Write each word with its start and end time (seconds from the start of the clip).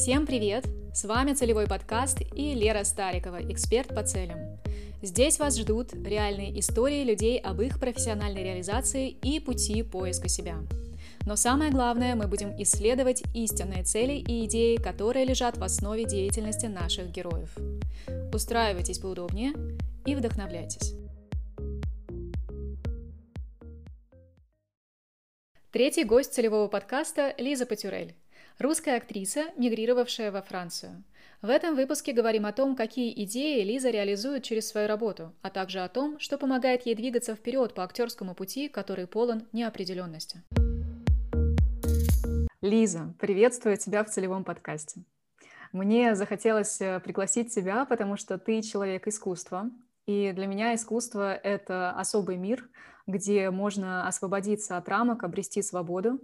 Всем 0.00 0.26
привет! 0.26 0.64
С 0.94 1.04
вами 1.04 1.34
Целевой 1.34 1.66
подкаст 1.66 2.22
и 2.34 2.54
Лера 2.54 2.84
Старикова, 2.84 3.38
эксперт 3.52 3.94
по 3.94 4.02
целям. 4.02 4.38
Здесь 5.02 5.38
вас 5.38 5.58
ждут 5.58 5.92
реальные 5.92 6.58
истории 6.58 7.04
людей 7.04 7.38
об 7.38 7.60
их 7.60 7.78
профессиональной 7.78 8.42
реализации 8.42 9.10
и 9.10 9.40
пути 9.40 9.82
поиска 9.82 10.26
себя. 10.26 10.56
Но 11.26 11.36
самое 11.36 11.70
главное, 11.70 12.14
мы 12.14 12.28
будем 12.28 12.50
исследовать 12.62 13.22
истинные 13.34 13.84
цели 13.84 14.14
и 14.14 14.46
идеи, 14.46 14.76
которые 14.76 15.26
лежат 15.26 15.58
в 15.58 15.62
основе 15.62 16.06
деятельности 16.06 16.64
наших 16.64 17.10
героев. 17.10 17.54
Устраивайтесь 18.32 19.00
поудобнее 19.00 19.52
и 20.06 20.14
вдохновляйтесь. 20.14 20.94
Третий 25.70 26.04
гость 26.04 26.32
целевого 26.32 26.68
подкаста– 26.68 27.34
Лиза 27.38 27.66
Патюрель, 27.66 28.14
русская 28.60 28.98
актриса, 28.98 29.46
мигрировавшая 29.56 30.30
во 30.30 30.42
Францию. 30.42 31.02
В 31.40 31.48
этом 31.48 31.74
выпуске 31.74 32.12
говорим 32.12 32.44
о 32.44 32.52
том, 32.52 32.76
какие 32.76 33.24
идеи 33.24 33.64
Лиза 33.64 33.88
реализует 33.88 34.44
через 34.44 34.68
свою 34.68 34.86
работу, 34.86 35.32
а 35.40 35.48
также 35.48 35.80
о 35.80 35.88
том, 35.88 36.20
что 36.20 36.36
помогает 36.36 36.84
ей 36.84 36.94
двигаться 36.94 37.34
вперед 37.34 37.72
по 37.72 37.82
актерскому 37.82 38.34
пути, 38.34 38.68
который 38.68 39.06
полон 39.06 39.46
неопределенности. 39.52 40.42
Лиза, 42.60 43.14
приветствую 43.18 43.78
тебя 43.78 44.04
в 44.04 44.10
целевом 44.10 44.44
подкасте. 44.44 45.04
Мне 45.72 46.14
захотелось 46.14 46.78
э, 46.82 47.00
пригласить 47.00 47.54
тебя, 47.54 47.86
потому 47.86 48.18
что 48.18 48.36
ты 48.36 48.60
человек 48.60 49.06
искусства, 49.08 49.70
и 50.04 50.32
для 50.32 50.46
меня 50.46 50.74
искусство— 50.74 51.34
это 51.42 51.92
особый 51.92 52.36
мир, 52.36 52.68
где 53.06 53.50
можно 53.50 54.06
освободиться 54.06 54.76
от 54.76 54.86
рамок, 54.88 55.24
обрести 55.24 55.62
свободу 55.62 56.20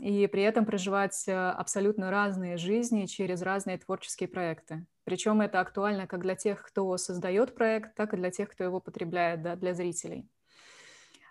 и 0.00 0.26
при 0.26 0.42
этом 0.42 0.64
проживать 0.64 1.24
э, 1.26 1.32
абсолютно 1.32 2.10
разные 2.10 2.56
жизни 2.56 3.06
через 3.06 3.42
разные 3.42 3.78
творческие 3.78 4.28
проекты. 4.28 4.86
Причем 5.04 5.40
это 5.40 5.60
актуально 5.60 6.06
как 6.06 6.22
для 6.22 6.34
тех, 6.34 6.62
кто 6.62 6.96
создает 6.96 7.54
проект, 7.54 7.94
так 7.94 8.14
и 8.14 8.16
для 8.16 8.30
тех, 8.30 8.50
кто 8.50 8.64
его 8.64 8.80
потребляет, 8.80 9.42
да, 9.42 9.56
для 9.56 9.74
зрителей. 9.74 10.28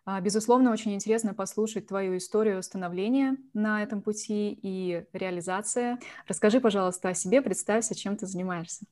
А, 0.05 0.21
безусловно, 0.21 0.71
очень 0.71 0.93
интересно 0.93 1.33
послушать 1.33 1.87
твою 1.87 2.15
историю 2.17 2.63
становления 2.63 3.35
на 3.53 3.83
этом 3.83 4.01
пути 4.01 4.57
и 4.61 5.03
реализация. 5.11 5.99
Расскажи, 6.27 6.61
пожалуйста, 6.61 7.09
о 7.09 7.13
себе, 7.13 7.41
представься, 7.41 7.93
чем 7.93 8.15
ты 8.15 8.25
занимаешься. 8.25 8.85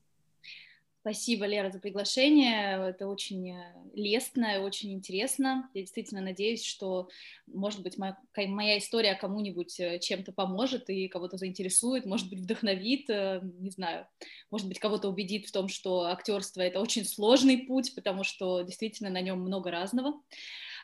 Спасибо, 1.06 1.46
Лера, 1.46 1.70
за 1.70 1.78
приглашение. 1.78 2.88
Это 2.88 3.06
очень 3.06 3.52
э, 3.52 3.74
лестно, 3.94 4.60
очень 4.62 4.92
интересно. 4.92 5.70
Я 5.72 5.82
действительно 5.82 6.20
надеюсь, 6.20 6.64
что, 6.64 7.08
может 7.46 7.80
быть, 7.84 7.96
моя, 7.96 8.18
моя 8.36 8.76
история 8.78 9.14
кому-нибудь 9.14 9.78
э, 9.78 10.00
чем-то 10.00 10.32
поможет 10.32 10.90
и 10.90 11.06
кого-то 11.06 11.36
заинтересует, 11.36 12.06
может 12.06 12.28
быть, 12.28 12.40
вдохновит, 12.40 13.08
э, 13.08 13.40
не 13.60 13.70
знаю, 13.70 14.08
может 14.50 14.66
быть, 14.66 14.80
кого-то 14.80 15.08
убедит 15.08 15.46
в 15.46 15.52
том, 15.52 15.68
что 15.68 16.06
актерство— 16.06 16.60
это 16.62 16.80
очень 16.80 17.04
сложный 17.04 17.58
путь, 17.58 17.94
потому 17.94 18.24
что 18.24 18.62
действительно 18.62 19.08
на 19.08 19.20
нем 19.20 19.38
много 19.38 19.70
разного. 19.70 20.20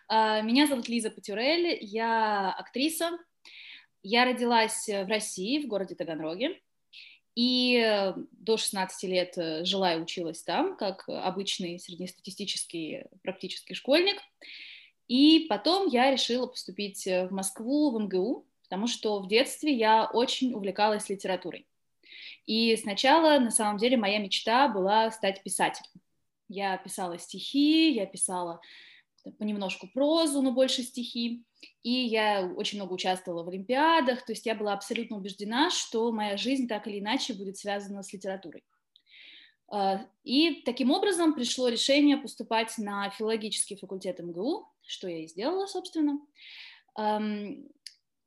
А, 0.06 0.40
меня 0.42 0.68
зовут 0.68 0.88
Лиза 0.88 1.10
Патюрель, 1.10 1.78
я 1.80 2.52
актриса. 2.52 3.10
Я 4.04 4.24
родилась 4.24 4.86
в 4.86 5.08
России, 5.08 5.64
в 5.64 5.66
городе 5.66 5.96
Таганроге. 5.96 6.60
И 7.34 7.82
э, 7.82 8.14
до 8.32 8.56
16 8.56 9.02
лет 9.04 9.38
э, 9.38 9.64
жила 9.64 9.94
и 9.94 10.00
училась 10.00 10.42
там, 10.42 10.76
как 10.76 11.04
обычный 11.08 11.78
среднестатистический 11.78 13.04
практический 13.22 13.74
школьник. 13.74 14.16
И 15.08 15.46
потом 15.48 15.88
я 15.88 16.10
решила 16.10 16.46
поступить 16.46 17.06
э, 17.06 17.26
в 17.26 17.32
Москву, 17.32 17.90
в 17.90 18.00
МГУ, 18.00 18.46
потому 18.64 18.86
что 18.86 19.20
в 19.20 19.28
детстве 19.28 19.72
я 19.72 20.06
очень 20.06 20.52
увлекалась 20.54 21.08
литературой. 21.08 21.66
И 22.46 22.76
сначала, 22.76 23.38
на 23.38 23.50
самом 23.50 23.78
деле, 23.78 23.96
моя 23.96 24.18
мечта 24.18 24.68
была 24.68 25.10
стать 25.10 25.42
писателем. 25.42 26.00
Я 26.48 26.76
писала 26.76 27.18
стихи, 27.18 27.92
я 27.92 28.04
писала 28.04 28.60
понемножку 29.38 29.88
прозу, 29.88 30.42
но 30.42 30.52
больше 30.52 30.82
стихи. 30.82 31.44
И 31.82 31.90
я 31.90 32.52
очень 32.56 32.78
много 32.78 32.92
участвовала 32.94 33.42
в 33.42 33.48
олимпиадах, 33.48 34.24
то 34.24 34.32
есть 34.32 34.46
я 34.46 34.54
была 34.54 34.72
абсолютно 34.72 35.16
убеждена, 35.16 35.70
что 35.70 36.12
моя 36.12 36.36
жизнь 36.36 36.68
так 36.68 36.86
или 36.86 37.00
иначе 37.00 37.34
будет 37.34 37.56
связана 37.56 38.02
с 38.02 38.12
литературой. 38.12 38.64
А, 39.68 40.06
и 40.22 40.62
таким 40.64 40.90
образом 40.90 41.34
пришло 41.34 41.68
решение 41.68 42.18
поступать 42.18 42.76
на 42.78 43.10
филологический 43.10 43.76
факультет 43.76 44.20
МГУ, 44.20 44.68
что 44.86 45.08
я 45.08 45.24
и 45.24 45.26
сделала, 45.26 45.66
собственно. 45.66 46.20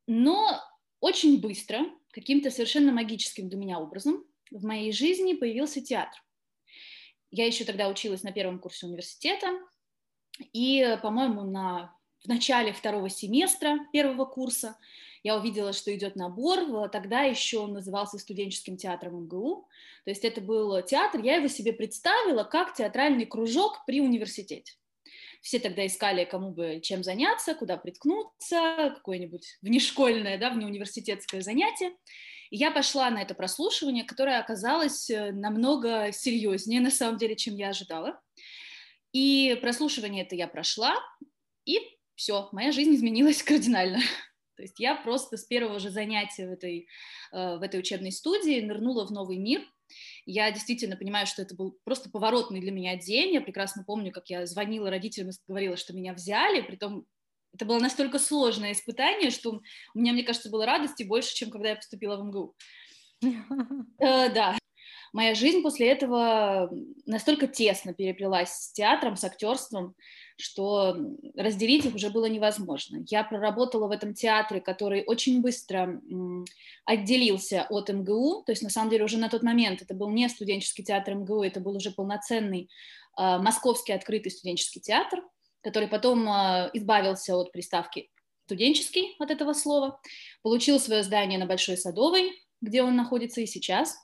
Но 0.07 0.61
очень 0.99 1.39
быстро, 1.39 1.85
каким-то 2.11 2.49
совершенно 2.49 2.91
магическим 2.91 3.47
для 3.49 3.57
меня 3.57 3.79
образом, 3.79 4.25
в 4.51 4.63
моей 4.65 4.91
жизни 4.91 5.33
появился 5.33 5.81
театр. 5.81 6.19
Я 7.31 7.45
еще 7.45 7.63
тогда 7.63 7.89
училась 7.89 8.23
на 8.23 8.31
первом 8.31 8.59
курсе 8.59 8.87
университета, 8.87 9.47
и, 10.53 10.97
по-моему, 11.01 11.43
на, 11.43 11.95
в 12.25 12.27
начале 12.27 12.73
второго 12.73 13.09
семестра 13.09 13.79
первого 13.93 14.25
курса 14.25 14.77
я 15.23 15.37
увидела, 15.37 15.73
что 15.73 15.95
идет 15.95 16.15
набор, 16.15 16.89
тогда 16.89 17.21
еще 17.21 17.59
он 17.59 17.73
назывался 17.73 18.19
студенческим 18.19 18.77
театром 18.77 19.23
МГУ, 19.23 19.67
то 20.03 20.11
есть 20.11 20.23
это 20.23 20.39
был 20.39 20.81
театр, 20.83 21.21
я 21.21 21.37
его 21.37 21.47
себе 21.47 21.73
представила 21.73 22.43
как 22.43 22.75
театральный 22.75 23.25
кружок 23.25 23.85
при 23.87 24.01
университете. 24.01 24.73
Все 25.41 25.59
тогда 25.59 25.85
искали, 25.85 26.25
кому 26.25 26.51
бы 26.51 26.79
чем 26.81 27.03
заняться, 27.03 27.53
куда 27.53 27.77
приткнуться, 27.77 28.93
какое-нибудь 28.95 29.57
внешкольное, 29.61 30.39
да, 30.39 30.49
внеуниверситетское 30.49 31.41
занятие. 31.41 31.91
И 32.49 32.57
я 32.57 32.71
пошла 32.71 33.09
на 33.11 33.21
это 33.21 33.35
прослушивание, 33.35 34.03
которое 34.03 34.39
оказалось 34.39 35.09
э, 35.09 35.31
намного 35.31 36.11
серьезнее, 36.11 36.81
на 36.81 36.89
самом 36.89 37.17
деле, 37.17 37.35
чем 37.35 37.55
я 37.55 37.69
ожидала. 37.69 38.19
И 39.11 39.57
прослушивание 39.61 40.23
это 40.25 40.35
я 40.35 40.47
прошла, 40.47 40.95
и 41.65 41.79
все, 42.15 42.49
моя 42.51 42.71
жизнь 42.71 42.95
изменилась 42.95 43.43
кардинально. 43.43 43.99
То 44.55 44.63
есть 44.63 44.79
я 44.79 44.95
просто 44.95 45.37
с 45.37 45.43
первого 45.43 45.79
же 45.79 45.89
занятия 45.89 46.47
в 46.47 46.51
этой, 46.51 46.87
э, 47.31 47.57
в 47.57 47.61
этой 47.61 47.79
учебной 47.79 48.11
студии 48.11 48.61
нырнула 48.61 49.05
в 49.05 49.11
новый 49.11 49.37
мир. 49.37 49.61
Я 50.25 50.49
действительно 50.51 50.95
понимаю, 50.95 51.27
что 51.27 51.41
это 51.41 51.55
был 51.55 51.77
просто 51.83 52.09
поворотный 52.09 52.61
для 52.61 52.71
меня 52.71 52.95
день. 52.95 53.33
Я 53.33 53.41
прекрасно 53.41 53.83
помню, 53.83 54.11
как 54.11 54.29
я 54.29 54.45
звонила 54.45 54.89
родителям 54.89 55.29
и 55.29 55.33
говорила, 55.47 55.77
что 55.77 55.93
меня 55.93 56.13
взяли, 56.13 56.61
притом 56.61 57.05
это 57.53 57.65
было 57.65 57.79
настолько 57.79 58.19
сложное 58.19 58.73
испытание, 58.73 59.29
что 59.29 59.61
у 59.93 59.99
меня, 59.99 60.11
мне 60.11 60.23
кажется, 60.23 60.49
было 60.49 60.65
радости 60.65 61.03
больше, 61.03 61.33
чем 61.33 61.49
когда 61.49 61.69
я 61.69 61.75
поступила 61.75 62.17
в 62.17 62.25
МГУ. 62.25 62.55
Э, 63.97 64.29
да, 64.29 64.57
моя 65.15 65.33
жизнь 65.33 65.61
после 65.61 65.89
этого 65.89 66.69
настолько 67.05 67.47
тесно 67.47 67.93
переплелась 67.93 68.49
с 68.49 68.73
театром, 68.73 69.15
с 69.15 69.23
актерством, 69.23 69.95
что 70.35 70.97
разделить 71.35 71.85
их 71.85 71.95
уже 71.95 72.09
было 72.09 72.25
невозможно. 72.25 73.05
Я 73.07 73.23
проработала 73.23 73.87
в 73.87 73.91
этом 73.91 74.13
театре, 74.13 74.59
который 74.59 75.05
очень 75.07 75.41
быстро 75.41 76.01
отделился 76.83 77.65
от 77.69 77.89
МГУ, 77.89 78.43
то 78.45 78.51
есть 78.51 78.61
на 78.61 78.69
самом 78.69 78.89
деле 78.89 79.05
уже 79.05 79.17
на 79.17 79.29
тот 79.29 79.41
момент 79.41 79.81
это 79.81 79.93
был 79.93 80.09
не 80.09 80.27
студенческий 80.27 80.83
театр 80.83 81.15
МГУ, 81.15 81.43
это 81.43 81.61
был 81.61 81.77
уже 81.77 81.91
полноценный 81.91 82.69
э, 83.17 83.37
московский 83.37 83.93
открытый 83.93 84.33
студенческий 84.33 84.81
театр, 84.81 85.23
который 85.61 85.87
потом 85.87 86.27
э, 86.27 86.71
избавился 86.73 87.37
от 87.37 87.53
приставки 87.53 88.09
студенческий 88.47 89.15
от 89.17 89.31
этого 89.31 89.53
слова, 89.53 90.01
получил 90.41 90.77
свое 90.77 91.03
здание 91.03 91.39
на 91.39 91.45
Большой 91.45 91.77
Садовой, 91.77 92.33
где 92.59 92.83
он 92.83 92.97
находится 92.97 93.39
и 93.39 93.45
сейчас, 93.45 93.95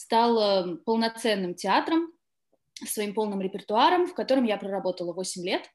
стал 0.00 0.78
полноценным 0.86 1.54
театром, 1.54 2.10
своим 2.86 3.12
полным 3.12 3.42
репертуаром, 3.42 4.06
в 4.06 4.14
котором 4.14 4.44
я 4.44 4.56
проработала 4.56 5.12
8 5.12 5.44
лет. 5.44 5.70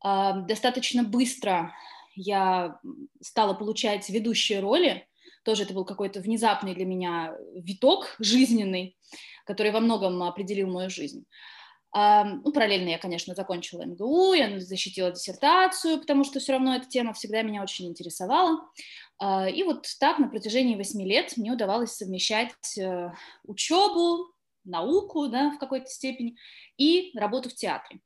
А, 0.00 0.40
достаточно 0.40 1.02
быстро 1.02 1.72
я 2.14 2.78
стала 3.22 3.54
получать 3.54 4.08
ведущие 4.10 4.60
роли, 4.60 5.08
тоже 5.44 5.62
это 5.62 5.72
был 5.72 5.86
какой-то 5.86 6.20
внезапный 6.20 6.74
для 6.74 6.84
меня 6.84 7.34
виток 7.54 8.16
жизненный, 8.18 8.98
который 9.46 9.72
во 9.72 9.80
многом 9.80 10.22
определил 10.22 10.68
мою 10.70 10.90
жизнь. 10.90 11.24
А, 11.96 12.24
ну, 12.24 12.52
параллельно 12.52 12.88
я, 12.90 12.98
конечно, 12.98 13.34
закончила 13.34 13.82
МГУ, 13.86 14.34
я 14.34 14.60
защитила 14.60 15.12
диссертацию, 15.12 16.00
потому 16.00 16.24
что 16.24 16.38
все 16.38 16.52
равно 16.52 16.74
эта 16.74 16.88
тема 16.88 17.14
всегда 17.14 17.42
меня 17.42 17.62
очень 17.62 17.86
интересовала. 17.86 18.68
А, 19.18 19.48
и 19.48 19.62
вот 19.62 19.86
так 20.00 20.18
на 20.18 20.28
протяжении 20.28 20.76
восьми 20.76 21.04
лет 21.04 21.36
мне 21.36 21.52
удавалось 21.52 21.92
совмещать 21.92 22.78
э, 22.78 23.12
учебу, 23.44 24.26
науку 24.64 25.28
да, 25.28 25.50
в 25.50 25.58
какой-то 25.58 25.86
степени 25.86 26.36
и 26.76 27.12
работу 27.14 27.48
в 27.48 27.54
театре. 27.54 28.00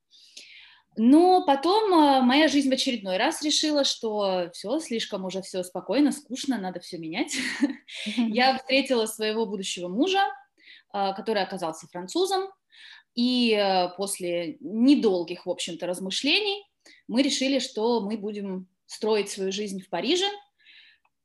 Но 0.97 1.45
потом 1.47 1.93
э, 1.93 2.21
моя 2.21 2.49
жизнь 2.49 2.69
в 2.69 2.73
очередной 2.73 3.17
раз 3.17 3.43
решила, 3.43 3.85
что 3.85 4.51
все, 4.53 4.79
слишком 4.81 5.25
уже 5.25 5.41
все 5.43 5.63
спокойно, 5.63 6.13
скучно, 6.13 6.59
надо 6.59 6.81
все 6.81 6.99
менять. 6.99 7.37
Я 8.17 8.59
встретила 8.59 9.07
своего 9.07 9.47
будущего 9.47 9.89
мужа, 9.89 10.23
э, 10.93 11.15
который 11.15 11.43
оказался 11.43 11.87
французом, 11.89 12.51
и 13.15 13.59
после 13.97 14.59
недолгих, 14.61 15.47
в 15.47 15.51
общем-то, 15.51 15.89
размышлений 15.89 16.65
мы 17.09 17.23
решили, 17.23 17.59
что 17.59 18.01
мы 18.01 18.17
будем 18.17 18.69
строить 18.87 19.29
свою 19.29 19.51
жизнь 19.51 19.83
в 19.83 19.89
Париже, 19.89 20.27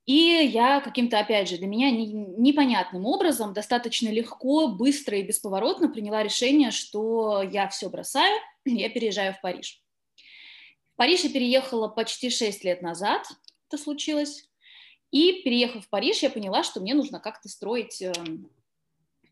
И 0.05 0.13
я 0.13 0.81
каким-то, 0.81 1.19
опять 1.19 1.47
же, 1.47 1.57
для 1.57 1.67
меня 1.67 1.89
непонятным 1.89 3.05
образом 3.05 3.53
достаточно 3.53 4.09
легко, 4.09 4.67
быстро 4.67 5.17
и 5.17 5.23
бесповоротно 5.23 5.89
приняла 5.89 6.23
решение, 6.23 6.71
что 6.71 7.41
я 7.41 7.69
все 7.69 7.89
бросаю, 7.89 8.37
я 8.65 8.89
переезжаю 8.89 9.33
в 9.33 9.41
Париж. 9.41 9.81
В 10.93 10.97
Париж 10.97 11.21
я 11.21 11.29
переехала 11.29 11.87
почти 11.87 12.29
6 12.29 12.63
лет 12.65 12.81
назад, 12.81 13.25
это 13.69 13.81
случилось. 13.81 14.49
И 15.11 15.41
переехав 15.43 15.85
в 15.85 15.89
Париж, 15.89 16.21
я 16.21 16.29
поняла, 16.29 16.63
что 16.63 16.81
мне 16.81 16.93
нужно 16.95 17.19
как-то 17.19 17.47
строить 17.47 18.01
эм, 18.01 18.49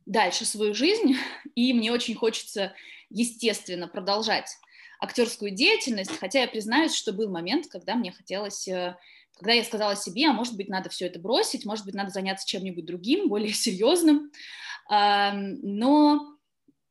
дальше 0.05 0.45
свою 0.45 0.73
жизнь, 0.73 1.15
и 1.55 1.73
мне 1.73 1.91
очень 1.91 2.15
хочется, 2.15 2.73
естественно, 3.09 3.89
продолжать 3.89 4.57
актерскую 5.01 5.51
деятельность, 5.51 6.17
хотя 6.17 6.41
я 6.41 6.47
признаюсь, 6.47 6.93
что 6.93 7.11
был 7.11 7.29
момент, 7.29 7.67
когда 7.67 7.95
мне 7.95 8.11
хотелось 8.11 8.67
э, 8.67 8.95
когда 9.37 9.53
я 9.53 9.63
сказала 9.63 9.95
себе, 9.95 10.27
а 10.27 10.33
может 10.33 10.55
быть, 10.55 10.69
надо 10.69 10.89
все 10.89 11.07
это 11.07 11.19
бросить, 11.19 11.65
может 11.65 11.85
быть, 11.85 11.95
надо 11.95 12.09
заняться 12.09 12.47
чем-нибудь 12.47 12.85
другим, 12.85 13.29
более 13.29 13.53
серьезным, 13.53 14.31
но 14.89 16.37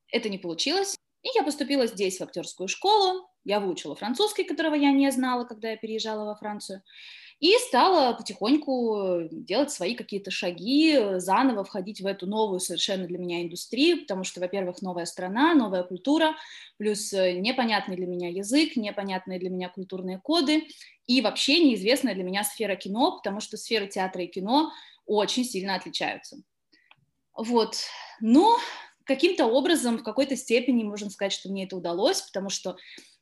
это 0.09 0.29
не 0.29 0.39
получилось. 0.39 0.97
И 1.23 1.29
я 1.35 1.45
поступила 1.45 1.87
здесь, 1.87 2.19
в 2.19 2.23
актерскую 2.23 2.67
школу, 2.67 3.29
я 3.45 3.61
выучила 3.61 3.95
французский, 3.95 4.45
которого 4.45 4.75
я 4.75 4.91
не 4.91 5.11
знала, 5.11 5.45
когда 5.45 5.71
я 5.71 5.77
переезжала 5.77 6.25
во 6.25 6.37
Францию, 6.37 6.83
и 7.41 7.55
стала 7.67 8.13
потихоньку 8.13 9.23
делать 9.31 9.71
свои 9.71 9.95
какие-то 9.95 10.31
шаги, 10.31 10.99
заново 11.17 11.65
входить 11.65 12.03
в 12.03 12.07
эту 12.07 12.27
новую 12.27 12.61
совершенно 12.61 13.07
для 13.07 13.19
меня 13.19 13.43
индустрию, 13.43 14.03
потому 14.03 14.25
что, 14.25 14.41
во-первых, 14.41 14.83
новая 14.83 15.07
страна, 15.07 15.55
новая 15.55 15.83
культура, 15.83 16.35
плюс 16.77 17.13
э, 17.15 17.33
непонятный 17.33 17.97
для 17.97 18.07
меня 18.07 18.29
язык, 18.29 18.77
непонятные 18.77 19.39
для 19.39 19.49
меня 19.49 19.71
культурные 19.71 20.19
коды, 20.19 20.69
и 21.07 21.23
вообще 21.23 21.65
неизвестная 21.65 22.15
для 22.15 22.25
меня 22.25 22.45
сфера 22.45 22.77
кино, 22.77 23.17
потому 23.17 23.41
что 23.41 23.57
сферы 23.57 23.89
театра 23.89 24.23
и 24.23 24.27
кино 24.27 24.71
очень 25.07 25.45
сильно 25.45 25.75
отличаются. 25.75 26.37
Вот, 27.35 27.79
но 28.21 28.59
каким-то 29.05 29.47
образом, 29.47 29.97
в 29.97 30.03
какой-то 30.03 30.37
степени 30.37 30.85
можно 30.85 31.09
сказать, 31.09 31.33
что 31.33 31.49
мне 31.49 31.65
это 31.65 31.75
удалось, 31.75 32.21
потому 32.21 32.51
что 32.51 32.77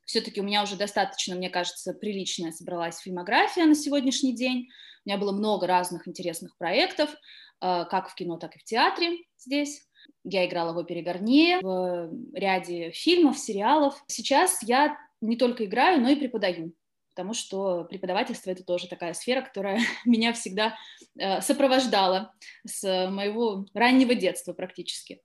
все-таки 0.08 0.40
у 0.40 0.44
меня 0.44 0.62
уже 0.62 0.76
достаточно, 0.76 1.36
мне 1.36 1.50
кажется, 1.50 1.92
приличная 1.92 2.50
собралась 2.50 2.98
фильмография 2.98 3.66
на 3.66 3.74
сегодняшний 3.74 4.34
день. 4.34 4.68
У 5.04 5.08
меня 5.08 5.18
было 5.18 5.32
много 5.32 5.66
разных 5.66 6.08
интересных 6.08 6.56
проектов, 6.56 7.10
э, 7.10 7.84
как 7.90 8.08
в 8.08 8.14
кино, 8.14 8.38
так 8.38 8.56
и 8.56 8.58
в 8.58 8.64
театре 8.64 9.18
здесь. 9.36 9.86
Я 10.24 10.46
играла 10.46 10.72
в 10.72 10.78
опере 10.78 11.02
Гарнье, 11.02 11.60
в 11.60 12.10
ряде 12.32 12.90
фильмов, 12.92 13.38
сериалов. 13.38 14.02
Сейчас 14.06 14.62
я 14.62 14.96
не 15.20 15.36
только 15.36 15.66
играю, 15.66 16.00
но 16.00 16.08
и 16.08 16.16
преподаю, 16.16 16.72
потому 17.10 17.34
что 17.34 17.84
преподавательство— 17.84 18.50
это 18.52 18.64
тоже 18.64 18.88
такая 18.88 19.12
сфера, 19.12 19.42
которая 19.42 19.78
меня 20.06 20.32
всегда 20.32 20.74
э, 21.18 21.42
сопровождала 21.42 22.32
с 22.66 22.82
моего 23.10 23.66
раннего 23.74 24.14
детства 24.14 24.54
практически. 24.54 25.20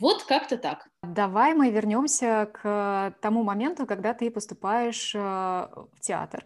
Вот 0.00 0.24
как-то 0.24 0.58
так. 0.58 0.88
Давай 1.02 1.54
мы 1.54 1.70
вернемся 1.70 2.50
к 2.52 3.14
тому 3.20 3.42
моменту, 3.42 3.86
когда 3.86 4.12
ты 4.14 4.30
поступаешь 4.30 5.14
э, 5.14 5.18
в 5.18 6.00
театр. 6.00 6.44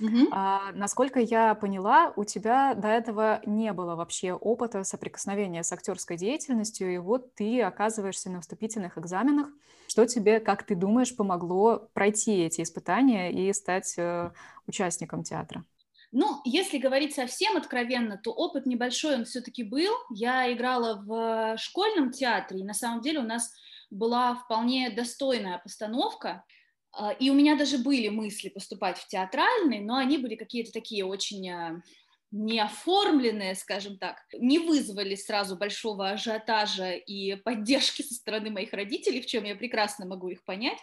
Угу. 0.00 0.28
А, 0.32 0.72
насколько 0.72 1.20
я 1.20 1.54
поняла, 1.54 2.12
у 2.16 2.24
тебя 2.24 2.74
до 2.74 2.88
этого 2.88 3.40
не 3.46 3.72
было 3.72 3.94
вообще 3.94 4.32
опыта 4.32 4.82
соприкосновения 4.82 5.62
с 5.62 5.72
актерской 5.72 6.16
деятельностью, 6.16 6.92
и 6.92 6.98
вот 6.98 7.34
ты 7.34 7.62
оказываешься 7.62 8.28
на 8.30 8.40
вступительных 8.40 8.98
экзаменах. 8.98 9.48
Что 9.86 10.06
тебе, 10.06 10.40
как 10.40 10.64
ты 10.64 10.74
думаешь, 10.74 11.14
помогло 11.14 11.88
пройти 11.92 12.42
эти 12.42 12.62
испытания 12.62 13.30
и 13.30 13.52
стать 13.52 13.94
э, 13.96 14.32
участником 14.66 15.22
театра? 15.22 15.64
Ну, 16.12 16.42
если 16.44 16.76
говорить 16.76 17.14
совсем 17.14 17.56
откровенно, 17.56 18.18
то 18.18 18.32
опыт 18.32 18.66
небольшой 18.66 19.14
он 19.14 19.24
все-таки 19.24 19.62
был. 19.62 19.94
Я 20.10 20.52
играла 20.52 21.02
в 21.02 21.56
школьном 21.58 22.10
театре, 22.10 22.60
и 22.60 22.64
на 22.64 22.74
самом 22.74 23.00
деле 23.00 23.20
у 23.20 23.24
нас 23.24 23.50
была 23.90 24.34
вполне 24.34 24.90
достойная 24.90 25.58
постановка. 25.58 26.44
А, 26.92 27.12
и 27.12 27.30
у 27.30 27.34
меня 27.34 27.56
даже 27.56 27.78
были 27.78 28.08
мысли 28.08 28.50
поступать 28.50 28.98
в 28.98 29.08
театральный, 29.08 29.80
но 29.80 29.96
они 29.96 30.18
были 30.18 30.34
какие-то 30.34 30.70
такие 30.70 31.06
очень 31.06 31.50
а, 31.50 31.82
неоформленные, 32.30 33.54
скажем 33.54 33.96
так, 33.96 34.16
не 34.34 34.58
вызвали 34.58 35.14
сразу 35.14 35.56
большого 35.56 36.10
ажиотажа 36.10 36.92
и 36.92 37.36
поддержки 37.36 38.02
со 38.02 38.14
стороны 38.14 38.50
моих 38.50 38.74
родителей, 38.74 39.22
в 39.22 39.26
чем 39.26 39.44
я 39.44 39.54
прекрасно 39.54 40.04
могу 40.04 40.28
их 40.28 40.44
понять. 40.44 40.78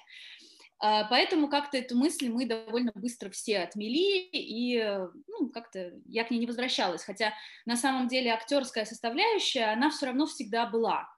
А, 0.81 1.04
поэтому 1.06 1.50
как-то 1.50 1.78
эту 1.78 1.98
мысль 1.98 2.30
мы 2.30 2.46
довольно 2.46 2.92
быстро 2.96 3.30
все 3.30 3.60
отмели, 3.60 4.30
и 4.31 4.81
ну, 5.28 5.50
как-то 5.50 5.92
я 6.06 6.24
к 6.24 6.31
ней 6.31 6.40
не 6.40 6.48
возвращалась. 6.48 7.04
Хотя 7.04 7.34
на 7.66 7.76
самом 7.76 8.08
деле 8.08 8.31
актерская 8.31 8.86
составляющая, 8.86 9.74
она 9.74 9.90
все 9.90 10.08
равно 10.08 10.26
всегда 10.26 10.66
была. 10.66 11.10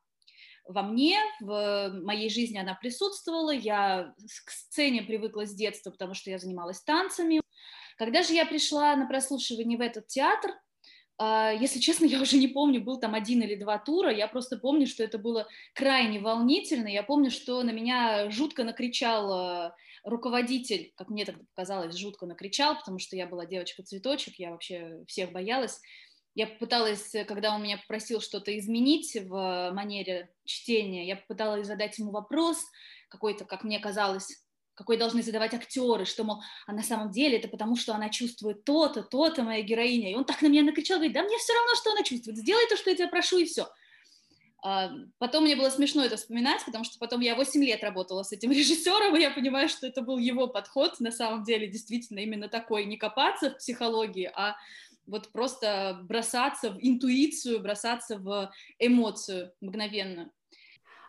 Во 0.68 0.84
мне, 0.84 1.20
в 1.42 1.92
моей 2.04 2.30
жизни 2.30 2.58
она 2.58 2.76
присутствовала, 2.76 3.52
я 3.52 4.14
к 4.46 4.52
сцене 4.52 5.04
привыкла 5.04 5.46
с 5.46 5.54
детства, 5.54 5.92
потому 5.92 6.14
что 6.14 6.30
я 6.30 6.40
занималась 6.40 6.82
танцами. 6.82 7.42
Когда 7.98 8.24
же 8.24 8.34
я 8.34 8.46
пришла 8.46 8.96
на 8.96 9.06
прослушивание 9.06 9.78
в 9.78 9.82
этот 9.82 10.08
театр, 10.08 10.52
если 11.60 11.80
честно, 11.80 12.06
я 12.06 12.22
уже 12.22 12.38
не 12.38 12.48
помню, 12.48 12.82
был 12.82 13.00
там 13.00 13.14
один 13.14 13.42
или 13.42 13.56
два 13.56 13.78
тура, 13.78 14.12
я 14.12 14.28
просто 14.28 14.58
помню, 14.58 14.88
что 14.88 15.04
это 15.04 15.18
было 15.18 15.48
крайне 15.74 16.20
волнительно, 16.20 16.88
я 16.88 17.04
помню, 17.04 17.32
что 17.32 17.62
на 17.64 17.72
меня 17.72 18.30
жутко 18.32 18.64
накричал 18.64 19.32
а, 19.32 19.76
руководитель, 20.04 20.94
как 20.96 21.10
мне 21.10 21.26
тогда 21.26 21.44
показалось, 21.56 21.96
жутко 21.96 22.26
накричал, 22.26 22.76
потому 22.76 23.00
что 23.00 23.16
я 23.16 23.28
была 23.28 23.46
девочка-цветочек, 23.46 24.36
я 24.40 24.52
вообще 24.52 25.04
всех 25.08 25.32
боялась. 25.32 25.80
Я 26.34 26.48
пыталась, 26.48 27.14
когда 27.28 27.54
он 27.54 27.62
меня 27.62 27.78
попросил 27.78 28.22
что-то 28.22 28.58
изменить 28.58 29.18
в 29.22 29.72
манере 29.74 30.30
чтения, 30.46 31.06
я 31.06 31.18
пыталась 31.18 31.68
задать 31.68 32.00
ему 32.00 32.12
вопрос, 32.12 32.64
какой-то, 33.10 33.44
как 33.44 33.66
мне 33.66 33.80
казалось, 33.80 34.41
какой 34.74 34.98
должны 34.98 35.22
задавать 35.22 35.54
актеры, 35.54 36.06
что, 36.06 36.24
мол, 36.24 36.42
а 36.68 36.74
на 36.74 36.84
самом 36.84 37.12
деле 37.12 37.38
это 37.38 37.48
потому, 37.48 37.76
что 37.76 37.94
она 37.94 38.10
чувствует 38.10 38.64
то-то, 38.64 39.04
то-то, 39.04 39.44
моя 39.44 39.62
героиня. 39.62 40.12
И 40.12 40.16
он 40.16 40.26
так 40.26 40.42
на 40.42 40.48
меня 40.48 40.64
накричал, 40.64 40.98
говорит, 40.98 41.14
да 41.14 41.24
мне 41.24 41.38
все 41.38 41.54
равно, 41.54 41.76
что 41.76 41.92
она 41.92 42.04
чувствует, 42.04 42.38
сделай 42.38 42.68
то, 42.68 42.78
что 42.78 42.90
я 42.90 42.96
тебя 42.96 43.08
прошу, 43.08 43.38
и 43.38 43.46
все. 43.46 43.68
А, 44.64 44.92
потом 45.18 45.44
мне 45.44 45.56
было 45.56 45.70
смешно 45.70 46.06
это 46.06 46.18
вспоминать, 46.18 46.64
потому 46.66 46.84
что 46.84 47.00
потом 47.00 47.22
я 47.22 47.36
8 47.36 47.64
лет 47.64 47.84
работала 47.84 48.24
с 48.24 48.32
этим 48.32 48.52
режиссером, 48.52 49.16
и 49.16 49.22
я 49.22 49.32
понимаю, 49.32 49.70
что 49.70 49.88
это 49.88 50.02
был 50.02 50.18
его 50.18 50.48
подход, 50.48 51.00
на 51.00 51.12
самом 51.12 51.44
деле, 51.44 51.68
действительно, 51.68 52.20
именно 52.20 52.48
такой, 52.48 52.86
не 52.86 52.98
копаться 52.98 53.50
в 53.50 53.58
психологии, 53.58 54.32
а 54.34 54.56
вот 55.08 55.32
просто 55.32 56.00
бросаться 56.04 56.72
в 56.72 56.78
интуицию, 56.80 57.62
бросаться 57.62 58.18
в 58.18 58.52
эмоцию 58.78 59.52
мгновенно. 59.62 60.32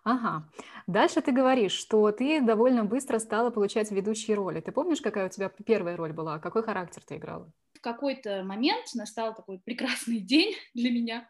Ага. 0.04 0.48
Дальше 0.86 1.20
ты 1.20 1.30
говоришь, 1.30 1.72
что 1.72 2.10
ты 2.10 2.40
довольно 2.40 2.84
быстро 2.84 3.18
стала 3.18 3.50
получать 3.50 3.90
ведущие 3.90 4.36
роли. 4.36 4.60
Ты 4.60 4.72
помнишь, 4.72 5.00
какая 5.00 5.26
у 5.26 5.28
тебя 5.28 5.48
первая 5.48 5.96
роль 5.96 6.12
была? 6.12 6.38
Какой 6.38 6.62
характер 6.62 7.02
ты 7.06 7.16
играла? 7.16 7.50
В 7.74 7.80
какой-то 7.80 8.42
момент 8.42 8.86
настал 8.94 9.34
такой 9.34 9.60
прекрасный 9.60 10.18
день 10.20 10.54
для 10.74 10.90
меня, 10.90 11.28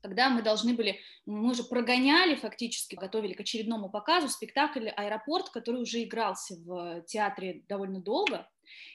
когда 0.00 0.28
мы 0.30 0.42
должны 0.42 0.74
были, 0.74 1.00
мы 1.26 1.50
уже 1.50 1.64
прогоняли 1.64 2.34
фактически, 2.36 2.94
готовили 2.94 3.32
к 3.32 3.40
очередному 3.40 3.90
показу 3.90 4.28
спектакль 4.28 4.88
«Аэропорт», 4.88 5.50
который 5.50 5.82
уже 5.82 6.04
игрался 6.04 6.54
в 6.56 7.02
театре 7.02 7.64
довольно 7.68 8.00
долго, 8.00 8.48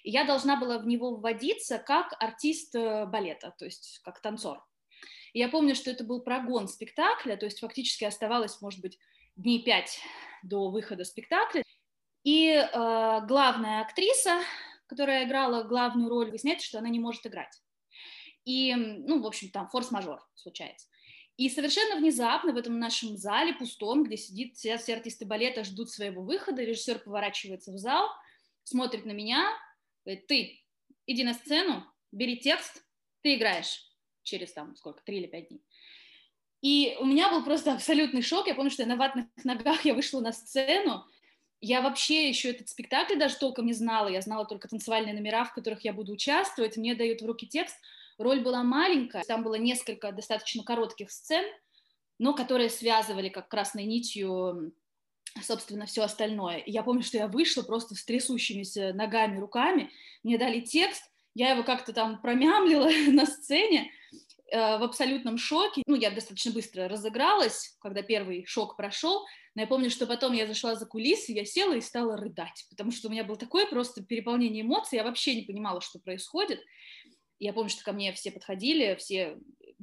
и 0.04 0.12
я 0.12 0.24
должна 0.24 0.58
была 0.58 0.80
в 0.80 0.88
него 0.88 1.16
вводиться 1.16 1.78
как 1.78 2.14
артист 2.20 2.76
э, 2.76 3.06
балета, 3.06 3.54
то 3.58 3.66
есть 3.66 4.00
как 4.04 4.22
танцор. 4.22 4.64
И 5.34 5.40
я 5.40 5.50
помню, 5.50 5.76
что 5.76 5.90
это 5.90 6.04
был 6.04 6.22
прогон 6.22 6.68
спектакля, 6.68 7.36
то 7.36 7.46
есть 7.46 7.60
фактически 7.60 8.04
оставалось, 8.04 8.62
может 8.62 8.82
быть, 8.82 9.00
дней 9.36 9.64
пять 9.64 10.00
до 10.44 10.70
выхода 10.70 11.04
спектакля. 11.04 11.64
И 12.24 12.50
э, 12.50 12.68
главная 12.72 13.82
актриса, 13.82 14.42
которая 14.88 15.26
играла 15.26 15.64
главную 15.64 16.10
роль, 16.10 16.30
выясняется, 16.30 16.68
что 16.68 16.80
она 16.80 16.90
не 16.90 17.00
может 17.00 17.26
играть. 17.26 17.62
И, 18.46 18.76
ну, 18.76 19.22
в 19.22 19.26
общем, 19.26 19.50
там 19.50 19.68
форс-мажор 19.70 20.22
случается. 20.36 20.88
И 21.36 21.50
совершенно 21.50 21.96
внезапно 21.96 22.54
в 22.54 22.58
этом 22.58 22.78
нашем 22.78 23.18
зале 23.18 23.54
пустом, 23.56 24.04
где 24.04 24.18
сидит, 24.18 24.58
сидят 24.58 24.82
все 24.82 24.94
артисты 24.94 25.26
балета, 25.26 25.64
ждут 25.64 25.90
своего 25.90 26.22
выхода, 26.22 26.62
режиссер 26.62 27.00
поворачивается 27.00 27.72
в 27.72 27.78
зал, 27.78 28.08
смотрит 28.64 29.06
на 29.06 29.12
меня, 29.12 29.52
говорит, 30.06 30.28
ты 30.28 30.64
иди 31.08 31.24
на 31.24 31.34
сцену, 31.34 31.84
бери 32.12 32.38
текст, 32.38 32.86
ты 33.22 33.36
играешь 33.36 33.93
через 34.24 34.54
там 34.54 34.76
сколько, 34.76 35.04
три 35.04 35.18
или 35.18 35.28
пять 35.28 35.50
дней. 35.50 35.62
И 36.62 36.96
у 37.00 37.06
меня 37.06 37.30
был 37.30 37.44
просто 37.44 37.74
абсолютный 37.74 38.22
шок. 38.22 38.48
Я 38.48 38.56
помню, 38.56 38.72
что 38.72 38.84
я 38.84 38.88
на 38.88 38.96
ватных 38.96 39.26
ногах 39.44 39.86
я 39.86 39.94
вышла 39.94 40.22
на 40.22 40.32
сцену. 40.32 41.06
Я 41.60 41.82
вообще 41.82 42.30
еще 42.30 42.50
этот 42.52 42.70
спектакль 42.70 43.18
даже 43.18 43.38
толком 43.38 43.66
не 43.66 43.74
знала. 43.74 44.08
Я 44.08 44.22
знала 44.22 44.46
только 44.46 44.68
танцевальные 44.68 45.14
номера, 45.14 45.46
в 45.46 45.54
которых 45.54 45.84
я 45.86 45.94
буду 45.94 46.14
участвовать. 46.14 46.78
Мне 46.78 46.96
дают 46.96 47.22
в 47.22 47.26
руки 47.26 47.48
текст. 47.48 47.76
Роль 48.18 48.42
была 48.42 48.64
маленькая. 48.64 49.24
Там 49.24 49.44
было 49.44 49.56
несколько 49.56 50.12
достаточно 50.12 50.64
коротких 50.64 51.12
сцен, 51.12 51.44
но 52.20 52.34
которые 52.34 52.70
связывали 52.70 53.30
как 53.30 53.50
красной 53.50 53.86
нитью 53.86 54.74
собственно, 55.42 55.86
все 55.86 56.04
остальное. 56.04 56.64
Я 56.66 56.84
помню, 56.84 57.04
что 57.04 57.18
я 57.18 57.28
вышла 57.28 57.64
просто 57.64 57.96
с 57.96 58.04
трясущимися 58.06 58.94
ногами, 58.94 59.40
руками, 59.40 59.92
мне 60.22 60.38
дали 60.38 60.60
текст, 60.62 61.04
я 61.36 61.52
его 61.52 61.64
как-то 61.64 61.94
там 61.94 62.22
промямлила 62.22 62.90
на 63.12 63.26
сцене, 63.26 63.92
Э, 64.54 64.78
в 64.78 64.84
абсолютном 64.84 65.40
шоке. 65.40 65.82
Ну, 65.88 65.96
я 65.96 66.12
достаточно 66.12 66.52
быстро 66.52 66.88
разыгралась, 66.88 67.76
когда 67.80 68.04
первый 68.04 68.46
шок 68.46 68.78
прошел. 68.78 69.26
Но 69.56 69.62
я 69.62 69.68
помню, 69.68 69.90
что 69.90 70.06
потом 70.06 70.34
я 70.34 70.46
зашла 70.46 70.76
за 70.76 70.86
кулисы, 70.86 71.32
я 71.32 71.44
села 71.44 71.74
и 71.74 71.82
стала 71.82 72.18
рыдать, 72.18 72.66
потому 72.70 72.92
что 72.92 73.08
у 73.08 73.12
меня 73.12 73.24
было 73.24 73.36
такое 73.36 73.66
просто 73.66 74.04
переполнение 74.04 74.62
эмоций, 74.62 74.98
я 74.98 75.04
вообще 75.04 75.34
не 75.36 75.42
понимала, 75.42 75.82
что 75.82 76.00
происходит. 76.00 76.62
Я 77.40 77.52
помню, 77.52 77.70
что 77.70 77.84
ко 77.84 77.94
мне 77.94 78.14
все 78.14 78.32
подходили, 78.32 78.96
все 79.00 79.40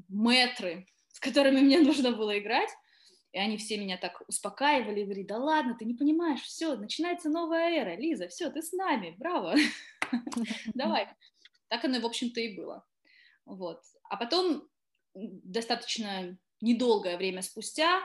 мэтры, 0.08 0.86
с 1.08 1.18
которыми 1.18 1.60
мне 1.60 1.78
нужно 1.80 2.12
было 2.12 2.38
играть, 2.38 2.70
и 3.32 3.38
они 3.38 3.56
все 3.56 3.76
меня 3.76 3.96
так 3.96 4.22
успокаивали, 4.28 5.02
говорили, 5.02 5.26
да 5.26 5.38
ладно, 5.38 5.74
ты 5.76 5.84
не 5.84 5.94
понимаешь, 5.94 6.42
все, 6.42 6.76
начинается 6.76 7.28
новая 7.28 7.70
эра, 7.70 7.96
Лиза, 7.96 8.28
все, 8.28 8.50
ты 8.50 8.62
с 8.62 8.72
нами, 8.72 9.16
браво, 9.18 9.56
давай. 10.74 11.08
Так 11.70 11.84
оно, 11.84 12.00
в 12.00 12.06
общем-то, 12.06 12.40
и 12.40 12.56
было. 12.56 12.84
Вот. 13.46 13.80
А 14.10 14.16
потом, 14.16 14.68
достаточно 15.14 16.36
недолгое 16.60 17.16
время 17.16 17.42
спустя, 17.42 18.02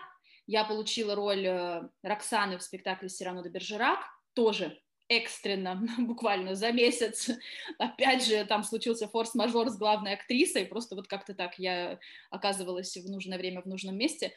я 0.48 0.64
получила 0.64 1.16
роль 1.16 1.46
э, 1.46 1.90
Роксаны 2.04 2.58
в 2.60 2.64
спектакле 2.64 3.10
«Сирано 3.10 3.44
де 3.44 3.50
Бержерак», 3.50 4.00
тоже 4.34 4.80
экстренно, 5.08 5.82
буквально 5.98 6.56
за 6.56 6.72
месяц. 6.72 7.32
Опять 7.80 8.26
же, 8.26 8.46
там 8.46 8.64
случился 8.64 9.08
форс-мажор 9.08 9.70
с 9.70 9.78
главной 9.78 10.14
актрисой, 10.14 10.66
просто 10.66 10.96
вот 10.96 11.08
как-то 11.08 11.34
так 11.34 11.58
я 11.58 12.00
оказывалась 12.30 12.96
в 12.96 13.10
нужное 13.10 13.40
время 13.40 13.62
в 13.62 13.66
нужном 13.66 13.98
месте. 13.98 14.34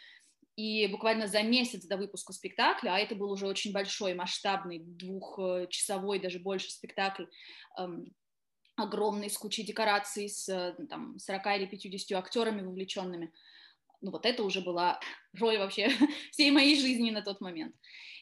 И 0.57 0.89
буквально 0.89 1.29
за 1.29 1.43
месяц 1.43 1.85
до 1.85 1.97
выпуска 1.97 2.33
спектакля, 2.33 2.95
а 2.95 2.99
это 2.99 3.15
был 3.15 3.31
уже 3.31 3.47
очень 3.47 3.73
большой, 3.73 4.15
масштабный, 4.15 4.81
двухчасовой, 4.81 6.19
даже 6.19 6.41
больше 6.41 6.71
спектакль, 6.71 7.27
эм, 7.79 8.13
огромный, 8.79 9.31
с 9.31 9.39
кучей 9.39 9.65
декораций, 9.65 10.29
с 10.29 10.49
э, 10.49 10.75
там, 10.89 11.19
40 11.19 11.47
или 11.59 11.67
50 11.67 12.19
актерами 12.19 12.63
вовлеченными. 12.63 13.33
Ну 14.01 14.11
вот 14.11 14.27
это 14.27 14.43
уже 14.43 14.61
была 14.61 15.01
роль 15.39 15.59
вообще 15.59 15.91
всей 16.31 16.51
моей 16.51 16.81
жизни 16.81 17.11
на 17.11 17.23
тот 17.23 17.41
момент. 17.41 17.75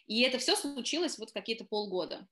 И 0.07 0.23
это 0.23 0.39
все 0.39 0.57
случилось 0.57 1.19
вот 1.19 1.33
какие-то 1.33 1.65
полгода. 1.65 2.27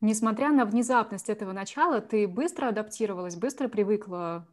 Несмотря 0.00 0.50
на 0.50 0.64
внезапность 0.64 1.28
этого 1.28 1.52
начала, 1.52 2.00
ты 2.00 2.26
быстро 2.26 2.68
адаптировалась, 2.68 3.36
быстро 3.36 3.68
привыкла 3.68 4.48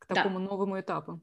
к 0.00 0.06
такому 0.06 0.40
да. 0.40 0.46
новому 0.46 0.80
этапу. 0.80 1.20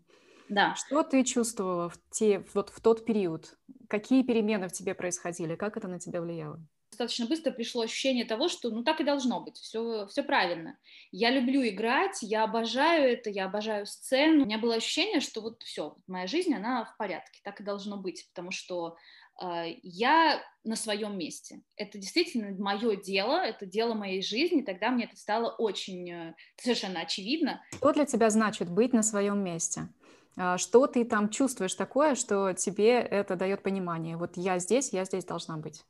Да. 0.48 0.75
Что 0.75 1.03
ты 1.03 1.24
чувствовала 1.25 1.89
в, 1.89 2.00
те, 2.10 2.46
вот 2.53 2.70
в 2.70 2.79
тот 2.79 3.06
период? 3.06 3.58
Какие 3.89 4.24
перемены 4.24 4.70
в 4.70 4.72
тебе 4.72 4.94
происходили? 4.96 5.56
Как 5.56 5.75
это 5.75 5.89
на 5.89 6.00
тебя 6.00 6.22
влияло? 6.22 6.62
Достаточно 6.98 7.27
быстро 7.27 7.51
пришло 7.51 7.84
ощущение 7.84 8.25
того, 8.25 8.50
что 8.50 8.72
ну 8.72 8.84
так 8.84 9.00
и 9.00 9.04
должно 9.04 9.39
быть, 9.39 9.58
все, 9.58 10.08
все 10.08 10.24
правильно. 10.24 10.77
Я 11.12 11.30
люблю 11.30 11.66
играть, 11.68 12.18
я 12.22 12.44
обожаю 12.44 13.12
это, 13.12 13.30
я 13.30 13.46
обожаю 13.46 13.86
сцену. 13.86 14.44
У 14.44 14.46
меня 14.46 14.58
было 14.58 14.75
ощущение, 14.75 15.20
что 15.20 15.42
вот 15.42 15.62
все, 15.62 15.96
моя 16.08 16.25
жизнь, 16.25 16.54
она 16.56 16.86
в 16.86 16.98
порядке, 16.98 17.39
так 17.44 17.62
и 17.62 17.63
должно 17.63 17.98
быть, 17.98 18.27
потому 18.30 18.50
что 18.50 18.98
э, 19.39 19.75
я 19.84 20.42
на 20.63 20.75
своем 20.75 21.18
месте. 21.20 21.62
Это 21.75 22.00
действительно 22.00 22.56
мое 22.58 22.96
дело, 22.96 23.46
это 23.46 23.68
дело 23.68 23.94
моей 23.94 24.24
жизни, 24.24 24.63
тогда 24.63 24.89
мне 24.89 25.06
это 25.06 25.16
стало 25.16 25.51
очень 25.51 26.10
э, 26.12 26.36
совершенно 26.56 27.01
очевидно. 27.01 27.62
Что 27.75 27.94
для 27.94 28.06
тебя 28.06 28.32
значит 28.32 28.72
быть 28.72 28.92
на 28.92 29.04
своем 29.04 29.44
месте? 29.44 29.88
А, 30.36 30.58
что 30.58 30.88
ты 30.88 31.06
там 31.06 31.30
чувствуешь 31.30 31.75
такое, 31.75 32.16
что 32.16 32.54
тебе 32.54 32.94
это 33.00 33.36
дает 33.36 33.62
понимание? 33.62 34.18
Вот 34.18 34.32
я 34.36 34.58
здесь, 34.58 34.94
я 34.94 35.06
здесь 35.06 35.25
должна 35.25 35.58
быть 35.58 35.84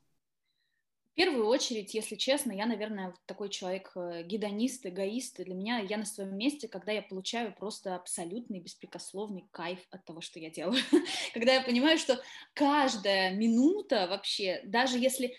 первую 1.18 1.48
очередь, 1.48 1.96
если 1.96 2.16
честно, 2.16 2.52
я, 2.52 2.68
наверное, 2.68 3.14
такой 3.26 3.50
человек 3.50 3.92
э, 3.96 4.22
гедонист, 4.24 4.86
эгоист. 4.86 5.44
Для 5.44 5.56
меня 5.56 5.80
я 5.80 5.98
на 5.98 6.06
своем 6.06 6.38
месте, 6.38 6.68
когда 6.68 6.92
я 6.92 7.02
получаю 7.02 7.56
просто 7.56 7.96
абсолютный 7.96 8.60
беспрекословный 8.60 9.48
кайф 9.52 9.80
от 9.90 10.06
того, 10.06 10.22
что 10.22 10.40
я 10.40 10.52
делаю. 10.52 10.80
когда 11.34 11.56
я 11.56 11.62
понимаю, 11.62 11.98
что 11.98 12.22
каждая 12.54 13.34
минута 13.34 14.08
вообще, 14.08 14.62
даже 14.64 15.00
если 15.00 15.36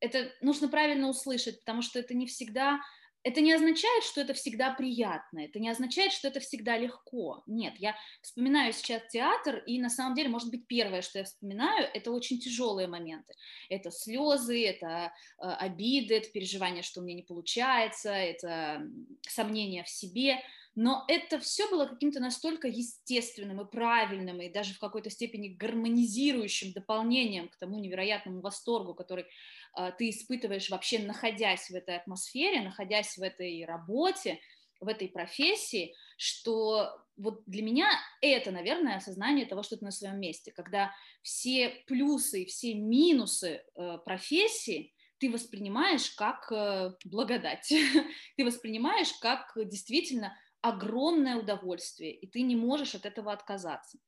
это 0.00 0.32
нужно 0.40 0.68
правильно 0.68 1.08
услышать, 1.08 1.60
потому 1.60 1.82
что 1.82 2.00
это 2.00 2.12
не 2.12 2.26
всегда 2.26 2.80
это 3.22 3.40
не 3.40 3.52
означает, 3.52 4.04
что 4.04 4.20
это 4.22 4.32
всегда 4.32 4.72
приятно, 4.72 5.40
это 5.40 5.58
не 5.58 5.68
означает, 5.68 6.12
что 6.12 6.28
это 6.28 6.40
всегда 6.40 6.78
легко. 6.78 7.42
Нет, 7.46 7.74
я 7.78 7.94
вспоминаю 8.22 8.72
сейчас 8.72 9.02
театр, 9.10 9.62
и 9.66 9.80
на 9.80 9.90
самом 9.90 10.14
деле, 10.14 10.28
может 10.28 10.50
быть, 10.50 10.66
первое, 10.66 11.02
что 11.02 11.18
я 11.18 11.24
вспоминаю, 11.24 11.88
это 11.92 12.12
очень 12.12 12.38
тяжелые 12.38 12.88
моменты. 12.88 13.34
Это 13.68 13.90
слезы, 13.90 14.66
это 14.66 15.12
э, 15.38 15.46
обиды, 15.46 16.16
это 16.16 16.30
переживание, 16.30 16.82
что 16.82 17.00
у 17.00 17.04
меня 17.04 17.16
не 17.16 17.22
получается, 17.22 18.10
это 18.10 18.82
сомнения 19.28 19.84
в 19.84 19.88
себе. 19.88 20.42
Но 20.82 21.04
это 21.08 21.38
все 21.38 21.68
было 21.68 21.84
каким-то 21.84 22.20
настолько 22.20 22.66
естественным 22.66 23.60
и 23.60 23.70
правильным, 23.70 24.40
и 24.40 24.48
даже 24.48 24.72
в 24.72 24.78
какой-то 24.78 25.10
степени 25.10 25.48
гармонизирующим 25.48 26.72
дополнением 26.72 27.50
к 27.50 27.56
тому 27.58 27.78
невероятному 27.78 28.40
восторгу, 28.40 28.94
который 28.94 29.26
а, 29.74 29.92
ты 29.92 30.08
испытываешь 30.08 30.70
вообще, 30.70 31.00
находясь 31.00 31.68
в 31.68 31.74
этой 31.74 31.96
атмосфере, 31.96 32.62
находясь 32.62 33.18
в 33.18 33.22
этой 33.22 33.62
работе, 33.66 34.40
в 34.80 34.88
этой 34.88 35.08
профессии, 35.08 35.94
что 36.16 36.96
вот 37.18 37.42
для 37.44 37.62
меня 37.62 37.90
это, 38.22 38.50
наверное, 38.50 38.96
осознание 38.96 39.44
того, 39.44 39.62
что 39.62 39.76
ты 39.76 39.84
на 39.84 39.90
своем 39.90 40.18
месте, 40.18 40.50
когда 40.50 40.94
все 41.20 41.84
плюсы 41.88 42.44
и 42.44 42.46
все 42.46 42.72
минусы 42.72 43.62
э, 43.76 43.98
профессии 44.02 44.94
ты 45.18 45.30
воспринимаешь 45.30 46.10
как 46.12 46.50
э, 46.50 46.94
благодать, 47.04 47.70
ты 48.38 48.44
воспринимаешь 48.46 49.12
как 49.20 49.52
действительно 49.56 50.34
огромное 50.62 51.36
удовольствие, 51.36 52.14
и 52.14 52.26
ты 52.26 52.42
не 52.42 52.56
можешь 52.56 52.94
от 52.94 53.06
этого 53.06 53.32
отказаться. 53.32 53.98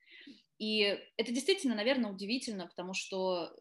И 0.59 0.99
это 1.16 1.32
действительно, 1.32 1.75
наверное, 1.75 2.11
удивительно, 2.11 2.66
потому 2.66 2.94
что 2.94 3.52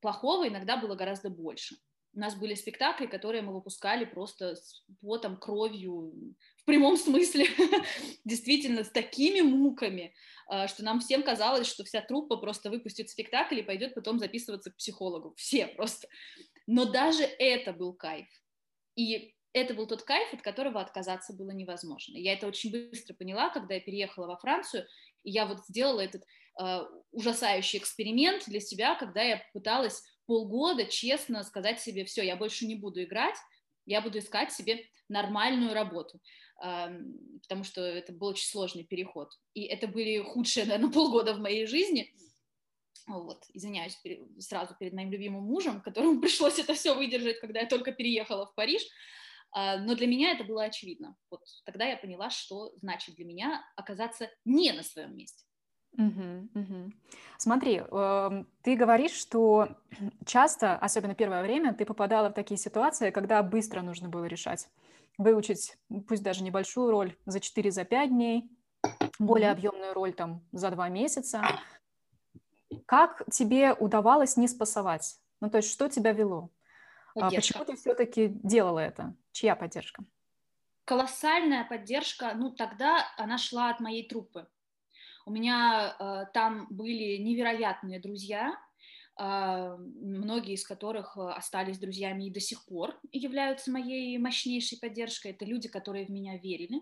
плохого 0.00 0.48
иногда 0.48 0.76
было 0.76 0.94
гораздо 0.94 1.30
больше. 1.30 1.76
У 2.12 2.18
нас 2.18 2.34
были 2.34 2.54
спектакли, 2.54 3.06
которые 3.06 3.42
мы 3.42 3.54
выпускали 3.54 4.04
просто 4.04 4.56
с 4.56 4.84
потом, 5.00 5.36
кровью, 5.36 6.12
в 6.56 6.64
прямом 6.64 6.96
смысле, 6.96 7.46
действительно, 8.24 8.82
с 8.82 8.90
такими 8.90 9.42
муками, 9.42 10.12
а, 10.48 10.66
что 10.66 10.84
нам 10.84 10.98
всем 10.98 11.22
казалось, 11.22 11.68
что 11.68 11.84
вся 11.84 12.00
труппа 12.00 12.36
просто 12.36 12.68
выпустит 12.68 13.10
спектакль 13.10 13.60
и 13.60 13.62
пойдет 13.62 13.94
потом 13.94 14.18
записываться 14.18 14.72
к 14.72 14.76
психологу. 14.76 15.34
Все 15.36 15.68
просто. 15.68 16.08
Но 16.66 16.84
даже 16.84 17.22
это 17.22 17.72
был 17.72 17.94
кайф. 17.94 18.28
И 18.96 19.34
это 19.52 19.74
был 19.74 19.86
тот 19.86 20.02
кайф, 20.02 20.32
от 20.32 20.42
которого 20.42 20.80
отказаться 20.80 21.32
было 21.32 21.50
невозможно. 21.50 22.16
Я 22.16 22.34
это 22.34 22.46
очень 22.46 22.70
быстро 22.70 23.14
поняла, 23.14 23.50
когда 23.50 23.74
я 23.74 23.80
переехала 23.80 24.26
во 24.26 24.36
Францию, 24.36 24.86
и 25.24 25.30
я 25.30 25.46
вот 25.46 25.64
сделала 25.66 26.00
этот 26.00 26.22
э, 26.60 26.80
ужасающий 27.12 27.78
эксперимент 27.78 28.44
для 28.46 28.60
себя, 28.60 28.94
когда 28.94 29.22
я 29.22 29.42
пыталась 29.52 30.02
полгода 30.26 30.86
честно 30.86 31.42
сказать 31.42 31.80
себе, 31.80 32.04
все, 32.04 32.22
я 32.22 32.36
больше 32.36 32.66
не 32.66 32.76
буду 32.76 33.02
играть, 33.02 33.36
я 33.86 34.00
буду 34.00 34.18
искать 34.18 34.52
себе 34.52 34.84
нормальную 35.08 35.74
работу, 35.74 36.20
э, 36.64 36.88
потому 37.42 37.64
что 37.64 37.80
это 37.80 38.12
был 38.12 38.28
очень 38.28 38.46
сложный 38.46 38.84
переход. 38.84 39.32
И 39.54 39.64
это 39.64 39.88
были 39.88 40.22
худшие, 40.22 40.64
наверное, 40.66 40.92
полгода 40.92 41.34
в 41.34 41.40
моей 41.40 41.66
жизни. 41.66 42.14
Вот, 43.08 43.44
извиняюсь 43.52 43.98
сразу 44.38 44.76
перед 44.78 44.92
моим 44.92 45.10
любимым 45.10 45.42
мужем, 45.42 45.80
которому 45.80 46.20
пришлось 46.22 46.60
это 46.60 46.74
все 46.74 46.94
выдержать, 46.94 47.40
когда 47.40 47.60
я 47.60 47.66
только 47.66 47.90
переехала 47.90 48.46
в 48.46 48.54
Париж. 48.54 48.82
А, 49.52 49.78
но 49.78 49.94
для 49.94 50.06
меня 50.06 50.32
это 50.32 50.44
было 50.44 50.64
очевидно. 50.64 51.16
Вот 51.30 51.42
тогда 51.64 51.84
я 51.84 51.96
поняла, 51.96 52.30
что 52.30 52.72
значит 52.80 53.16
для 53.16 53.24
меня 53.24 53.64
оказаться 53.76 54.30
не 54.44 54.72
на 54.72 54.82
своем 54.82 55.16
месте. 55.16 55.44
Угу, 55.98 56.48
угу. 56.54 56.92
Смотри, 57.36 57.82
э, 57.90 58.44
ты 58.62 58.76
говоришь, 58.76 59.12
что 59.12 59.68
часто, 60.26 60.76
особенно 60.76 61.14
первое 61.14 61.42
время, 61.42 61.74
ты 61.74 61.84
попадала 61.84 62.28
в 62.28 62.34
такие 62.34 62.58
ситуации, 62.58 63.10
когда 63.10 63.42
быстро 63.42 63.82
нужно 63.82 64.08
было 64.08 64.24
решать. 64.26 64.68
Выучить, 65.18 65.76
пусть 66.08 66.22
даже 66.22 66.44
небольшую 66.44 66.90
роль 66.90 67.16
за 67.26 67.40
4-5 67.40 67.70
за 67.70 67.84
дней, 68.06 68.50
более 69.18 69.50
объемную 69.50 69.92
роль 69.92 70.12
там 70.12 70.42
за 70.52 70.70
2 70.70 70.88
месяца. 70.88 71.42
Как 72.86 73.24
тебе 73.30 73.72
удавалось 73.72 74.36
не 74.36 74.46
спасовать? 74.48 75.18
Ну, 75.40 75.50
то 75.50 75.58
есть, 75.58 75.70
что 75.70 75.88
тебя 75.88 76.12
вело? 76.12 76.50
А 77.14 77.30
почему 77.30 77.64
ты 77.64 77.76
все-таки 77.76 78.28
делала 78.28 78.78
это? 78.78 79.14
Чья 79.32 79.56
поддержка? 79.56 80.04
Колоссальная 80.84 81.64
поддержка. 81.64 82.32
Ну, 82.34 82.50
тогда 82.50 83.06
она 83.16 83.38
шла 83.38 83.70
от 83.70 83.80
моей 83.80 84.08
труппы. 84.08 84.48
У 85.26 85.30
меня 85.30 85.94
э, 85.98 86.24
там 86.32 86.66
были 86.70 87.16
невероятные 87.18 88.00
друзья, 88.00 88.58
э, 89.20 89.76
многие 89.78 90.54
из 90.54 90.66
которых 90.66 91.16
э, 91.16 91.20
остались 91.30 91.78
друзьями 91.78 92.24
и 92.24 92.32
до 92.32 92.40
сих 92.40 92.64
пор 92.64 92.98
являются 93.12 93.70
моей 93.70 94.18
мощнейшей 94.18 94.78
поддержкой. 94.78 95.32
Это 95.32 95.44
люди, 95.44 95.68
которые 95.68 96.06
в 96.06 96.10
меня 96.10 96.38
верили. 96.38 96.80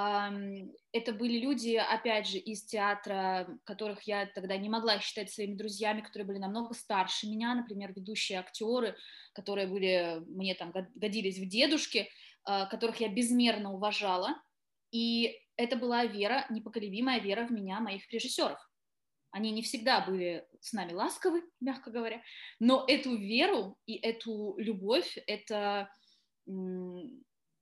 Это 0.00 1.12
были 1.12 1.38
люди, 1.40 1.74
опять 1.74 2.28
же, 2.28 2.38
из 2.38 2.64
театра, 2.64 3.48
которых 3.64 4.02
я 4.02 4.26
тогда 4.26 4.56
не 4.56 4.68
могла 4.68 5.00
считать 5.00 5.32
своими 5.32 5.56
друзьями, 5.56 6.02
которые 6.02 6.24
были 6.24 6.38
намного 6.38 6.72
старше 6.74 7.26
меня, 7.26 7.52
например, 7.56 7.92
ведущие 7.92 8.38
актеры, 8.38 8.96
которые 9.32 9.66
были, 9.66 10.22
мне 10.28 10.54
там 10.54 10.72
годились 10.94 11.38
в 11.38 11.48
дедушке, 11.48 12.08
э, 12.46 12.66
которых 12.70 13.00
я 13.00 13.08
безмерно 13.08 13.72
уважала, 13.72 14.40
и 14.92 15.36
это 15.56 15.74
была 15.74 16.04
вера, 16.04 16.46
непоколебимая 16.48 17.18
вера 17.18 17.44
в 17.44 17.50
меня 17.50 17.80
моих 17.80 18.08
режиссеров. 18.12 18.58
Они 19.32 19.50
не 19.50 19.62
всегда 19.62 20.00
были 20.00 20.46
с 20.60 20.72
нами 20.72 20.92
ласковы, 20.92 21.42
мягко 21.60 21.90
говоря, 21.90 22.22
но 22.60 22.84
эту 22.86 23.16
веру 23.16 23.76
и 23.84 23.94
эту 23.96 24.54
любовь, 24.58 25.18
это, 25.26 25.90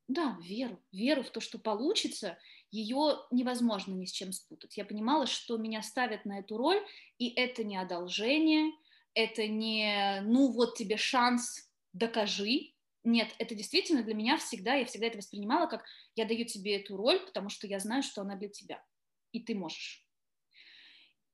да, 0.08 0.38
веру, 0.42 0.82
веру 0.92 1.22
в 1.22 1.30
то, 1.30 1.40
что 1.40 1.58
получится, 1.58 2.38
ее 2.70 3.18
невозможно 3.30 3.92
ни 3.92 4.06
с 4.06 4.12
чем 4.12 4.32
спутать. 4.32 4.76
Я 4.76 4.84
понимала, 4.84 5.26
что 5.26 5.56
меня 5.56 5.82
ставят 5.82 6.24
на 6.24 6.38
эту 6.40 6.56
роль, 6.56 6.80
и 7.18 7.28
это 7.30 7.64
не 7.64 7.76
одолжение, 7.76 8.72
это 9.14 9.46
не, 9.46 10.20
ну 10.22 10.52
вот 10.52 10.76
тебе 10.76 10.96
шанс, 10.96 11.70
докажи. 11.92 12.72
Нет, 13.02 13.34
это 13.38 13.54
действительно 13.54 14.02
для 14.02 14.14
меня 14.14 14.36
всегда, 14.36 14.74
я 14.74 14.84
всегда 14.84 15.06
это 15.06 15.18
воспринимала 15.18 15.66
как 15.66 15.84
я 16.16 16.24
даю 16.24 16.44
тебе 16.44 16.76
эту 16.76 16.96
роль, 16.96 17.20
потому 17.20 17.48
что 17.48 17.66
я 17.66 17.78
знаю, 17.78 18.02
что 18.02 18.22
она 18.22 18.36
для 18.36 18.48
тебя, 18.48 18.84
и 19.32 19.40
ты 19.40 19.54
можешь. 19.54 20.06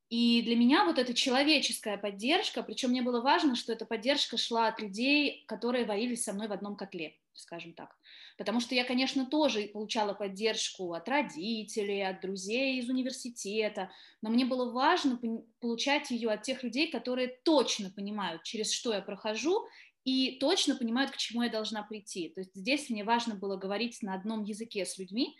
И 0.08 0.42
для 0.42 0.56
меня 0.56 0.84
вот 0.84 0.98
эта 0.98 1.14
человеческая 1.14 1.96
поддержка, 1.96 2.62
причем 2.62 2.90
мне 2.90 3.00
было 3.00 3.22
важно, 3.22 3.56
что 3.56 3.72
эта 3.72 3.86
поддержка 3.86 4.36
шла 4.36 4.68
от 4.68 4.78
людей, 4.78 5.44
которые 5.46 5.86
варились 5.86 6.24
со 6.24 6.34
мной 6.34 6.48
в 6.48 6.52
одном 6.52 6.76
котле, 6.76 7.18
скажем 7.34 7.74
так. 7.74 7.96
Потому 8.38 8.60
что 8.60 8.74
я, 8.74 8.84
конечно, 8.84 9.26
тоже 9.26 9.68
получала 9.68 10.14
поддержку 10.14 10.92
от 10.92 11.08
родителей, 11.08 12.02
от 12.02 12.20
друзей 12.20 12.78
из 12.78 12.88
университета, 12.88 13.90
но 14.20 14.30
мне 14.30 14.44
было 14.44 14.70
важно 14.70 15.20
получать 15.60 16.10
ее 16.10 16.30
от 16.30 16.42
тех 16.42 16.62
людей, 16.62 16.90
которые 16.90 17.28
точно 17.44 17.90
понимают, 17.90 18.42
через 18.42 18.72
что 18.72 18.92
я 18.92 19.00
прохожу, 19.00 19.66
и 20.04 20.38
точно 20.40 20.74
понимают, 20.74 21.12
к 21.12 21.16
чему 21.16 21.42
я 21.42 21.50
должна 21.50 21.82
прийти. 21.82 22.28
То 22.30 22.40
есть 22.40 22.54
здесь 22.54 22.90
мне 22.90 23.04
важно 23.04 23.34
было 23.34 23.56
говорить 23.56 24.02
на 24.02 24.14
одном 24.14 24.42
языке 24.44 24.84
с 24.84 24.98
людьми, 24.98 25.36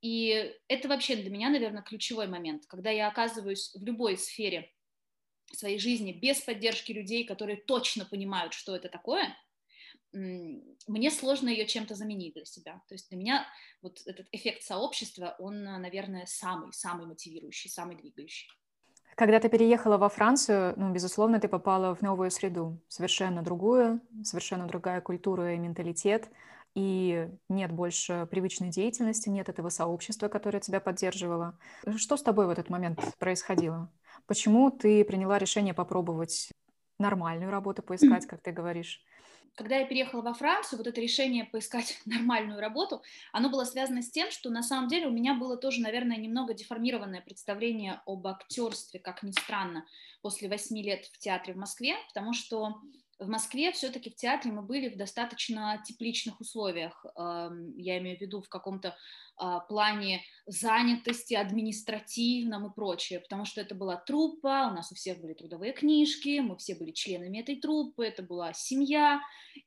и 0.00 0.52
это 0.68 0.88
вообще 0.88 1.16
для 1.16 1.30
меня, 1.30 1.48
наверное, 1.48 1.82
ключевой 1.82 2.26
момент, 2.26 2.66
когда 2.66 2.90
я 2.90 3.08
оказываюсь 3.08 3.74
в 3.74 3.82
любой 3.84 4.18
сфере 4.18 4.70
своей 5.52 5.78
жизни 5.78 6.12
без 6.12 6.40
поддержки 6.40 6.92
людей, 6.92 7.24
которые 7.24 7.56
точно 7.56 8.04
понимают, 8.04 8.52
что 8.52 8.74
это 8.76 8.88
такое, 8.88 9.34
мне 10.14 11.10
сложно 11.10 11.48
ее 11.48 11.66
чем-то 11.66 11.94
заменить 11.94 12.34
для 12.34 12.44
себя. 12.44 12.80
То 12.88 12.94
есть 12.94 13.08
для 13.10 13.18
меня 13.18 13.46
вот 13.82 14.00
этот 14.06 14.26
эффект 14.32 14.62
сообщества, 14.62 15.36
он, 15.38 15.64
наверное, 15.64 16.26
самый-самый 16.26 17.06
мотивирующий, 17.06 17.70
самый 17.70 17.96
двигающий. 17.96 18.48
Когда 19.16 19.38
ты 19.38 19.48
переехала 19.48 19.96
во 19.96 20.08
Францию, 20.08 20.74
ну, 20.76 20.92
безусловно, 20.92 21.38
ты 21.38 21.46
попала 21.46 21.94
в 21.94 22.02
новую 22.02 22.30
среду, 22.30 22.80
совершенно 22.88 23.42
другую, 23.42 24.00
совершенно 24.24 24.66
другая 24.66 25.00
культура 25.00 25.54
и 25.54 25.58
менталитет– 25.58 26.30
и 26.74 27.28
нет 27.48 27.72
больше 27.72 28.26
привычной 28.30 28.70
деятельности, 28.70 29.28
нет 29.28 29.48
этого 29.48 29.68
сообщества, 29.68 30.28
которое 30.28 30.60
тебя 30.60 30.80
поддерживало. 30.80 31.56
Что 31.96 32.16
с 32.16 32.22
тобой 32.22 32.46
в 32.46 32.50
этот 32.50 32.68
момент 32.68 33.00
происходило? 33.18 33.92
Почему 34.26 34.70
ты 34.70 35.04
приняла 35.04 35.38
решение 35.38 35.72
попробовать 35.72 36.50
нормальную 36.98 37.50
работу 37.50 37.82
поискать, 37.82 38.26
как 38.26 38.42
ты 38.42 38.50
говоришь? 38.50 39.02
Когда 39.54 39.78
я 39.78 39.86
переехала 39.86 40.22
во 40.22 40.34
Францию, 40.34 40.78
вот 40.78 40.86
это 40.86 41.00
решение 41.00 41.44
поискать 41.44 42.00
нормальную 42.06 42.60
работу, 42.60 43.02
оно 43.32 43.50
было 43.50 43.64
связано 43.64 44.02
с 44.02 44.10
тем, 44.10 44.30
что 44.30 44.50
на 44.50 44.62
самом 44.62 44.88
деле 44.88 45.06
у 45.06 45.12
меня 45.12 45.34
было 45.34 45.56
тоже, 45.56 45.80
наверное, 45.80 46.16
немного 46.16 46.54
деформированное 46.54 47.20
представление 47.20 48.00
об 48.06 48.26
актерстве, 48.26 49.00
как 49.00 49.22
ни 49.22 49.32
странно, 49.32 49.86
после 50.22 50.48
восьми 50.48 50.82
лет 50.82 51.06
в 51.06 51.18
театре 51.18 51.54
в 51.54 51.56
Москве, 51.56 51.96
потому 52.08 52.32
что 52.32 52.80
в 53.24 53.28
Москве 53.28 53.72
все-таки 53.72 54.10
в 54.10 54.16
театре 54.16 54.52
мы 54.52 54.62
были 54.62 54.88
в 54.88 54.96
достаточно 54.96 55.82
тепличных 55.84 56.40
условиях. 56.40 57.04
Я 57.16 57.98
имею 57.98 58.18
в 58.18 58.20
виду 58.20 58.42
в 58.42 58.48
каком-то 58.48 58.96
а, 59.36 59.60
плане 59.60 60.22
занятости, 60.46 61.34
административном 61.34 62.66
и 62.66 62.74
прочее, 62.74 63.18
потому 63.18 63.44
что 63.44 63.60
это 63.60 63.74
была 63.74 63.96
труппа, 63.96 64.68
у 64.70 64.74
нас 64.74 64.92
у 64.92 64.94
всех 64.94 65.20
были 65.20 65.34
трудовые 65.34 65.72
книжки, 65.72 66.38
мы 66.38 66.56
все 66.56 66.76
были 66.76 66.92
членами 66.92 67.38
этой 67.38 67.56
труппы, 67.56 68.04
это 68.04 68.22
была 68.22 68.52
семья, 68.52 69.20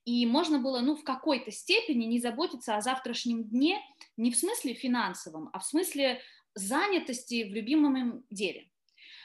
и 0.06 0.26
можно 0.26 0.60
было, 0.60 0.80
ну, 0.80 0.96
в 0.96 1.04
какой-то 1.04 1.52
степени 1.52 2.06
не 2.06 2.20
заботиться 2.20 2.78
о 2.78 2.82
завтрашнем 2.82 3.44
дне, 3.44 3.82
не 4.16 4.32
в 4.32 4.38
смысле 4.38 4.74
финансовом, 4.74 5.50
а 5.52 5.60
в 5.60 5.66
смысле 5.66 6.22
занятости 6.54 7.44
в 7.44 7.54
любимом 7.54 8.24
деле. 8.30 8.70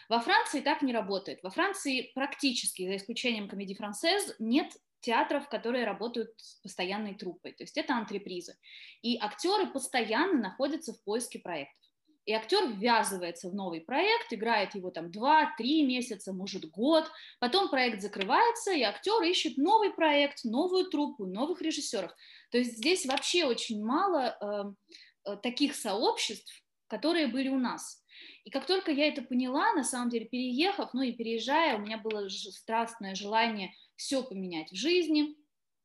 Во 0.09 0.21
Франции 0.21 0.61
так 0.61 0.83
не 0.83 0.93
работает. 0.93 1.43
Во 1.43 1.51
Франции 1.51 2.11
практически, 2.15 2.87
за 2.87 2.97
исключением 2.97 3.49
комедии 3.49 3.75
францез, 3.75 4.35
нет 4.38 4.73
театров, 5.01 5.49
которые 5.49 5.85
работают 5.85 6.31
с 6.37 6.55
постоянной 6.62 7.15
труппой. 7.15 7.53
То 7.53 7.65
есть 7.65 7.77
это 7.77 7.95
антрепризы. 7.95 8.57
И 9.03 9.19
актеры 9.19 9.67
постоянно 9.67 10.41
находятся 10.41 10.93
в 10.93 11.03
поиске 11.03 11.38
проектов. 11.38 11.77
И 12.25 12.33
актер 12.33 12.69
ввязывается 12.69 13.51
в 13.51 13.55
новый 13.55 13.81
проект, 13.81 14.33
играет 14.33 14.77
его 14.77 14.93
там 14.93 15.07
2-3 15.07 15.83
месяца, 15.83 16.33
может 16.33 16.71
год, 16.71 17.11
потом 17.41 17.69
проект 17.69 18.01
закрывается, 18.01 18.73
и 18.73 18.83
актер 18.83 19.21
ищет 19.25 19.57
новый 19.57 19.93
проект, 19.93 20.45
новую 20.45 20.88
труппу, 20.88 21.27
новых 21.27 21.61
режиссеров. 21.62 22.12
То 22.53 22.59
есть 22.59 22.77
здесь 22.77 23.07
вообще 23.07 23.45
очень 23.45 23.85
мало 23.85 24.37
э, 24.41 25.33
э 25.33 25.37
таких 25.43 25.75
сообществ, 25.75 26.62
которые 26.87 27.27
были 27.27 27.49
у 27.49 27.59
нас. 27.59 28.02
И 28.45 28.51
как 28.51 28.67
только 28.67 28.91
я 28.91 29.09
это 29.09 29.23
поняла, 29.23 29.73
на 29.73 29.85
самом 29.85 30.09
деле, 30.09 30.27
переехав, 30.27 30.95
ну 30.95 31.03
и 31.03 31.13
переезжая, 31.13 31.77
у 31.77 31.81
меня 31.81 31.99
было 31.99 32.29
страстное 32.29 33.15
желание 33.15 33.73
все 33.97 34.23
поменять 34.23 34.73
в 34.73 34.77
жизни. 34.77 35.37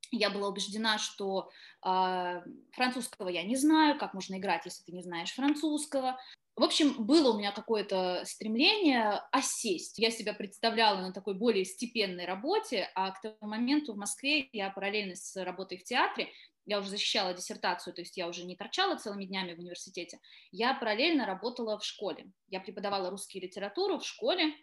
Я 0.10 0.30
была 0.30 0.48
убеждена, 0.48 0.98
что 0.98 1.50
э, 1.86 2.42
французского 2.72 3.30
я 3.30 3.44
не 3.44 3.56
знаю, 3.58 4.00
как 4.00 4.14
можно 4.14 4.38
играть, 4.38 4.66
если 4.66 4.84
ты 4.84 4.92
не 4.94 5.04
знаешь 5.04 5.34
французского. 5.34 6.18
В 6.56 6.64
общем, 6.64 7.06
было 7.06 7.34
у 7.34 7.38
меня 7.38 7.52
какое-то 7.52 8.24
стремление 8.26 9.22
осесть. 9.32 10.00
Я 10.00 10.10
себя 10.10 10.34
представляла 10.34 11.02
на 11.02 11.14
такой 11.14 11.36
более 11.36 11.66
степенной 11.66 12.26
работе, 12.26 12.90
а 12.96 13.12
к 13.12 13.22
тому 13.22 13.36
моменту 13.42 13.94
в 13.94 13.98
Москве 13.98 14.50
я 14.54 14.72
параллельно 14.72 15.16
с 15.16 15.36
работой 15.44 15.78
в 15.78 15.84
театре 15.84 16.32
я 16.68 16.80
уже 16.80 16.90
защищала 16.90 17.34
диссертацию, 17.34 17.94
то 17.94 18.02
есть 18.02 18.18
я 18.18 18.28
уже 18.28 18.44
не 18.44 18.56
торчала 18.56 18.98
целыми 18.98 19.26
днями 19.26 19.56
в 19.56 19.60
университете, 19.60 20.20
я 20.52 20.74
параллельно 20.74 21.26
работала 21.26 21.80
в 21.80 21.86
школе. 21.86 22.32
Я 22.50 22.60
преподавала 22.60 23.10
русскую 23.10 23.42
литературу 23.42 23.98
в 24.00 24.06
школе, 24.06 24.54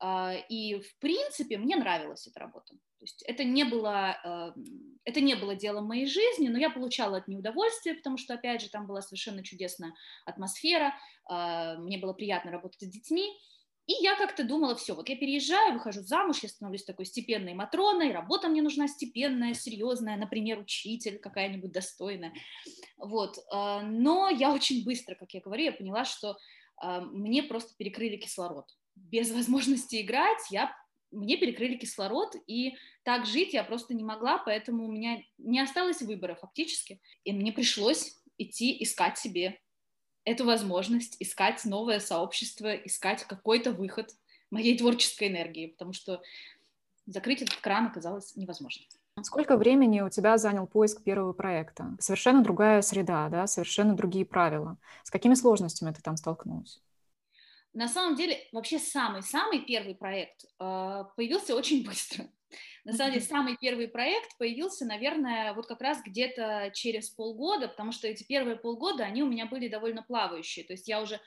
а, 0.00 0.34
и, 0.48 0.80
в 0.80 0.98
принципе, 1.00 1.58
мне 1.58 1.76
нравилась 1.76 2.26
эта 2.28 2.38
работа. 2.38 2.74
То 2.74 3.04
есть 3.04 3.22
это 3.26 3.42
не, 3.42 3.64
было, 3.64 4.16
а, 4.24 4.54
это 5.04 5.20
не 5.20 5.34
было 5.34 5.56
делом 5.56 5.86
моей 5.86 6.06
жизни, 6.06 6.48
но 6.48 6.58
я 6.58 6.70
получала 6.70 7.18
от 7.18 7.26
нее 7.26 7.40
удовольствие, 7.40 7.96
потому 7.96 8.16
что, 8.16 8.34
опять 8.34 8.62
же, 8.62 8.70
там 8.70 8.86
была 8.86 9.02
совершенно 9.02 9.42
чудесная 9.42 9.92
атмосфера, 10.26 10.94
а, 11.24 11.76
мне 11.78 11.98
было 11.98 12.12
приятно 12.12 12.52
работать 12.52 12.82
с 12.82 12.92
детьми, 12.92 13.36
и 13.88 13.94
я 14.02 14.16
как-то 14.16 14.44
думала, 14.44 14.76
все, 14.76 14.94
вот 14.94 15.08
я 15.08 15.16
переезжаю, 15.16 15.72
выхожу 15.72 16.02
замуж, 16.02 16.40
я 16.42 16.50
становлюсь 16.50 16.84
такой 16.84 17.06
степенной 17.06 17.54
Матроной, 17.54 18.12
работа 18.12 18.48
мне 18.48 18.60
нужна 18.60 18.86
степенная, 18.86 19.54
серьезная, 19.54 20.18
например, 20.18 20.58
учитель 20.58 21.18
какая-нибудь 21.18 21.72
достойная. 21.72 22.34
Вот. 22.98 23.38
А, 23.50 23.80
но 23.80 24.28
я 24.28 24.52
очень 24.52 24.84
быстро, 24.84 25.14
как 25.14 25.32
я 25.32 25.40
говорю, 25.40 25.64
я 25.64 25.72
поняла, 25.72 26.04
что 26.04 26.36
а, 26.76 27.00
мне 27.00 27.42
просто 27.42 27.74
перекрыли 27.78 28.18
кислород. 28.18 28.66
Без 28.94 29.30
возможности 29.34 30.02
играть 30.02 30.50
я 30.50 30.76
мне 31.10 31.38
перекрыли 31.38 31.76
кислород, 31.76 32.34
и 32.46 32.76
так 33.04 33.24
жить 33.24 33.54
я 33.54 33.64
просто 33.64 33.94
не 33.94 34.04
могла, 34.04 34.36
поэтому 34.36 34.84
у 34.84 34.92
меня 34.92 35.22
не 35.38 35.60
осталось 35.60 36.02
выбора 36.02 36.34
фактически, 36.34 37.00
и 37.24 37.32
мне 37.32 37.52
пришлось 37.52 38.20
идти 38.36 38.76
искать 38.82 39.16
себе 39.16 39.58
эту 40.28 40.44
возможность 40.44 41.16
искать 41.20 41.64
новое 41.64 42.00
сообщество, 42.00 42.74
искать 42.74 43.24
какой-то 43.24 43.72
выход 43.72 44.14
моей 44.50 44.76
творческой 44.76 45.28
энергии, 45.28 45.68
потому 45.68 45.92
что 45.92 46.22
закрыть 47.06 47.42
этот 47.42 47.56
кран 47.56 47.86
оказалось 47.86 48.36
невозможно. 48.36 48.84
Сколько 49.22 49.56
времени 49.56 50.00
у 50.00 50.10
тебя 50.10 50.38
занял 50.38 50.66
поиск 50.66 51.02
первого 51.02 51.32
проекта? 51.32 51.96
Совершенно 51.98 52.42
другая 52.42 52.82
среда, 52.82 53.28
да, 53.28 53.46
совершенно 53.46 53.94
другие 53.96 54.24
правила. 54.24 54.76
С 55.02 55.10
какими 55.10 55.34
сложностями 55.34 55.92
ты 55.92 56.00
там 56.02 56.16
столкнулась? 56.16 56.80
На 57.72 57.88
самом 57.88 58.14
деле, 58.16 58.38
вообще 58.52 58.78
самый-самый 58.78 59.60
первый 59.60 59.94
проект 59.94 60.44
э, 60.44 61.04
появился 61.16 61.54
очень 61.56 61.84
быстро. 61.84 62.26
На 62.84 62.92
самом 62.92 63.12
деле, 63.12 63.24
самый 63.24 63.56
первый 63.56 63.88
проект 63.88 64.36
появился, 64.38 64.86
наверное, 64.86 65.52
вот 65.54 65.66
как 65.66 65.80
раз 65.80 66.00
где-то 66.04 66.70
через 66.74 67.10
полгода, 67.10 67.68
потому 67.68 67.92
что 67.92 68.08
эти 68.08 68.24
первые 68.24 68.56
полгода, 68.56 69.04
они 69.04 69.22
у 69.22 69.28
меня 69.28 69.46
были 69.46 69.68
довольно 69.68 70.02
плавающие. 70.02 70.64
То 70.64 70.72
есть 70.72 70.88
я 70.88 71.00
уже 71.02 71.20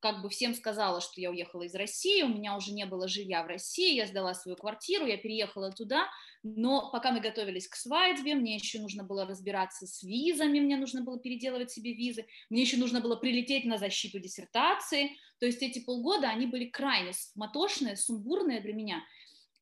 как 0.00 0.22
бы 0.22 0.28
всем 0.28 0.54
сказала, 0.54 1.00
что 1.00 1.20
я 1.20 1.30
уехала 1.30 1.62
из 1.62 1.74
России, 1.74 2.22
у 2.22 2.28
меня 2.28 2.56
уже 2.56 2.72
не 2.72 2.84
было 2.84 3.08
жилья 3.08 3.42
в 3.42 3.46
России, 3.46 3.94
я 3.94 4.06
сдала 4.06 4.34
свою 4.34 4.56
квартиру, 4.56 5.06
я 5.06 5.16
переехала 5.16 5.72
туда, 5.72 6.08
но 6.42 6.90
пока 6.92 7.12
мы 7.12 7.20
готовились 7.20 7.66
к 7.66 7.76
свадьбе, 7.76 8.34
мне 8.34 8.54
еще 8.56 8.78
нужно 8.78 9.04
было 9.04 9.26
разбираться 9.26 9.86
с 9.86 10.02
визами, 10.02 10.60
мне 10.60 10.76
нужно 10.76 11.02
было 11.02 11.18
переделывать 11.18 11.70
себе 11.70 11.94
визы, 11.94 12.26
мне 12.50 12.62
еще 12.62 12.76
нужно 12.76 13.00
было 13.00 13.16
прилететь 13.16 13.64
на 13.64 13.78
защиту 13.78 14.20
диссертации, 14.20 15.16
то 15.38 15.46
есть 15.46 15.62
эти 15.62 15.78
полгода, 15.78 16.28
они 16.28 16.46
были 16.46 16.66
крайне 16.66 17.12
суматошные, 17.12 17.96
сумбурные 17.96 18.60
для 18.60 18.74
меня, 18.74 19.02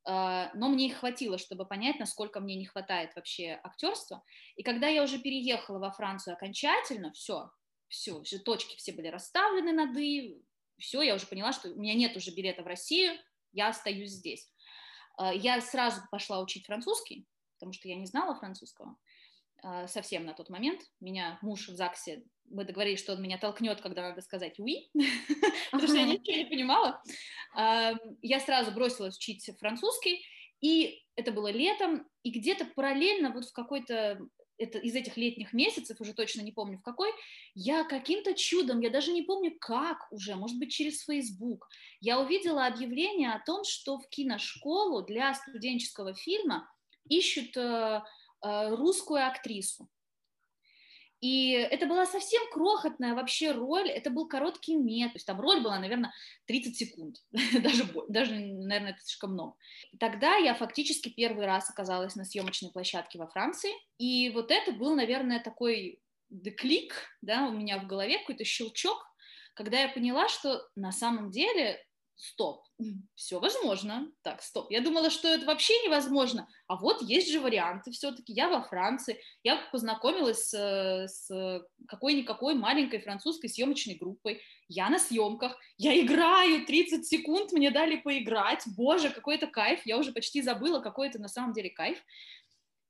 но 0.07 0.69
мне 0.69 0.89
их 0.89 0.99
хватило, 0.99 1.39
чтобы 1.39 1.65
понять, 1.67 1.99
насколько 1.99 2.41
мне 2.41 2.57
не 2.57 2.67
хватает 2.67 3.15
вообще 3.17 3.59
актерства. 3.63 4.23
И 4.57 4.63
когда 4.63 4.87
я 4.87 5.03
уже 5.03 5.19
переехала 5.19 5.79
во 5.79 5.91
Францию 5.91 6.35
окончательно, 6.35 7.13
все, 7.13 7.51
все, 7.89 8.23
все 8.23 8.39
точки 8.39 8.77
все 8.77 8.93
были 8.93 9.09
расставлены 9.09 9.73
над 9.73 9.97
«и», 9.97 10.43
все, 10.79 11.03
я 11.03 11.15
уже 11.15 11.27
поняла, 11.27 11.53
что 11.53 11.71
у 11.71 11.79
меня 11.79 11.95
нет 11.95 12.17
уже 12.17 12.35
билета 12.35 12.63
в 12.63 12.67
Россию, 12.67 13.19
я 13.53 13.69
остаюсь 13.69 14.11
здесь. 14.11 14.53
Я 15.19 15.61
сразу 15.61 16.03
пошла 16.11 16.41
учить 16.41 16.67
французский, 16.67 17.27
потому 17.55 17.73
что 17.73 17.89
я 17.89 17.95
не 17.95 18.07
знала 18.07 18.35
французского 18.35 18.97
совсем 19.87 20.27
на 20.27 20.35
тот 20.35 20.51
момент. 20.51 20.83
Меня 21.01 21.39
муж 21.41 21.69
в 21.69 21.77
ЗАГСе 21.77 22.25
мы 22.51 22.65
договорились, 22.65 23.01
что 23.01 23.15
он 23.15 23.23
меня 23.23 23.39
толкнет, 23.39 23.81
когда 23.81 24.03
надо 24.03 24.21
сказать 24.21 24.59
«oui», 24.59 24.91
потому 25.71 25.89
что 25.89 25.99
я 25.99 26.05
ничего 26.05 26.37
не 26.37 26.47
понимала. 26.47 27.03
Я 27.55 28.41
сразу 28.41 28.73
бросилась 28.73 29.17
учить 29.17 29.49
французский, 29.59 30.25
и 30.61 31.03
это 31.17 31.33
было 31.33 31.51
летом, 31.51 32.07
и 32.23 32.31
где-то 32.31 32.65
параллельно 32.65 33.33
вот 33.33 33.45
в 33.45 33.53
какой-то 33.53 34.19
это 34.57 34.79
из 34.79 34.95
этих 34.95 35.17
летних 35.17 35.53
месяцев, 35.53 36.01
уже 36.01 36.15
точно 36.15 36.43
не 36.43 36.53
помню 36.53 36.79
в 36.79 36.83
какой, 36.83 37.11
я 37.55 37.85
каким-то 37.85 38.35
чудом, 38.35 38.81
я 38.81 38.91
даже 38.91 39.13
не 39.13 39.23
помню 39.23 39.57
как 39.59 40.11
уже, 40.13 40.37
может 40.37 40.59
быть, 40.59 40.73
через 40.73 41.05
Facebook, 41.05 41.69
я 42.01 42.21
увидела 42.21 42.67
объявление 42.67 43.33
о 43.33 43.43
том, 43.45 43.65
что 43.65 43.99
в 43.99 44.09
киношколу 44.09 45.03
для 45.03 45.35
студенческого 45.35 46.15
фильма 46.15 46.69
ищут 47.09 47.57
э, 47.57 48.03
э, 48.43 48.75
русскую 48.75 49.27
актрису. 49.27 49.89
И 51.25 51.53
это 51.53 51.87
была 51.87 52.05
совсем 52.05 52.43
крохотная 52.53 53.15
вообще 53.15 53.53
роль, 53.53 53.89
это 53.89 54.11
был 54.11 54.29
короткий 54.29 54.77
мет, 54.77 55.13
то 55.13 55.17
есть 55.17 55.27
там 55.27 55.41
роль 55.41 55.63
была, 55.63 55.79
наверное, 55.79 56.13
30 56.45 56.77
секунд, 56.77 57.17
даже, 57.63 57.85
даже, 58.09 58.35
наверное, 58.35 58.91
это 58.91 59.01
слишком 59.01 59.33
много. 59.33 59.55
Тогда 59.99 60.37
я 60.37 60.55
фактически 60.55 61.09
первый 61.09 61.47
раз 61.47 61.71
оказалась 61.71 62.15
на 62.15 62.27
съемочной 62.27 62.73
площадке 62.73 63.19
во 63.19 63.27
Франции, 63.27 63.71
и 63.97 64.29
вот 64.35 64.51
это 64.51 64.73
был, 64.73 64.95
наверное, 64.95 65.43
такой 65.43 65.99
клик, 66.59 66.93
да, 67.23 67.49
у 67.49 67.53
меня 67.53 67.79
в 67.79 67.87
голове, 67.87 68.19
какой-то 68.19 68.45
щелчок, 68.45 69.03
когда 69.55 69.81
я 69.81 69.89
поняла, 69.89 70.29
что 70.29 70.69
на 70.77 70.93
самом 70.93 71.31
деле 71.31 71.83
стоп, 72.17 72.65
все 73.15 73.41
возможно. 73.41 74.11
Так, 74.23 74.43
стоп. 74.43 74.71
Я 74.71 74.81
думала, 74.81 75.11
что 75.11 75.29
это 75.29 75.47
вообще 75.47 75.75
невозможно. 75.85 76.49
А 76.67 76.77
вот 76.77 77.03
есть 77.03 77.31
же 77.31 77.41
варианты 77.41 77.91
все-таки. 77.91 78.33
Я 78.33 78.49
во 78.49 78.63
Франции, 78.63 79.21
я 79.43 79.57
познакомилась 79.73 80.51
с, 80.51 81.09
с 81.09 81.67
какой-никакой 81.89 82.55
маленькой 82.55 83.01
французской 83.01 83.49
съемочной 83.49 83.95
группой. 83.95 84.41
Я 84.69 84.89
на 84.89 84.99
съемках, 84.99 85.57
я 85.77 85.99
играю 86.01 86.65
30 86.67 87.07
секунд, 87.07 87.53
мне 87.53 87.71
дали 87.71 87.97
поиграть. 87.97 88.65
Боже, 88.77 89.11
какой 89.11 89.37
это 89.37 89.47
кайф. 89.47 89.81
Я 89.85 89.99
уже 89.99 90.13
почти 90.13 90.43
забыла, 90.43 90.81
какой 90.81 91.09
это 91.09 91.21
на 91.21 91.29
самом 91.29 91.53
деле 91.53 91.71
кайф. 91.71 92.03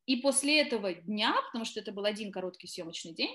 И 0.06 0.16
после 0.16 0.60
этого 0.60 0.92
дня, 0.92 1.34
потому 1.46 1.64
что 1.64 1.80
это 1.80 1.90
был 1.90 2.04
один 2.04 2.30
короткий 2.30 2.66
съемочный 2.66 3.14
день, 3.14 3.34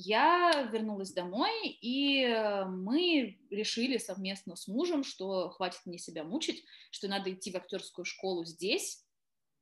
я 0.00 0.68
вернулась 0.72 1.12
домой, 1.12 1.66
и 1.66 2.22
э, 2.22 2.64
мы 2.66 3.36
решили 3.50 3.98
совместно 3.98 4.54
с 4.54 4.68
мужем, 4.68 5.02
что 5.02 5.50
хватит 5.50 5.80
мне 5.86 5.98
себя 5.98 6.22
мучить, 6.22 6.64
что 6.92 7.08
надо 7.08 7.32
идти 7.32 7.50
в 7.50 7.56
актерскую 7.56 8.04
школу 8.04 8.44
здесь, 8.44 9.04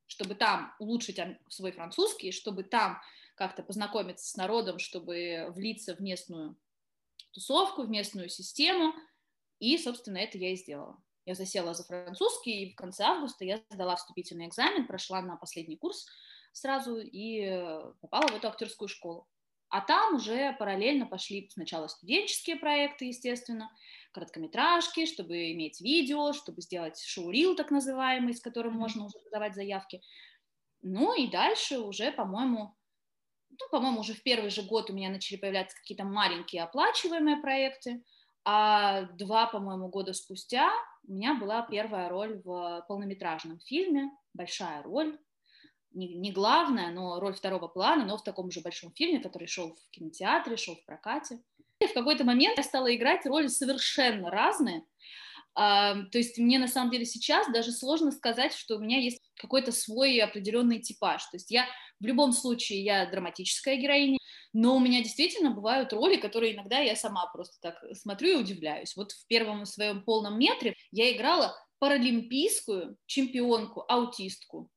чтобы 0.07 0.35
там 0.35 0.75
улучшить 0.79 1.19
свой 1.49 1.73
французский, 1.73 2.33
чтобы 2.33 2.65
там 2.65 3.01
как-то 3.35 3.63
познакомиться 3.63 4.29
с 4.29 4.37
народом, 4.37 4.79
чтобы 4.79 5.47
влиться 5.55 5.97
в 5.97 6.01
местную 6.01 6.59
тусовку, 7.33 7.85
в 7.85 7.89
местную 7.89 8.29
систему. 8.29 8.93
И, 9.59 9.79
собственно, 9.79 10.19
это 10.19 10.37
я 10.37 10.53
и 10.53 10.57
сделала. 10.57 11.03
Я 11.25 11.35
засела 11.35 11.73
за 11.73 11.83
французский, 11.83 12.63
и 12.63 12.73
в 12.75 12.77
конце 12.77 13.05
августа 13.05 13.47
я 13.47 13.63
сдала 13.71 13.97
вступительный 13.97 14.49
экзамен, 14.49 14.87
прошла 14.87 15.23
на 15.23 15.37
последний 15.37 15.79
курс 15.79 16.07
сразу 16.53 16.99
и 16.99 17.41
э, 17.41 17.93
попала 18.03 18.29
в 18.29 18.35
эту 18.35 18.49
актерскую 18.49 18.89
школу. 18.89 19.27
А 19.69 19.81
там 19.81 20.17
уже 20.17 20.55
параллельно 20.59 21.07
пошли 21.07 21.49
сначала 21.53 21.89
студенческие 21.89 22.57
проекты, 22.57 23.07
естественно, 23.07 23.71
короткометражки, 24.13 25.07
чтобы 25.07 25.53
иметь 25.53 25.81
видео, 25.81 26.33
чтобы 26.33 26.63
сделать 26.63 27.01
шоу-рил 27.01 27.57
так 27.57 27.71
называемый, 27.71 28.35
с 28.35 28.41
которым 28.41 28.75
можно 28.75 29.07
уже 29.07 29.19
подавать 29.19 29.55
заявки. 29.55 30.01
Ну 30.83 31.15
и 31.15 31.29
дальше 31.29 31.79
уже, 31.79 32.13
по-моему, 32.13 32.77
ну, 33.51 33.69
по-моему, 33.71 34.01
уже 34.01 34.15
в 34.15 34.23
первый 34.23 34.51
же 34.51 34.63
год 34.63 34.91
у 34.91 34.93
меня 34.93 35.09
начали 35.09 35.39
появляться 35.39 35.77
какие-то 35.77 36.05
маленькие 36.05 36.63
оплачиваемые 36.63 37.39
проекты, 37.39 38.03
а 38.45 39.03
два, 39.15 39.47
по-моему, 39.47 39.89
года 39.89 40.13
спустя 40.13 40.71
у 41.09 41.13
меня 41.13 41.35
была 41.35 41.63
первая 41.63 42.09
роль 42.09 42.41
в 42.45 42.85
полнометражном 42.87 43.61
фильме, 43.61 44.11
большая 44.35 44.83
роль, 44.83 45.19
не, 45.97 46.15
не 46.15 46.31
главная, 46.31 46.93
но 46.93 47.19
роль 47.19 47.35
второго 47.35 47.69
плана, 47.69 48.05
но 48.05 48.17
в 48.17 48.23
таком 48.23 48.51
же 48.51 48.61
большом 48.61 48.93
фильме, 48.95 49.21
который 49.21 49.49
шел 49.49 49.75
в 49.75 49.91
кинотеатре, 49.91 50.57
шел 50.57 50.77
в 50.77 50.85
прокате. 50.85 51.41
И 51.81 51.87
в 51.87 51.95
какой-то 51.95 52.25
момент 52.25 52.59
я 52.59 52.63
стала 52.63 52.95
играть 52.95 53.27
роли 53.27 53.49
совершенно 53.49 54.31
разные. 54.31 54.85
А, 55.55 55.95
то 56.13 56.19
есть 56.19 56.39
мне 56.39 56.59
на 56.59 56.69
самом 56.69 56.91
деле 56.91 57.07
сейчас 57.07 57.51
даже 57.51 57.73
сложно 57.73 58.13
сказать, 58.13 58.53
что 58.53 58.77
у 58.77 58.79
меня 58.79 58.99
есть 58.99 59.21
какой-то 59.37 59.73
свой 59.73 60.19
определенный 60.19 60.81
типаж. 60.81 61.25
То 61.25 61.37
есть 61.37 61.51
я 61.51 61.67
в 61.99 62.05
любом 62.05 62.33
случае 62.33 62.85
я 62.85 63.07
драматическая 63.07 63.77
героиня, 63.77 64.19
но 64.53 64.77
у 64.77 64.81
меня 64.81 65.03
действительно 65.03 65.51
бывают 65.51 65.95
роли, 65.95 66.17
которые 66.17 66.55
иногда 66.55 66.79
я 66.81 66.95
сама 66.95 67.27
просто 67.33 67.57
так 67.63 67.83
смотрю 67.95 68.39
и 68.39 68.43
удивляюсь. 68.43 68.95
Вот 68.97 69.13
в 69.13 69.27
первом 69.27 69.65
своем 69.65 70.03
полном 70.05 70.39
метре 70.39 70.75
я 70.93 71.11
играла 71.11 71.57
паралимпийскую 71.79 72.97
чемпионку, 73.07 73.85
аутистку 73.89 74.71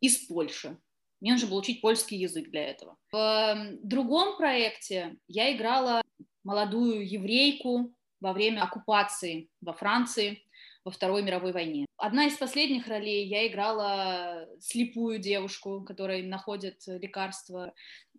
из 0.00 0.26
Польши. 0.26 0.78
Мне 1.20 1.32
нужно 1.32 1.48
было 1.48 1.60
учить 1.60 1.80
польский 1.80 2.18
язык 2.18 2.50
для 2.50 2.68
этого. 2.68 2.96
В 3.10 3.78
другом 3.82 4.36
проекте 4.36 5.16
я 5.28 5.54
играла 5.54 6.02
молодую 6.44 7.08
еврейку 7.08 7.94
во 8.20 8.32
время 8.32 8.62
оккупации 8.62 9.48
во 9.60 9.72
Франции 9.72 10.42
во 10.84 10.92
Второй 10.92 11.22
мировой 11.22 11.50
войне. 11.50 11.84
Одна 11.96 12.26
из 12.26 12.36
последних 12.36 12.86
ролей 12.86 13.26
я 13.26 13.48
играла 13.48 14.46
слепую 14.60 15.18
девушку, 15.18 15.82
которая 15.82 16.22
находит 16.22 16.82
лекарство, 16.86 17.74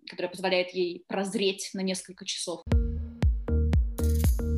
которое 0.05 0.27
позволяет 0.27 0.71
ей 0.71 1.05
прозреть 1.07 1.69
на 1.73 1.79
несколько 1.79 2.25
часов. 2.25 2.63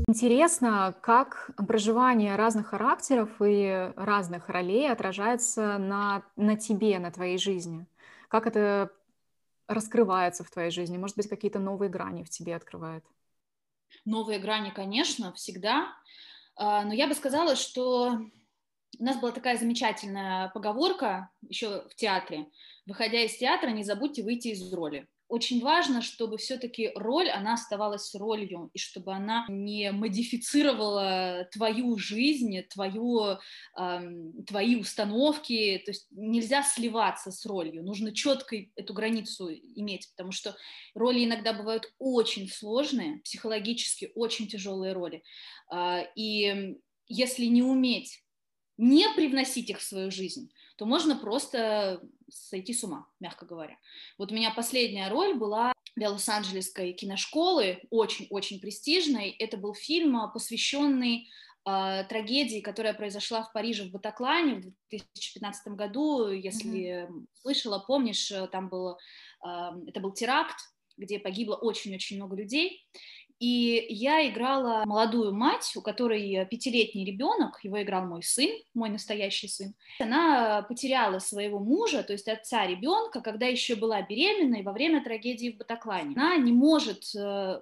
Интересно, 0.10 0.96
как 1.04 1.52
проживание 1.56 2.36
разных 2.36 2.70
характеров 2.70 3.30
и 3.46 3.94
разных 3.96 4.50
ролей 4.50 4.92
отражается 4.92 5.78
на, 5.78 6.24
на 6.36 6.58
тебе, 6.58 6.98
на 6.98 7.12
твоей 7.12 7.38
жизни. 7.38 7.86
Как 8.28 8.48
это 8.48 8.92
раскрывается 9.68 10.44
в 10.44 10.50
твоей 10.50 10.72
жизни? 10.72 10.98
Может 10.98 11.16
быть, 11.16 11.30
какие-то 11.30 11.60
новые 11.60 11.92
грани 11.92 12.24
в 12.24 12.30
тебе 12.32 12.56
открывает? 12.56 13.06
Новые 14.04 14.40
грани, 14.40 14.72
конечно, 14.72 15.32
всегда. 15.34 15.94
А, 16.56 16.84
но 16.86 16.94
я 16.96 17.08
бы 17.08 17.14
сказала, 17.14 17.56
что 17.56 18.18
у 18.98 19.04
нас 19.04 19.22
была 19.22 19.32
такая 19.32 19.60
замечательная 19.60 20.50
поговорка 20.56 21.30
еще 21.48 21.88
в 21.88 21.94
театре. 21.94 22.48
Выходя 22.88 23.22
из 23.22 23.38
театра, 23.38 23.70
не 23.70 23.84
забудьте 23.84 24.24
выйти 24.24 24.48
из 24.48 24.74
роли 24.74 25.08
очень 25.30 25.62
важно, 25.62 26.02
чтобы 26.02 26.38
все-таки 26.38 26.92
роль, 26.96 27.30
она 27.30 27.54
оставалась 27.54 28.16
ролью, 28.16 28.72
и 28.74 28.80
чтобы 28.80 29.14
она 29.14 29.46
не 29.48 29.92
модифицировала 29.92 31.48
твою 31.52 31.98
жизнь, 31.98 32.64
твою, 32.64 33.38
эм, 33.78 34.44
твои 34.46 34.76
установки, 34.76 35.82
то 35.86 35.92
есть 35.92 36.08
нельзя 36.10 36.64
сливаться 36.64 37.32
с 37.32 37.46
ролью, 37.46 37.84
нужно 37.84 38.12
четко 38.12 38.58
эту 38.76 38.94
границу 38.96 39.52
иметь, 39.52 40.10
потому 40.12 40.32
что 40.32 40.56
роли 40.96 41.24
иногда 41.24 41.54
бывают 41.54 41.94
очень 42.00 42.50
сложные, 42.50 43.20
психологически 43.20 44.12
очень 44.16 44.48
тяжелые 44.48 44.94
роли, 44.94 45.24
э, 45.72 46.06
и 46.16 46.76
если 47.08 47.46
не 47.46 47.62
уметь 47.62 48.24
не 48.80 49.10
привносить 49.14 49.70
их 49.70 49.80
в 49.80 49.84
свою 49.84 50.10
жизнь, 50.10 50.52
то 50.78 50.86
можно 50.86 51.18
просто 51.18 52.02
сойти 52.30 52.74
с 52.74 52.82
ума, 52.84 53.08
мягко 53.20 53.46
говоря. 53.46 53.78
Вот 54.18 54.32
у 54.32 54.36
меня 54.36 54.52
последняя 54.52 55.10
роль 55.10 55.34
была 55.34 55.74
для 55.98 56.10
Лос-Анджелесской 56.10 56.94
киношколы, 56.94 57.82
очень-очень 57.90 58.62
престижной. 58.62 59.32
Это 59.32 59.58
был 59.58 59.74
фильм, 59.74 60.16
а, 60.16 60.30
посвященный 60.30 61.28
э, 61.66 62.04
трагедии, 62.08 62.62
которая 62.62 62.94
произошла 62.94 63.44
в 63.44 63.52
Париже 63.52 63.84
в 63.84 63.92
Батаклане 63.92 64.56
в 64.56 64.62
2015 64.62 65.74
году. 65.74 66.30
Если 66.30 67.04
mm-hmm. 67.04 67.26
слышала, 67.34 67.80
помнишь, 67.80 68.32
э, 68.32 68.48
там 68.48 68.70
был, 68.70 68.98
э, 69.46 69.48
это 69.88 70.00
был 70.00 70.14
теракт, 70.14 70.56
где 70.96 71.20
погибло 71.20 71.56
очень-очень 71.56 72.16
много 72.16 72.38
людей. 72.38 72.86
И 73.40 73.86
я 73.90 74.28
играла 74.30 74.84
молодую 74.86 75.34
мать, 75.34 75.72
у 75.76 75.82
которой 75.82 76.46
пятилетний 76.46 77.06
ребенок, 77.06 77.60
его 77.64 77.82
играл 77.82 78.06
мой 78.06 78.22
сын, 78.22 78.50
мой 78.74 78.90
настоящий 78.90 79.48
сын. 79.48 79.74
Она 80.00 80.62
потеряла 80.64 81.20
своего 81.20 81.60
мужа, 81.60 82.04
то 82.04 82.14
есть 82.14 82.28
отца 82.28 82.68
ребенка, 82.68 83.22
когда 83.22 83.46
еще 83.46 83.76
была 83.76 84.02
беременной 84.02 84.62
во 84.62 84.74
время 84.74 85.02
трагедии 85.04 85.52
в 85.52 85.58
Батаклане. 85.58 86.16
Она 86.18 86.36
не 86.36 86.52
может 86.52 87.04
э, 87.16 87.62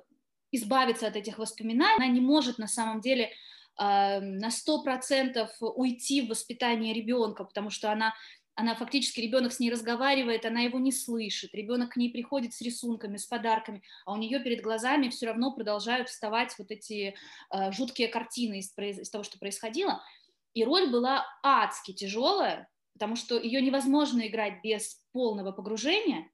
избавиться 0.51 1.07
от 1.07 1.15
этих 1.15 1.37
воспоминаний, 1.37 1.97
она 1.97 2.07
не 2.07 2.21
может 2.21 2.57
на 2.57 2.67
самом 2.67 2.99
деле 3.01 3.31
на 3.79 4.49
100% 4.49 5.47
уйти 5.59 6.23
в 6.23 6.29
воспитание 6.29 6.95
ребенка, 6.95 7.43
потому 7.43 7.69
что 7.69 7.91
она 7.91 8.15
она 8.57 8.73
фактически, 8.73 9.21
ребенок 9.21 9.53
с 9.53 9.59
ней 9.59 9.71
разговаривает, 9.71 10.43
она 10.43 10.61
его 10.61 10.79
не 10.79 10.91
слышит, 10.91 11.53
ребенок 11.53 11.91
к 11.91 11.95
ней 11.95 12.11
приходит 12.11 12.55
с 12.55 12.61
рисунками, 12.61 13.17
с 13.17 13.27
подарками, 13.27 13.83
а 14.03 14.13
у 14.13 14.17
нее 14.17 14.39
перед 14.39 14.61
глазами 14.61 15.09
все 15.09 15.27
равно 15.27 15.53
продолжают 15.53 16.09
вставать 16.09 16.55
вот 16.57 16.71
эти 16.71 17.13
э, 17.51 17.71
жуткие 17.71 18.07
картины 18.07 18.57
из, 18.57 18.73
из 18.75 19.09
того, 19.11 19.23
что 19.23 19.37
происходило. 19.37 20.03
И 20.55 20.63
роль 20.63 20.89
была 20.89 21.23
адски 21.43 21.93
тяжелая, 21.93 22.67
потому 22.93 23.15
что 23.15 23.39
ее 23.39 23.61
невозможно 23.61 24.27
играть 24.27 24.55
без 24.63 25.03
полного 25.11 25.51
погружения. 25.51 26.27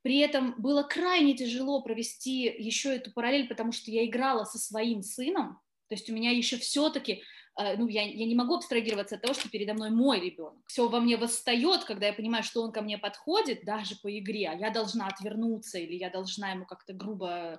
При 0.00 0.20
этом 0.20 0.54
было 0.56 0.84
крайне 0.84 1.36
тяжело 1.36 1.82
провести 1.82 2.44
еще 2.44 2.96
эту 2.96 3.12
параллель, 3.12 3.46
потому 3.46 3.72
что 3.72 3.90
я 3.90 4.06
играла 4.06 4.44
со 4.44 4.58
своим 4.58 5.02
сыном, 5.02 5.60
то 5.88 5.94
есть 5.94 6.08
у 6.10 6.14
меня 6.14 6.30
еще 6.30 6.58
все-таки 6.58 7.22
ну, 7.58 7.88
я, 7.88 8.02
я 8.02 8.26
не 8.26 8.36
могу 8.36 8.54
абстрагироваться 8.54 9.16
от 9.16 9.22
того, 9.22 9.34
что 9.34 9.48
передо 9.48 9.74
мной 9.74 9.90
мой 9.90 10.20
ребенок. 10.20 10.62
Все 10.66 10.88
во 10.88 11.00
мне 11.00 11.16
восстает, 11.16 11.84
когда 11.84 12.06
я 12.06 12.12
понимаю, 12.12 12.44
что 12.44 12.62
он 12.62 12.70
ко 12.70 12.82
мне 12.82 12.98
подходит, 12.98 13.64
даже 13.64 13.96
по 13.96 14.16
игре, 14.16 14.48
а 14.48 14.54
я 14.54 14.70
должна 14.70 15.08
отвернуться 15.08 15.78
или 15.78 15.94
я 15.94 16.08
должна 16.08 16.52
ему 16.52 16.66
как-то 16.66 16.92
грубо 16.92 17.28
э, 17.30 17.58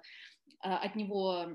от 0.61 0.95
него 0.95 1.47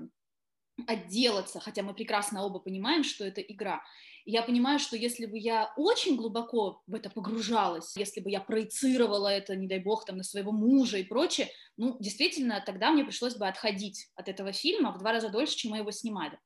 отделаться, 0.87 1.59
хотя 1.59 1.83
мы 1.83 1.93
прекрасно 1.93 2.43
оба 2.43 2.59
понимаем, 2.59 3.03
что 3.03 3.25
это 3.25 3.41
игра. 3.41 3.81
И 4.25 4.31
я 4.31 4.41
понимаю, 4.41 4.79
что 4.79 4.97
если 4.97 5.25
бы 5.25 5.37
я 5.37 5.71
очень 5.77 6.15
глубоко 6.15 6.81
в 6.87 6.95
это 6.95 7.09
погружалась, 7.09 7.95
если 7.95 8.19
бы 8.19 8.29
я 8.29 8.41
проецировала 8.41 9.27
это, 9.27 9.55
не 9.55 9.67
дай 9.67 9.79
бог, 9.79 10.05
там, 10.05 10.17
на 10.17 10.23
своего 10.23 10.51
мужа 10.51 10.97
и 10.97 11.03
прочее, 11.03 11.49
ну, 11.77 11.97
действительно, 11.99 12.61
тогда 12.65 12.91
мне 12.91 13.05
пришлось 13.05 13.35
бы 13.35 13.47
отходить 13.47 14.07
от 14.15 14.27
этого 14.27 14.51
фильма 14.51 14.91
в 14.91 14.99
два 14.99 15.13
раза 15.13 15.29
дольше, 15.29 15.55
чем 15.55 15.71
мы 15.71 15.77
его 15.77 15.91
снимали. 15.91 16.39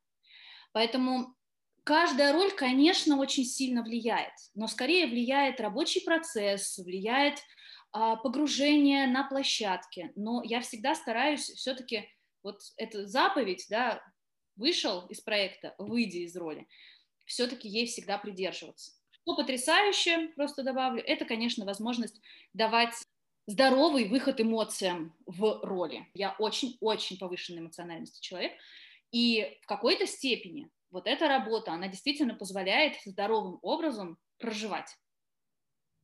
Поэтому 0.72 1.34
каждая 1.90 2.32
роль, 2.32 2.52
конечно, 2.52 3.16
очень 3.16 3.44
сильно 3.44 3.82
влияет, 3.82 4.32
но 4.54 4.68
скорее 4.68 5.08
влияет 5.08 5.60
рабочий 5.60 6.00
процесс, 6.00 6.78
влияет 6.78 7.40
а, 7.90 8.14
погружение 8.14 9.08
на 9.08 9.24
площадке. 9.24 10.12
Но 10.14 10.40
я 10.44 10.60
всегда 10.60 10.94
стараюсь 10.94 11.50
все-таки 11.50 12.08
вот 12.44 12.60
эту 12.76 13.08
заповедь, 13.08 13.66
да, 13.68 14.00
вышел 14.54 15.04
из 15.08 15.20
проекта, 15.20 15.74
выйди 15.78 16.18
из 16.18 16.36
роли, 16.36 16.68
все-таки 17.26 17.68
ей 17.68 17.86
всегда 17.86 18.18
придерживаться. 18.18 18.92
Что 19.10 19.34
потрясающе, 19.34 20.28
просто 20.36 20.62
добавлю, 20.62 21.02
это, 21.04 21.24
конечно, 21.24 21.64
возможность 21.64 22.20
давать 22.52 22.94
здоровый 23.48 24.06
выход 24.06 24.40
эмоциям 24.40 25.16
в 25.26 25.58
роли. 25.64 26.06
Я 26.14 26.36
очень-очень 26.38 27.18
повышенной 27.18 27.62
эмоциональности 27.62 28.22
человек, 28.22 28.52
и 29.10 29.58
в 29.62 29.66
какой-то 29.66 30.06
степени 30.06 30.70
вот 30.90 31.06
эта 31.06 31.28
работа, 31.28 31.72
она 31.72 31.88
действительно 31.88 32.34
позволяет 32.34 32.96
здоровым 33.04 33.58
образом 33.62 34.18
проживать 34.38 34.96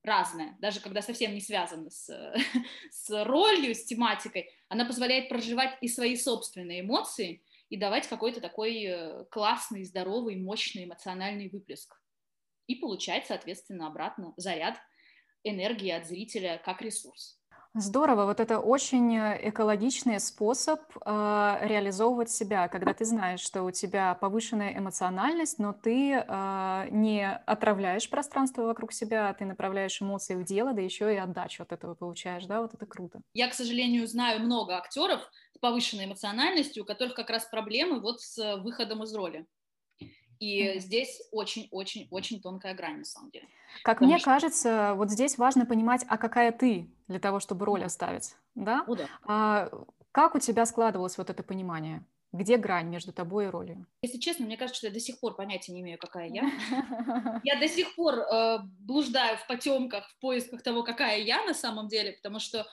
разное, 0.06 0.56
даже 0.60 0.80
когда 0.80 1.02
совсем 1.02 1.34
не 1.34 1.40
связано 1.40 1.90
с, 1.90 2.08
с 2.90 3.24
ролью, 3.24 3.74
с 3.74 3.84
тематикой, 3.84 4.48
она 4.68 4.84
позволяет 4.84 5.28
проживать 5.28 5.76
и 5.80 5.88
свои 5.88 6.16
собственные 6.16 6.80
эмоции 6.80 7.42
и 7.68 7.76
давать 7.76 8.06
какой-то 8.06 8.40
такой 8.40 8.84
э, 8.84 9.24
классный, 9.30 9.84
здоровый, 9.84 10.36
мощный 10.36 10.84
эмоциональный 10.84 11.48
выплеск. 11.48 12.00
И 12.68 12.76
получать, 12.76 13.26
соответственно, 13.26 13.88
обратно 13.88 14.32
заряд 14.36 14.78
энергии 15.42 15.90
от 15.90 16.06
зрителя 16.06 16.60
как 16.64 16.82
ресурс. 16.82 17.40
Здорово, 17.78 18.24
вот 18.24 18.40
это 18.40 18.58
очень 18.58 19.14
э, 19.18 19.50
экологичный 19.50 20.18
способ 20.18 20.80
э, 21.04 21.58
реализовывать 21.60 22.30
себя, 22.30 22.68
когда 22.68 22.94
ты 22.94 23.04
знаешь, 23.04 23.40
что 23.40 23.64
у 23.64 23.70
тебя 23.70 24.14
повышенная 24.14 24.78
эмоциональность, 24.78 25.58
но 25.58 25.74
ты 25.74 26.12
э, 26.12 26.86
не 26.90 27.28
отравляешь 27.44 28.08
пространство 28.08 28.62
вокруг 28.62 28.94
себя, 28.94 29.28
а 29.28 29.34
ты 29.34 29.44
направляешь 29.44 30.00
эмоции 30.00 30.36
в 30.36 30.44
дело, 30.44 30.72
да 30.72 30.80
еще 30.80 31.12
и 31.12 31.18
отдачу 31.18 31.64
от 31.64 31.72
этого 31.72 31.94
получаешь, 31.94 32.46
да, 32.46 32.62
вот 32.62 32.72
это 32.72 32.86
круто. 32.86 33.20
Я, 33.34 33.46
к 33.46 33.52
сожалению, 33.52 34.08
знаю 34.08 34.40
много 34.40 34.78
актеров 34.78 35.20
с 35.54 35.58
повышенной 35.58 36.06
эмоциональностью, 36.06 36.82
у 36.82 36.86
которых 36.86 37.12
как 37.12 37.28
раз 37.28 37.44
проблемы 37.44 38.00
вот 38.00 38.22
с 38.22 38.56
выходом 38.56 39.02
из 39.02 39.14
роли. 39.14 39.44
И 40.38 40.78
здесь 40.78 41.22
очень-очень-очень 41.32 42.40
тонкая 42.40 42.74
грань, 42.74 42.98
на 42.98 43.04
самом 43.04 43.30
деле. 43.30 43.48
Как 43.82 43.98
Потому 43.98 44.12
мне 44.12 44.18
что... 44.18 44.30
кажется, 44.30 44.94
вот 44.96 45.10
здесь 45.10 45.38
важно 45.38 45.66
понимать, 45.66 46.04
а 46.08 46.18
какая 46.18 46.52
ты 46.52 46.88
для 47.08 47.18
того, 47.18 47.40
чтобы 47.40 47.66
роль 47.66 47.84
оставить, 47.84 48.34
да? 48.54 48.84
О, 48.86 48.94
да. 48.94 49.08
А, 49.24 49.70
как 50.12 50.34
у 50.34 50.38
тебя 50.38 50.66
складывалось 50.66 51.18
вот 51.18 51.30
это 51.30 51.42
понимание? 51.42 52.04
Где 52.32 52.56
грань 52.58 52.88
между 52.88 53.12
тобой 53.12 53.46
и 53.46 53.48
ролью? 53.48 53.86
Если 54.02 54.18
честно, 54.18 54.44
мне 54.44 54.56
кажется, 54.56 54.78
что 54.78 54.86
я 54.88 54.92
до 54.92 55.00
сих 55.00 55.20
пор 55.20 55.34
понятия 55.34 55.72
не 55.72 55.80
имею, 55.80 55.98
какая 55.98 56.28
я. 56.28 56.42
Я 57.44 57.58
до 57.58 57.68
сих 57.68 57.94
пор 57.94 58.18
э, 58.18 58.58
блуждаю 58.80 59.38
в 59.38 59.46
потемках, 59.46 60.08
в 60.08 60.18
поисках 60.20 60.62
того, 60.62 60.82
какая 60.82 61.20
я 61.20 61.44
на 61.44 61.54
самом 61.54 61.88
деле, 61.88 62.12
потому 62.12 62.40
что 62.40 62.66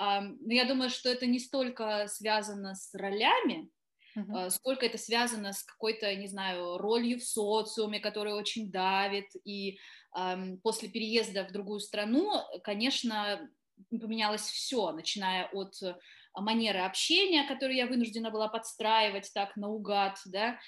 э, 0.00 0.20
я 0.46 0.64
думаю, 0.64 0.88
что 0.88 1.10
это 1.10 1.26
не 1.26 1.40
столько 1.40 2.06
связано 2.08 2.74
с 2.74 2.94
ролями, 2.94 3.68
Uh-huh. 4.16 4.50
Сколько 4.50 4.86
это 4.86 4.98
связано 4.98 5.52
с 5.52 5.62
какой-то, 5.62 6.14
не 6.14 6.26
знаю, 6.26 6.78
ролью 6.78 7.18
в 7.18 7.24
социуме, 7.24 8.00
которая 8.00 8.34
очень 8.34 8.70
давит. 8.70 9.26
И 9.44 9.78
эм, 10.16 10.58
после 10.58 10.88
переезда 10.88 11.44
в 11.44 11.52
другую 11.52 11.80
страну, 11.80 12.30
конечно, 12.62 13.48
поменялось 13.90 14.42
все, 14.42 14.92
начиная 14.92 15.48
от 15.52 15.82
э, 15.82 15.96
манеры 16.34 16.80
общения, 16.80 17.46
которую 17.46 17.76
я 17.76 17.86
вынуждена 17.86 18.30
была 18.30 18.48
подстраивать 18.48 19.30
так 19.34 19.56
наугад, 19.56 20.18
да, 20.26 20.58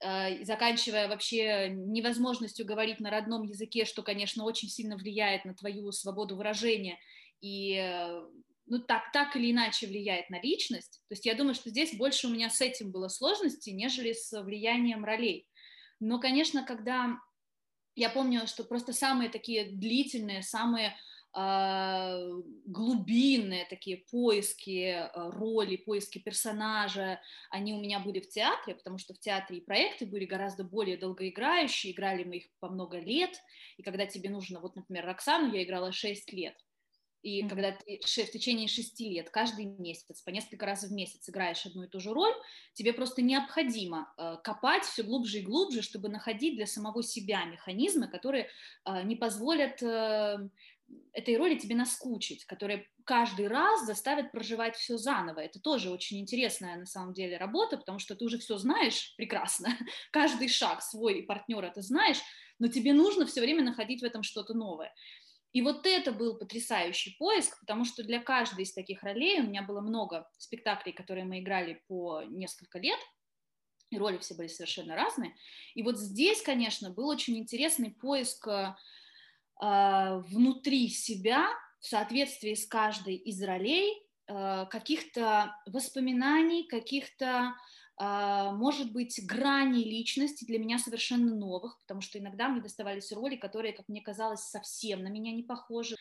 э, 0.00 0.44
заканчивая 0.44 1.08
вообще 1.08 1.68
невозможностью 1.70 2.66
говорить 2.66 3.00
на 3.00 3.10
родном 3.10 3.42
языке, 3.44 3.84
что, 3.84 4.02
конечно, 4.02 4.44
очень 4.44 4.68
сильно 4.68 4.96
влияет 4.96 5.44
на 5.44 5.54
твою 5.54 5.92
свободу 5.92 6.36
выражения 6.36 6.98
и 7.40 7.76
э, 7.76 8.22
ну, 8.72 8.78
так, 8.78 9.12
так 9.12 9.36
или 9.36 9.52
иначе 9.52 9.86
влияет 9.86 10.30
на 10.30 10.40
личность. 10.40 11.02
То 11.06 11.12
есть 11.12 11.26
я 11.26 11.34
думаю, 11.34 11.54
что 11.54 11.68
здесь 11.68 11.94
больше 11.94 12.26
у 12.26 12.30
меня 12.30 12.48
с 12.48 12.62
этим 12.62 12.90
было 12.90 13.08
сложности, 13.08 13.68
нежели 13.68 14.14
с 14.14 14.32
влиянием 14.42 15.04
ролей. 15.04 15.46
Но, 16.00 16.18
конечно, 16.18 16.64
когда 16.64 17.18
я 17.96 18.08
помню, 18.08 18.46
что 18.46 18.64
просто 18.64 18.94
самые 18.94 19.28
такие 19.28 19.66
длительные, 19.66 20.40
самые 20.42 20.96
э, 21.36 22.30
глубинные 22.64 23.66
такие 23.66 23.98
поиски 24.10 24.86
э, 24.86 25.10
роли, 25.14 25.76
поиски 25.76 26.18
персонажа, 26.18 27.20
они 27.50 27.74
у 27.74 27.80
меня 27.82 28.00
были 28.00 28.20
в 28.20 28.28
театре, 28.30 28.74
потому 28.74 28.96
что 28.96 29.12
в 29.12 29.18
театре 29.18 29.58
и 29.58 29.64
проекты 29.64 30.06
были 30.06 30.24
гораздо 30.24 30.64
более 30.64 30.96
долгоиграющие, 30.96 31.92
играли 31.92 32.24
мы 32.24 32.36
их 32.38 32.46
по 32.58 32.70
много 32.70 32.98
лет, 32.98 33.38
и 33.76 33.82
когда 33.82 34.06
тебе 34.06 34.30
нужно, 34.30 34.60
вот, 34.60 34.76
например, 34.76 35.04
Роксану 35.04 35.52
я 35.52 35.62
играла 35.62 35.92
6 35.92 36.32
лет, 36.32 36.56
и 37.22 37.42
mm-hmm. 37.42 37.48
когда 37.48 37.72
ты 37.72 38.00
в 38.00 38.30
течение 38.30 38.68
шести 38.68 39.08
лет 39.08 39.30
каждый 39.30 39.66
месяц 39.66 40.20
по 40.22 40.30
несколько 40.30 40.66
раз 40.66 40.82
в 40.82 40.92
месяц 40.92 41.28
играешь 41.28 41.64
одну 41.64 41.84
и 41.84 41.88
ту 41.88 42.00
же 42.00 42.12
роль, 42.12 42.34
тебе 42.74 42.92
просто 42.92 43.22
необходимо 43.22 44.12
э, 44.18 44.36
копать 44.42 44.84
все 44.84 45.02
глубже 45.02 45.38
и 45.38 45.42
глубже, 45.42 45.82
чтобы 45.82 46.08
находить 46.08 46.56
для 46.56 46.66
самого 46.66 47.02
себя 47.02 47.44
механизмы, 47.44 48.08
которые 48.08 48.48
э, 48.84 49.02
не 49.04 49.16
позволят 49.16 49.82
э, 49.82 50.48
этой 51.12 51.36
роли 51.36 51.56
тебе 51.56 51.74
наскучить, 51.74 52.44
которые 52.44 52.88
каждый 53.04 53.48
раз 53.48 53.84
заставят 53.86 54.32
проживать 54.32 54.76
все 54.76 54.96
заново. 54.96 55.40
Это 55.40 55.60
тоже 55.60 55.90
очень 55.90 56.18
интересная 56.20 56.76
на 56.76 56.86
самом 56.86 57.12
деле 57.12 57.36
работа, 57.36 57.76
потому 57.76 57.98
что 57.98 58.14
ты 58.14 58.24
уже 58.24 58.38
все 58.38 58.56
знаешь 58.58 59.14
прекрасно, 59.16 59.68
каждый 60.10 60.48
шаг 60.48 60.82
свой 60.82 61.22
партнера 61.22 61.70
ты 61.74 61.82
знаешь, 61.82 62.18
но 62.58 62.68
тебе 62.68 62.92
нужно 62.92 63.26
все 63.26 63.40
время 63.40 63.62
находить 63.62 64.02
в 64.02 64.04
этом 64.04 64.22
что-то 64.22 64.54
новое. 64.54 64.92
И 65.52 65.60
вот 65.60 65.86
это 65.86 66.12
был 66.12 66.38
потрясающий 66.38 67.14
поиск, 67.18 67.60
потому 67.60 67.84
что 67.84 68.02
для 68.02 68.20
каждой 68.20 68.64
из 68.64 68.72
таких 68.72 69.02
ролей 69.02 69.40
у 69.40 69.44
меня 69.44 69.62
было 69.62 69.80
много 69.80 70.28
спектаклей, 70.38 70.92
которые 70.92 71.24
мы 71.24 71.40
играли 71.40 71.82
по 71.88 72.22
несколько 72.22 72.78
лет, 72.78 72.98
и 73.90 73.98
роли 73.98 74.16
все 74.18 74.34
были 74.34 74.48
совершенно 74.48 74.96
разные. 74.96 75.36
И 75.74 75.82
вот 75.82 75.98
здесь, 75.98 76.40
конечно, 76.40 76.90
был 76.90 77.08
очень 77.08 77.36
интересный 77.36 77.90
поиск 77.90 78.48
э, 78.48 78.74
внутри 79.60 80.88
себя 80.88 81.50
в 81.80 81.86
соответствии 81.86 82.54
с 82.54 82.66
каждой 82.66 83.16
из 83.16 83.42
ролей 83.42 84.02
э, 84.28 84.66
каких-то 84.70 85.54
воспоминаний, 85.66 86.66
каких-то 86.66 87.26
а, 87.26 87.54
может 88.52 88.92
быть, 88.92 89.20
грани 89.24 89.84
личности 89.84 90.44
для 90.44 90.58
меня 90.58 90.78
совершенно 90.78 91.34
новых, 91.34 91.78
потому 91.80 92.00
что 92.00 92.18
иногда 92.18 92.48
мне 92.48 92.60
доставались 92.60 93.12
роли, 93.12 93.36
которые, 93.36 93.72
как 93.72 93.88
мне 93.88 94.00
казалось, 94.00 94.40
совсем 94.40 95.02
на 95.02 95.08
меня 95.08 95.32
не 95.32 95.42
похожи. 95.42 95.96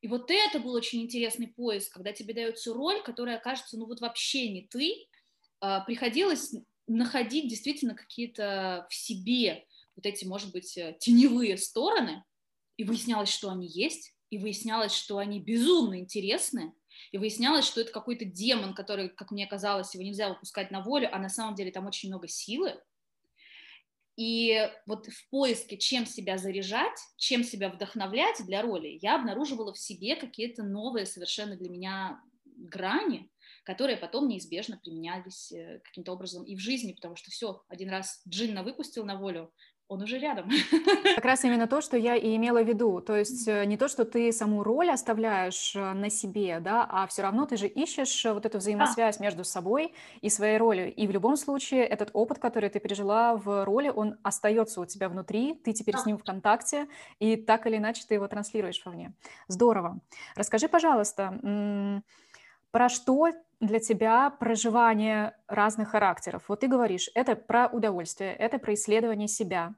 И 0.00 0.08
вот 0.08 0.30
это 0.30 0.58
был 0.58 0.72
очень 0.72 1.02
интересный 1.02 1.48
поиск, 1.48 1.92
когда 1.92 2.12
тебе 2.12 2.34
дается 2.34 2.72
роль, 2.72 3.02
которая 3.02 3.38
кажется, 3.38 3.78
ну 3.78 3.86
вот 3.86 4.00
вообще 4.00 4.50
не 4.50 4.66
ты. 4.66 5.06
А, 5.60 5.80
приходилось 5.80 6.54
находить 6.86 7.48
действительно 7.48 7.94
какие-то 7.94 8.86
в 8.90 8.94
себе 8.94 9.66
вот 9.96 10.06
эти, 10.06 10.24
может 10.24 10.52
быть, 10.52 10.76
э, 10.76 10.96
теневые 10.98 11.56
стороны, 11.56 12.24
и 12.76 12.84
выяснялось, 12.84 13.28
что 13.28 13.50
они 13.50 13.68
есть, 13.68 14.14
и 14.30 14.38
выяснялось, 14.38 14.92
что 14.92 15.18
они 15.18 15.40
безумно 15.40 16.00
интересны, 16.00 16.72
и 17.12 17.18
выяснялось, 17.18 17.66
что 17.66 17.80
это 17.80 17.92
какой-то 17.92 18.24
демон, 18.24 18.74
который, 18.74 19.08
как 19.08 19.30
мне 19.30 19.46
казалось, 19.46 19.94
его 19.94 20.04
нельзя 20.04 20.28
выпускать 20.28 20.70
на 20.70 20.80
волю, 20.80 21.08
а 21.12 21.18
на 21.18 21.28
самом 21.28 21.54
деле 21.54 21.70
там 21.70 21.86
очень 21.86 22.08
много 22.08 22.28
силы. 22.28 22.80
И 24.16 24.68
вот 24.86 25.06
в 25.06 25.30
поиске, 25.30 25.78
чем 25.78 26.04
себя 26.04 26.36
заряжать, 26.36 26.98
чем 27.16 27.42
себя 27.42 27.70
вдохновлять 27.70 28.44
для 28.44 28.60
роли, 28.60 28.98
я 29.00 29.16
обнаруживала 29.16 29.72
в 29.72 29.78
себе 29.78 30.16
какие-то 30.16 30.62
новые 30.62 31.06
совершенно 31.06 31.56
для 31.56 31.70
меня 31.70 32.20
грани, 32.44 33.30
которые 33.64 33.96
потом 33.96 34.28
неизбежно 34.28 34.78
применялись 34.78 35.52
э, 35.52 35.80
каким-то 35.84 36.12
образом 36.12 36.44
и 36.44 36.56
в 36.56 36.58
жизни, 36.58 36.92
потому 36.92 37.16
что 37.16 37.30
все, 37.30 37.62
один 37.68 37.88
раз 37.88 38.20
Джинна 38.28 38.62
выпустил 38.62 39.04
на 39.04 39.16
волю, 39.16 39.52
он 39.90 40.02
уже 40.02 40.18
рядом. 40.18 40.48
Как 41.16 41.24
раз 41.24 41.44
именно 41.44 41.66
то, 41.66 41.80
что 41.80 41.96
я 41.96 42.14
и 42.14 42.36
имела 42.36 42.62
в 42.62 42.66
виду. 42.66 43.00
То 43.00 43.16
есть 43.16 43.48
э, 43.48 43.64
не 43.64 43.76
то, 43.76 43.88
что 43.88 44.04
ты 44.04 44.32
саму 44.32 44.62
роль 44.62 44.88
оставляешь 44.88 45.74
э, 45.74 45.92
на 45.94 46.10
себе, 46.10 46.60
да, 46.60 46.86
а 46.88 47.08
все 47.08 47.22
равно 47.22 47.44
ты 47.44 47.56
же 47.56 47.66
ищешь 47.66 48.24
э, 48.24 48.32
вот 48.32 48.46
эту 48.46 48.58
взаимосвязь 48.58 49.18
а. 49.18 49.22
между 49.22 49.42
собой 49.42 49.92
и 50.20 50.30
своей 50.30 50.58
ролью. 50.58 50.94
И 50.94 51.08
в 51.08 51.10
любом 51.10 51.36
случае 51.36 51.84
этот 51.84 52.10
опыт, 52.12 52.38
который 52.38 52.70
ты 52.70 52.78
пережила 52.78 53.34
в 53.34 53.64
роли, 53.64 53.88
он 53.88 54.16
остается 54.22 54.80
у 54.80 54.86
тебя 54.86 55.08
внутри, 55.08 55.54
ты 55.54 55.72
теперь 55.72 55.96
а. 55.96 55.98
с 55.98 56.06
ним 56.06 56.18
в 56.18 56.24
контакте, 56.24 56.86
и 57.18 57.34
так 57.34 57.66
или 57.66 57.76
иначе 57.76 58.04
ты 58.06 58.14
его 58.14 58.28
транслируешь 58.28 58.80
вовне. 58.84 59.12
Здорово. 59.48 59.98
Расскажи, 60.36 60.68
пожалуйста, 60.68 62.02
про 62.70 62.88
что 62.88 63.28
для 63.60 63.80
тебя 63.80 64.30
проживание 64.30 65.36
разных 65.46 65.90
характеров? 65.90 66.44
Вот 66.48 66.60
ты 66.60 66.68
говоришь, 66.68 67.10
это 67.14 67.36
про 67.36 67.68
удовольствие, 67.68 68.34
это 68.34 68.58
про 68.58 68.74
исследование 68.74 69.28
себя. 69.28 69.74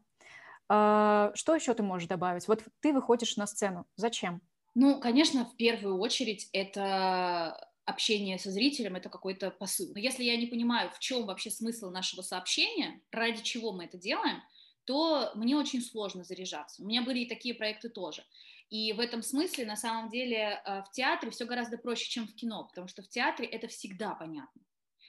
А, 0.69 1.33
что 1.35 1.55
еще 1.55 1.75
ты 1.75 1.83
можешь 1.83 2.09
добавить? 2.09 2.49
Вот 2.49 2.65
ты 2.81 2.93
выходишь 2.93 3.37
на 3.37 3.47
сцену. 3.47 3.87
Зачем? 3.97 4.41
Ну, 4.75 5.01
конечно, 5.01 5.45
в 5.45 5.57
первую 5.57 5.99
очередь 5.99 6.49
это 6.53 7.69
общение 7.85 8.39
со 8.39 8.51
зрителем, 8.51 8.97
это 8.97 9.09
какой-то 9.09 9.51
посыл. 9.51 9.93
Но 9.93 9.99
если 9.99 10.25
я 10.25 10.37
не 10.37 10.47
понимаю, 10.47 10.91
в 10.91 10.99
чем 10.99 11.27
вообще 11.27 11.51
смысл 11.51 11.91
нашего 11.91 12.23
сообщения, 12.23 13.01
ради 13.11 13.43
чего 13.43 13.73
мы 13.73 13.85
это 13.85 13.99
делаем, 13.99 14.43
то 14.85 15.33
мне 15.35 15.57
очень 15.57 15.83
сложно 15.83 16.25
заряжаться. 16.25 16.83
У 16.83 16.87
меня 16.87 17.03
были 17.03 17.21
и 17.21 17.29
такие 17.29 17.55
проекты 17.55 17.89
тоже. 17.89 18.25
И 18.73 18.95
в 18.95 19.01
этом 19.01 19.21
смысле, 19.21 19.67
на 19.67 19.77
самом 19.77 20.09
деле, 20.09 20.63
э, 20.65 20.83
в 20.85 20.91
театре 20.93 21.31
все 21.31 21.45
гораздо 21.45 21.77
проще, 21.77 22.09
чем 22.09 22.27
в 22.27 22.35
кино, 22.35 22.65
потому 22.65 22.89
что 22.89 23.03
в 23.03 23.09
театре 23.09 23.47
это 23.47 23.69
всегда 23.69 24.15
понятно. 24.15 24.63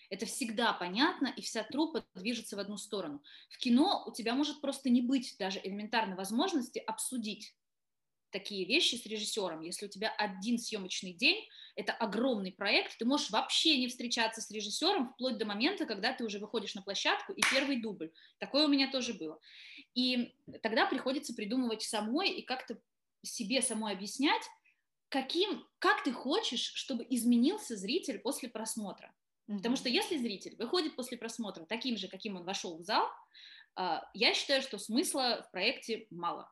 Это 0.10 0.26
всегда 0.26 0.74
понятно, 0.74 1.34
и 1.38 1.42
вся 1.42 1.64
труппа 1.64 2.06
движется 2.14 2.58
в 2.58 2.60
одну 2.60 2.76
сторону. 2.76 3.24
В 3.50 3.58
кино 3.58 4.04
у 4.06 4.12
тебя 4.12 4.36
может 4.36 4.60
просто 4.60 4.90
не 4.90 5.02
быть 5.02 5.38
даже 5.40 5.62
элементарной 5.64 6.18
возможности 6.18 6.80
обсудить 6.80 7.56
такие 8.32 8.66
вещи 8.66 8.96
с 8.96 9.06
режиссером. 9.06 9.62
Если 9.62 9.86
у 9.86 9.90
тебя 9.90 10.10
один 10.10 10.58
съемочный 10.58 11.14
день, 11.14 11.48
это 11.78 11.94
огромный 11.94 12.52
проект, 12.52 12.98
ты 12.98 13.06
можешь 13.06 13.30
вообще 13.30 13.78
не 13.80 13.88
встречаться 13.88 14.42
с 14.42 14.52
режиссером 14.52 15.14
вплоть 15.14 15.38
до 15.38 15.46
момента, 15.46 15.86
когда 15.86 16.12
ты 16.12 16.26
уже 16.26 16.40
выходишь 16.40 16.76
на 16.76 16.82
площадку 16.82 17.32
и 17.32 17.42
первый 17.50 17.80
дубль. 17.80 18.12
Такое 18.40 18.66
у 18.66 18.70
меня 18.70 18.92
тоже 18.92 19.14
было. 19.14 19.40
И 19.94 20.36
тогда 20.62 20.86
приходится 20.86 21.34
придумывать 21.34 21.84
самой 21.84 22.30
и 22.30 22.42
как-то 22.42 22.78
себе 23.24 23.62
самой 23.62 23.94
объяснять, 23.94 24.44
каким, 25.10 25.66
как 25.80 26.04
ты 26.04 26.12
хочешь, 26.12 26.74
чтобы 26.76 27.06
изменился 27.10 27.76
зритель 27.76 28.20
после 28.20 28.50
просмотра. 28.50 29.14
Mm-hmm. 29.48 29.58
Потому 29.58 29.76
что 29.76 29.90
если 29.90 30.18
зритель 30.18 30.56
выходит 30.58 30.96
после 30.96 31.18
просмотра 31.18 31.66
таким 31.66 31.98
же, 31.98 32.08
каким 32.08 32.36
он 32.36 32.44
вошел 32.44 32.78
в 32.78 32.82
зал, 32.84 33.08
а, 33.76 34.04
я 34.14 34.34
считаю, 34.34 34.62
что 34.62 34.78
смысла 34.78 35.46
в 35.48 35.52
проекте 35.52 36.08
мало. 36.10 36.52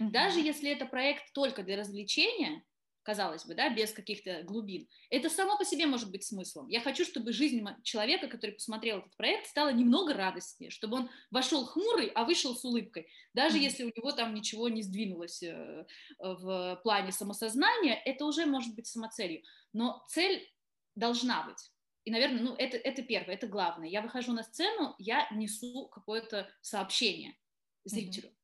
Mm-hmm. 0.00 0.10
Даже 0.10 0.40
если 0.40 0.70
это 0.70 0.86
проект 0.86 1.32
только 1.32 1.62
для 1.62 1.76
развлечения, 1.76 2.64
казалось 3.02 3.44
бы, 3.44 3.54
да, 3.54 3.68
без 3.68 3.92
каких-то 3.92 4.42
глубин. 4.42 4.88
Это 5.10 5.28
само 5.28 5.58
по 5.58 5.64
себе 5.64 5.86
может 5.86 6.10
быть 6.10 6.24
смыслом. 6.24 6.68
Я 6.68 6.80
хочу, 6.80 7.04
чтобы 7.04 7.32
жизнь 7.32 7.64
человека, 7.82 8.28
который 8.28 8.52
посмотрел 8.52 8.98
этот 8.98 9.16
проект, 9.16 9.48
стала 9.48 9.72
немного 9.72 10.14
радостнее, 10.14 10.70
чтобы 10.70 10.96
он 10.96 11.10
вошел 11.30 11.64
хмурый, 11.64 12.08
а 12.14 12.24
вышел 12.24 12.54
с 12.54 12.64
улыбкой. 12.64 13.08
Даже 13.34 13.58
mm-hmm. 13.58 13.62
если 13.62 13.84
у 13.84 13.92
него 13.94 14.12
там 14.12 14.34
ничего 14.34 14.68
не 14.68 14.82
сдвинулось 14.82 15.42
э, 15.42 15.84
в 16.18 16.80
плане 16.82 17.12
самосознания, 17.12 17.94
это 18.04 18.24
уже 18.24 18.46
может 18.46 18.74
быть 18.74 18.86
самоцелью. 18.86 19.42
Но 19.72 20.04
цель 20.08 20.48
должна 20.94 21.42
быть. 21.44 21.70
И, 22.04 22.10
наверное, 22.10 22.42
ну, 22.42 22.54
это, 22.56 22.76
это 22.76 23.02
первое, 23.02 23.34
это 23.34 23.46
главное. 23.46 23.88
Я 23.88 24.02
выхожу 24.02 24.32
на 24.32 24.42
сцену, 24.42 24.94
я 24.98 25.28
несу 25.30 25.88
какое-то 25.88 26.50
сообщение 26.60 27.36
зрителю. 27.84 28.28
Mm-hmm 28.28 28.41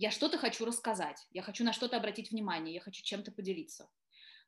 я 0.00 0.10
что-то 0.10 0.38
хочу 0.38 0.64
рассказать, 0.64 1.26
я 1.30 1.42
хочу 1.42 1.62
на 1.62 1.74
что-то 1.74 1.98
обратить 1.98 2.30
внимание, 2.30 2.74
я 2.74 2.80
хочу 2.80 3.02
чем-то 3.02 3.32
поделиться. 3.32 3.84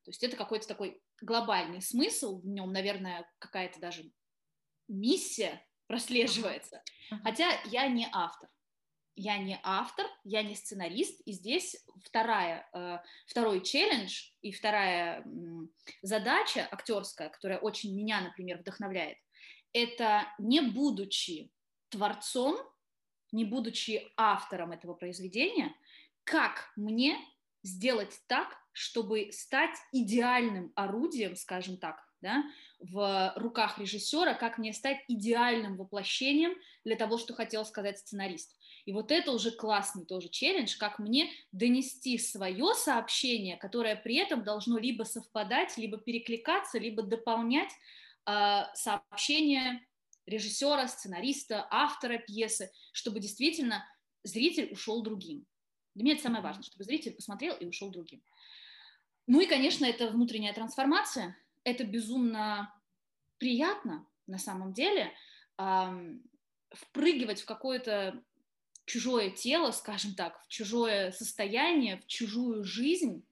То 0.03 0.09
есть 0.09 0.23
это 0.23 0.35
какой-то 0.35 0.67
такой 0.67 0.99
глобальный 1.21 1.79
смысл, 1.79 2.41
в 2.41 2.47
нем, 2.47 2.73
наверное, 2.73 3.31
какая-то 3.37 3.79
даже 3.79 4.11
миссия 4.87 5.63
прослеживается. 5.85 6.81
Хотя 7.23 7.51
я 7.65 7.87
не 7.87 8.09
автор. 8.11 8.49
Я 9.15 9.37
не 9.37 9.59
автор, 9.61 10.07
я 10.23 10.41
не 10.41 10.55
сценарист, 10.55 11.21
и 11.23 11.33
здесь 11.33 11.85
вторая, 12.03 12.67
э, 12.73 12.97
второй 13.27 13.61
челлендж 13.61 14.31
и 14.41 14.51
вторая 14.51 15.23
задача 16.01 16.67
актерская, 16.71 17.29
которая 17.29 17.59
очень 17.59 17.95
меня, 17.95 18.21
например, 18.21 18.57
вдохновляет, 18.57 19.19
это 19.71 20.25
не 20.39 20.61
будучи 20.61 21.51
творцом, 21.89 22.57
не 23.33 23.43
будучи 23.43 24.07
автором 24.15 24.71
этого 24.71 24.93
произведения, 24.93 25.75
как 26.23 26.71
мне 26.75 27.17
сделать 27.63 28.21
так, 28.27 28.57
чтобы 28.71 29.31
стать 29.31 29.75
идеальным 29.91 30.71
орудием, 30.75 31.35
скажем 31.35 31.77
так, 31.77 31.97
да, 32.21 32.43
в 32.79 33.33
руках 33.35 33.77
режиссера, 33.79 34.33
как 34.33 34.57
мне 34.57 34.71
стать 34.73 34.97
идеальным 35.07 35.75
воплощением 35.75 36.53
для 36.85 36.95
того, 36.95 37.17
что 37.17 37.33
хотел 37.33 37.65
сказать 37.65 37.99
сценарист. 37.99 38.57
И 38.85 38.93
вот 38.93 39.11
это 39.11 39.31
уже 39.31 39.51
классный 39.51 40.05
тоже 40.05 40.29
челлендж, 40.29 40.77
как 40.77 40.99
мне 40.99 41.29
донести 41.51 42.17
свое 42.17 42.73
сообщение, 42.75 43.57
которое 43.57 43.95
при 43.95 44.15
этом 44.15 44.43
должно 44.43 44.77
либо 44.77 45.03
совпадать, 45.03 45.77
либо 45.77 45.97
перекликаться, 45.97 46.79
либо 46.79 47.03
дополнять 47.03 47.71
э, 48.25 48.63
сообщение 48.73 49.85
режиссера, 50.25 50.87
сценариста, 50.87 51.67
автора 51.69 52.17
пьесы, 52.17 52.71
чтобы 52.91 53.19
действительно 53.19 53.85
зритель 54.23 54.71
ушел 54.71 55.01
другим. 55.03 55.45
Для 55.95 56.05
меня 56.05 56.13
это 56.13 56.23
самое 56.23 56.43
важное, 56.43 56.63
чтобы 56.63 56.83
зритель 56.83 57.13
посмотрел 57.13 57.55
и 57.55 57.65
ушел 57.65 57.91
другим. 57.91 58.23
Ну 59.27 59.39
и, 59.39 59.45
конечно, 59.45 59.85
это 59.85 60.09
внутренняя 60.09 60.53
трансформация. 60.53 61.37
Это 61.63 61.83
безумно 61.83 62.73
приятно 63.37 64.07
на 64.27 64.37
самом 64.37 64.73
деле 64.73 65.13
эм, 65.57 66.23
впрыгивать 66.71 67.41
в 67.41 67.45
какое-то 67.45 68.21
чужое 68.85 69.29
тело, 69.29 69.71
скажем 69.71 70.13
так, 70.15 70.41
в 70.43 70.47
чужое 70.47 71.11
состояние, 71.11 71.97
в 71.97 72.07
чужую 72.07 72.63
жизнь, 72.63 73.25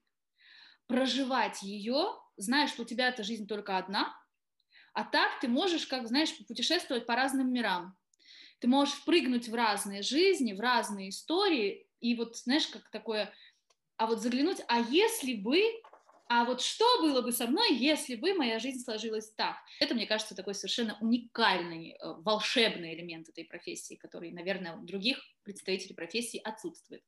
проживать 0.86 1.62
ее, 1.62 2.18
зная, 2.36 2.68
что 2.68 2.82
у 2.82 2.84
тебя 2.86 3.08
эта 3.08 3.22
жизнь 3.22 3.46
только 3.46 3.76
одна, 3.76 4.16
а 4.92 5.04
так 5.04 5.40
ты 5.40 5.48
можешь, 5.48 5.86
как 5.86 6.06
знаешь, 6.06 6.36
путешествовать 6.46 7.06
по 7.06 7.14
разным 7.14 7.52
мирам. 7.52 7.96
Ты 8.60 8.68
можешь 8.68 8.94
впрыгнуть 8.94 9.48
в 9.48 9.54
разные 9.54 10.02
жизни, 10.02 10.52
в 10.52 10.60
разные 10.60 11.08
истории, 11.08 11.88
и 12.00 12.14
вот, 12.14 12.36
знаешь, 12.36 12.66
как 12.68 12.90
такое, 12.90 13.32
а 13.96 14.06
вот 14.06 14.20
заглянуть, 14.20 14.58
а 14.68 14.80
если 14.80 15.34
бы, 15.34 15.60
а 16.28 16.44
вот 16.44 16.60
что 16.60 16.84
было 17.00 17.22
бы 17.22 17.32
со 17.32 17.46
мной, 17.46 17.74
если 17.74 18.16
бы 18.16 18.34
моя 18.34 18.58
жизнь 18.58 18.82
сложилась 18.84 19.30
так? 19.32 19.56
Это, 19.80 19.94
мне 19.94 20.06
кажется, 20.06 20.34
такой 20.34 20.54
совершенно 20.54 20.96
уникальный, 21.00 21.92
э, 21.92 21.96
волшебный 22.18 22.94
элемент 22.94 23.28
этой 23.28 23.44
профессии, 23.44 23.94
который, 23.94 24.32
наверное, 24.32 24.76
у 24.76 24.84
других 24.84 25.18
представителей 25.42 25.94
профессии 25.94 26.40
отсутствует. 26.42 27.02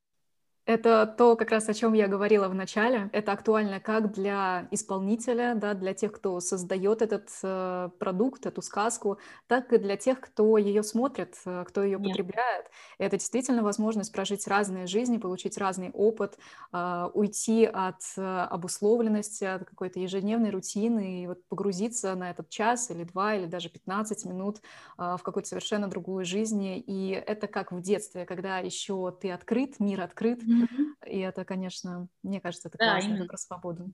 Это 0.66 1.06
то, 1.06 1.36
как 1.36 1.50
раз 1.50 1.68
о 1.68 1.74
чем 1.74 1.92
я 1.92 2.08
говорила 2.08 2.48
в 2.48 2.54
начале. 2.54 3.10
Это 3.12 3.32
актуально 3.32 3.80
как 3.80 4.12
для 4.12 4.66
исполнителя, 4.70 5.54
да, 5.54 5.74
для 5.74 5.92
тех, 5.92 6.12
кто 6.12 6.40
создает 6.40 7.02
этот 7.02 7.28
э, 7.42 7.90
продукт, 7.98 8.46
эту 8.46 8.62
сказку, 8.62 9.18
так 9.46 9.74
и 9.74 9.78
для 9.78 9.98
тех, 9.98 10.20
кто 10.20 10.56
ее 10.56 10.82
смотрит, 10.82 11.36
э, 11.44 11.64
кто 11.68 11.82
ее 11.82 11.98
Нет. 11.98 12.08
потребляет. 12.08 12.70
Это 12.96 13.18
действительно 13.18 13.62
возможность 13.62 14.10
прожить 14.10 14.48
разные 14.48 14.86
жизни, 14.86 15.18
получить 15.18 15.58
разный 15.58 15.90
опыт, 15.90 16.38
э, 16.72 17.10
уйти 17.12 17.66
от 17.66 18.00
э, 18.16 18.22
обусловленности, 18.22 19.44
от 19.44 19.64
какой-то 19.66 20.00
ежедневной 20.00 20.48
рутины 20.48 21.24
и 21.24 21.26
вот 21.26 21.46
погрузиться 21.48 22.14
на 22.14 22.30
этот 22.30 22.48
час 22.48 22.90
или 22.90 23.04
два 23.04 23.34
или 23.34 23.44
даже 23.44 23.68
15 23.68 24.24
минут 24.24 24.62
э, 24.96 25.16
в 25.18 25.22
какую-то 25.22 25.48
совершенно 25.50 25.88
другую 25.88 26.24
жизнь. 26.24 26.64
И 26.64 27.22
это 27.26 27.48
как 27.48 27.70
в 27.70 27.82
детстве, 27.82 28.24
когда 28.24 28.60
еще 28.60 29.14
ты 29.20 29.30
открыт, 29.30 29.78
мир 29.78 30.00
открыт, 30.00 30.40
Mm-hmm. 30.62 31.08
И 31.10 31.18
это, 31.18 31.44
конечно, 31.44 32.08
мне 32.22 32.40
кажется, 32.40 32.68
это 32.68 32.78
да, 32.78 32.92
классно, 32.92 33.14
это 33.14 33.24
про 33.26 33.36
свободу. 33.36 33.92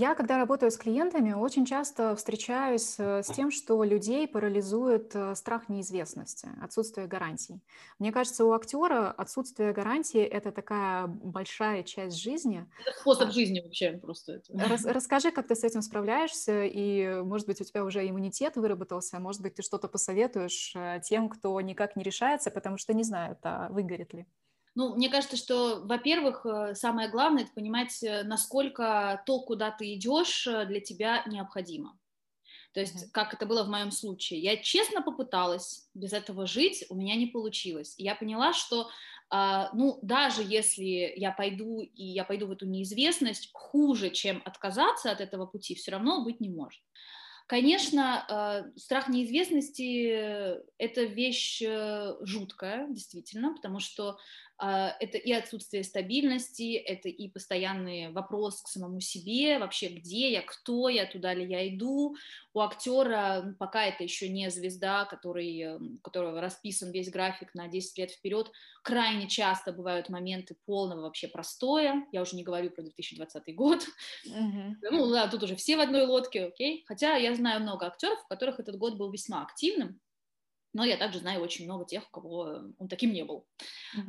Я, 0.00 0.14
когда 0.14 0.38
работаю 0.38 0.70
с 0.70 0.78
клиентами, 0.78 1.34
очень 1.34 1.66
часто 1.66 2.16
встречаюсь 2.16 2.94
э, 2.96 3.22
с 3.22 3.26
тем, 3.26 3.50
что 3.50 3.84
людей 3.84 4.26
парализует 4.26 5.14
э, 5.14 5.34
страх 5.34 5.68
неизвестности, 5.68 6.48
отсутствие 6.62 7.06
гарантий. 7.06 7.60
Мне 7.98 8.10
кажется, 8.10 8.46
у 8.46 8.52
актера 8.52 9.10
отсутствие 9.10 9.74
гарантии– 9.74 10.22
это 10.22 10.52
такая 10.52 11.06
большая 11.06 11.82
часть 11.82 12.16
жизни. 12.16 12.66
Это 12.80 12.98
способ 12.98 13.28
а, 13.28 13.30
жизни 13.30 13.60
вообще 13.60 13.92
просто. 13.92 14.36
Это. 14.36 14.68
Рас, 14.70 14.84
расскажи, 14.86 15.32
как 15.32 15.46
ты 15.46 15.54
с 15.54 15.64
этим 15.64 15.82
справляешься, 15.82 16.64
и, 16.64 17.20
может 17.22 17.46
быть, 17.46 17.60
у 17.60 17.64
тебя 17.64 17.84
уже 17.84 18.08
иммунитет 18.08 18.56
выработался, 18.56 19.20
может 19.20 19.42
быть, 19.42 19.56
ты 19.56 19.62
что-то 19.62 19.86
посоветуешь 19.86 20.72
э, 20.76 21.02
тем, 21.04 21.28
кто 21.28 21.60
никак 21.60 21.94
не 21.96 22.04
решается, 22.04 22.50
потому 22.50 22.78
что 22.78 22.94
не 22.94 23.04
знают, 23.04 23.40
а 23.42 23.68
выгорит 23.68 24.14
ли. 24.14 24.26
Ну, 24.76 24.94
мне 24.94 25.08
кажется, 25.08 25.36
что, 25.36 25.80
во-первых, 25.84 26.46
э, 26.46 26.74
самое 26.74 27.08
главное 27.08 27.42
это 27.42 27.52
понимать, 27.52 28.02
э, 28.02 28.22
насколько 28.22 29.22
то, 29.26 29.40
куда 29.40 29.70
ты 29.72 29.94
идешь, 29.94 30.46
э, 30.46 30.64
для 30.66 30.80
тебя 30.80 31.24
необходимо. 31.26 31.98
То 32.72 32.80
есть, 32.80 33.10
как 33.12 33.34
это 33.34 33.46
было 33.46 33.64
в 33.64 33.68
моем 33.68 33.90
случае. 33.90 34.40
Я 34.40 34.56
честно 34.56 35.02
попыталась 35.02 35.88
без 35.94 36.12
этого 36.12 36.46
жить, 36.46 36.84
у 36.88 36.94
меня 36.94 37.16
не 37.16 37.26
получилось. 37.26 37.94
И 37.98 38.04
я 38.04 38.14
поняла, 38.14 38.52
что, 38.52 38.90
э, 39.34 39.64
ну, 39.72 39.98
даже 40.02 40.42
если 40.42 41.12
я 41.16 41.32
пойду 41.32 41.80
и 41.80 42.04
я 42.04 42.24
пойду 42.24 42.46
в 42.46 42.52
эту 42.52 42.66
неизвестность, 42.66 43.50
хуже, 43.52 44.10
чем 44.10 44.40
отказаться 44.44 45.10
от 45.10 45.20
этого 45.20 45.46
пути, 45.46 45.74
все 45.74 45.90
равно 45.92 46.22
быть 46.24 46.40
не 46.40 46.48
может. 46.48 46.80
Конечно, 47.48 48.72
страх 48.76 49.08
неизвестности– 49.08 50.06
это 50.78 51.02
вещь 51.02 51.60
жуткая, 52.20 52.86
действительно, 52.88 53.52
потому 53.54 53.80
что 53.80 54.18
это 54.60 55.16
и 55.16 55.32
отсутствие 55.32 55.84
стабильности, 55.84 56.74
это 56.74 57.08
и 57.08 57.28
постоянный 57.28 58.12
вопрос 58.12 58.62
к 58.62 58.68
самому 58.68 59.00
себе, 59.00 59.58
вообще 59.58 59.88
где 59.88 60.32
я, 60.32 60.42
кто 60.42 60.88
я, 60.88 61.06
туда 61.06 61.32
ли 61.32 61.46
я 61.46 61.68
иду. 61.68 62.16
У 62.52 62.60
актера 62.60 63.54
пока 63.58 63.86
это 63.86 64.02
еще 64.02 64.28
не 64.28 64.50
звезда, 64.50 65.04
который, 65.04 65.76
у 65.76 65.98
которого 65.98 66.40
расписан 66.40 66.90
весь 66.90 67.10
график 67.10 67.54
на 67.54 67.68
10 67.68 67.98
лет 67.98 68.10
вперед, 68.10 68.50
крайне 68.82 69.28
часто 69.28 69.72
бывают 69.72 70.08
моменты 70.08 70.56
полного 70.66 71.02
вообще 71.02 71.28
простоя, 71.28 72.06
я 72.12 72.22
уже 72.22 72.36
не 72.36 72.42
говорю 72.42 72.70
про 72.70 72.82
2020 72.82 73.54
год, 73.54 73.86
uh-huh. 74.26 74.74
ну 74.90 75.10
да, 75.10 75.28
тут 75.28 75.42
уже 75.42 75.56
все 75.56 75.76
в 75.76 75.80
одной 75.80 76.06
лодке, 76.06 76.46
окей, 76.46 76.84
хотя 76.86 77.16
я 77.16 77.34
знаю 77.34 77.60
много 77.60 77.86
актеров, 77.86 78.18
у 78.24 78.28
которых 78.28 78.60
этот 78.60 78.76
год 78.76 78.96
был 78.96 79.10
весьма 79.10 79.42
активным, 79.42 80.00
но 80.72 80.84
я 80.84 80.96
также 80.96 81.18
знаю 81.18 81.40
очень 81.42 81.64
много 81.64 81.84
тех, 81.84 82.06
у 82.08 82.10
кого 82.10 82.62
он 82.78 82.88
таким 82.88 83.12
не 83.12 83.24
был. 83.24 83.46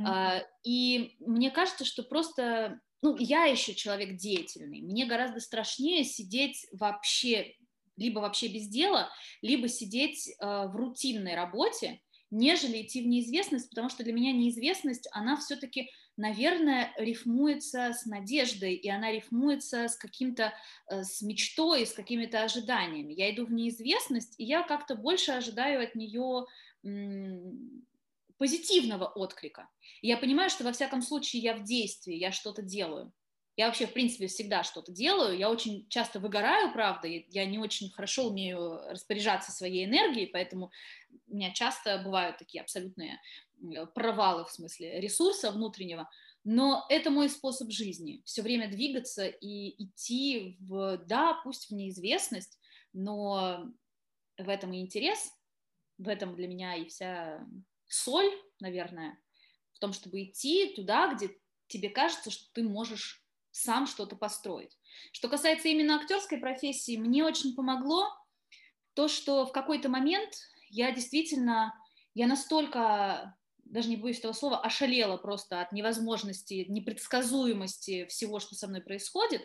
А, 0.06 0.44
и 0.64 1.16
мне 1.20 1.52
кажется, 1.52 1.86
что 1.86 2.04
просто, 2.04 2.80
ну, 3.02 3.18
я 3.18 3.46
еще 3.46 3.74
человек 3.74 4.18
деятельный, 4.18 4.82
мне 4.82 5.06
гораздо 5.06 5.40
страшнее 5.40 6.04
сидеть 6.04 6.68
вообще, 6.72 7.56
либо 7.98 8.20
вообще 8.20 8.48
без 8.48 8.68
дела, 8.68 9.10
либо 9.42 9.68
сидеть 9.68 10.28
э, 10.28 10.34
в 10.46 10.76
рутинной 10.76 11.36
работе, 11.36 12.02
нежели 12.30 12.82
идти 12.82 13.02
в 13.02 13.08
неизвестность, 13.08 13.70
потому 13.70 13.90
что 13.90 14.04
для 14.04 14.14
меня 14.14 14.32
неизвестность, 14.32 15.08
она 15.12 15.38
все-таки 15.38 15.90
наверное, 16.22 16.94
рифмуется 16.98 17.94
с 17.94 18.06
надеждой, 18.06 18.76
и 18.76 18.88
она 18.90 19.12
рифмуется 19.12 19.88
с 19.88 19.96
каким-то, 19.96 20.54
э, 20.88 21.04
с 21.04 21.22
мечтой, 21.22 21.86
с 21.86 21.94
какими-то 21.94 22.44
ожиданиями. 22.44 23.14
Я 23.14 23.34
иду 23.34 23.46
в 23.46 23.52
неизвестность, 23.52 24.36
и 24.38 24.46
я 24.46 24.62
как-то 24.62 24.96
больше 24.96 25.32
ожидаю 25.32 25.84
от 25.84 25.96
нее 25.96 26.46
позитивного 28.38 29.06
отклика. 29.06 29.70
Я 30.02 30.18
понимаю, 30.18 30.50
что 30.50 30.64
во 30.64 30.72
всяком 30.72 31.02
случае 31.02 31.42
я 31.44 31.56
в 31.56 31.64
действии, 31.64 32.16
я 32.16 32.32
что-то 32.32 32.62
делаю. 32.62 33.12
Я 33.58 33.68
вообще, 33.68 33.86
в 33.86 33.94
принципе, 33.94 34.28
всегда 34.28 34.64
что-то 34.64 34.92
делаю. 34.92 35.38
Я 35.38 35.52
очень 35.52 35.88
часто 35.90 36.20
выгораю, 36.20 36.72
правда. 36.72 37.08
Я 37.08 37.46
не 37.46 37.60
очень 37.60 37.92
хорошо 37.92 38.30
умею 38.30 38.82
распоряжаться 38.90 39.52
своей 39.52 39.86
энергией, 39.86 40.26
поэтому 40.26 40.72
у 41.28 41.36
меня 41.36 41.52
часто 41.52 42.00
бывают 42.00 42.38
такие 42.38 42.62
абсолютные 42.62 43.20
Провалы 43.94 44.46
в 44.46 44.52
смысле 44.52 45.00
ресурса 45.00 45.52
внутреннего, 45.52 46.10
но 46.44 46.86
это 46.90 47.12
мой 47.12 47.30
способ 47.30 47.72
жизни, 47.72 48.22
все 48.26 48.42
время 48.42 48.70
двигаться 48.70 49.28
и 49.28 49.84
идти 49.84 50.58
в, 50.60 50.98
да, 51.06 51.40
пусть 51.44 51.70
в 51.70 51.72
неизвестность, 51.72 52.58
но 52.94 53.66
в 54.38 54.50
этом 54.50 54.74
и 54.74 54.82
интерес, 54.82 55.32
в 55.98 56.08
этом 56.08 56.36
для 56.36 56.48
меня 56.48 56.76
и 56.76 56.86
вся 56.86 57.46
соль, 57.88 58.32
наверное, 58.60 59.20
в 59.74 59.80
том, 59.80 59.94
чтобы 59.94 60.24
идти 60.24 60.74
туда, 60.76 61.14
где 61.14 61.38
тебе 61.68 61.90
кажется, 61.90 62.32
что 62.32 62.52
ты 62.54 62.64
можешь 62.64 63.24
сам 63.52 63.86
что-то 63.86 64.16
построить. 64.16 64.78
Что 65.12 65.30
касается 65.30 65.68
именно 65.68 65.98
актерской 65.98 66.40
профессии, 66.40 66.98
мне 66.98 67.24
очень 67.24 67.56
помогло 67.56 68.08
то, 68.94 69.08
что 69.08 69.46
в 69.46 69.52
какой-то 69.52 69.90
момент 69.90 70.34
я 70.70 70.92
действительно, 70.92 71.74
я 72.14 72.28
настолько 72.28 73.38
даже 73.72 73.90
не 73.90 73.98
боюсь 73.98 74.20
этого 74.20 74.34
слова, 74.34 74.60
ошалела 74.60 75.18
просто 75.18 75.62
от 75.62 75.72
невозможности, 75.72 76.66
непредсказуемости 76.68 78.06
всего, 78.06 78.40
что 78.40 78.56
со 78.56 78.68
мной 78.68 78.82
происходит, 78.82 79.42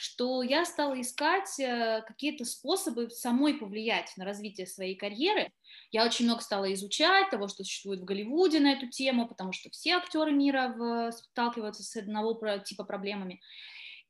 что 0.00 0.42
я 0.42 0.64
стала 0.64 1.00
искать 1.00 1.58
э, 1.60 2.02
какие-то 2.06 2.44
способы 2.44 3.10
самой 3.10 3.54
повлиять 3.54 4.12
на 4.16 4.24
развитие 4.24 4.66
своей 4.66 4.94
карьеры. 4.94 5.52
Я 5.90 6.04
очень 6.04 6.24
много 6.24 6.42
стала 6.42 6.72
изучать 6.74 7.30
того, 7.30 7.48
что 7.48 7.64
существует 7.64 8.00
в 8.00 8.04
Голливуде 8.04 8.60
на 8.60 8.72
эту 8.72 8.88
тему, 8.88 9.28
потому 9.28 9.52
что 9.52 9.70
все 9.70 9.94
актеры 9.94 10.32
мира 10.32 11.10
сталкиваются 11.12 11.82
с 11.82 11.96
одного 11.96 12.34
типа 12.58 12.84
проблемами. 12.84 13.40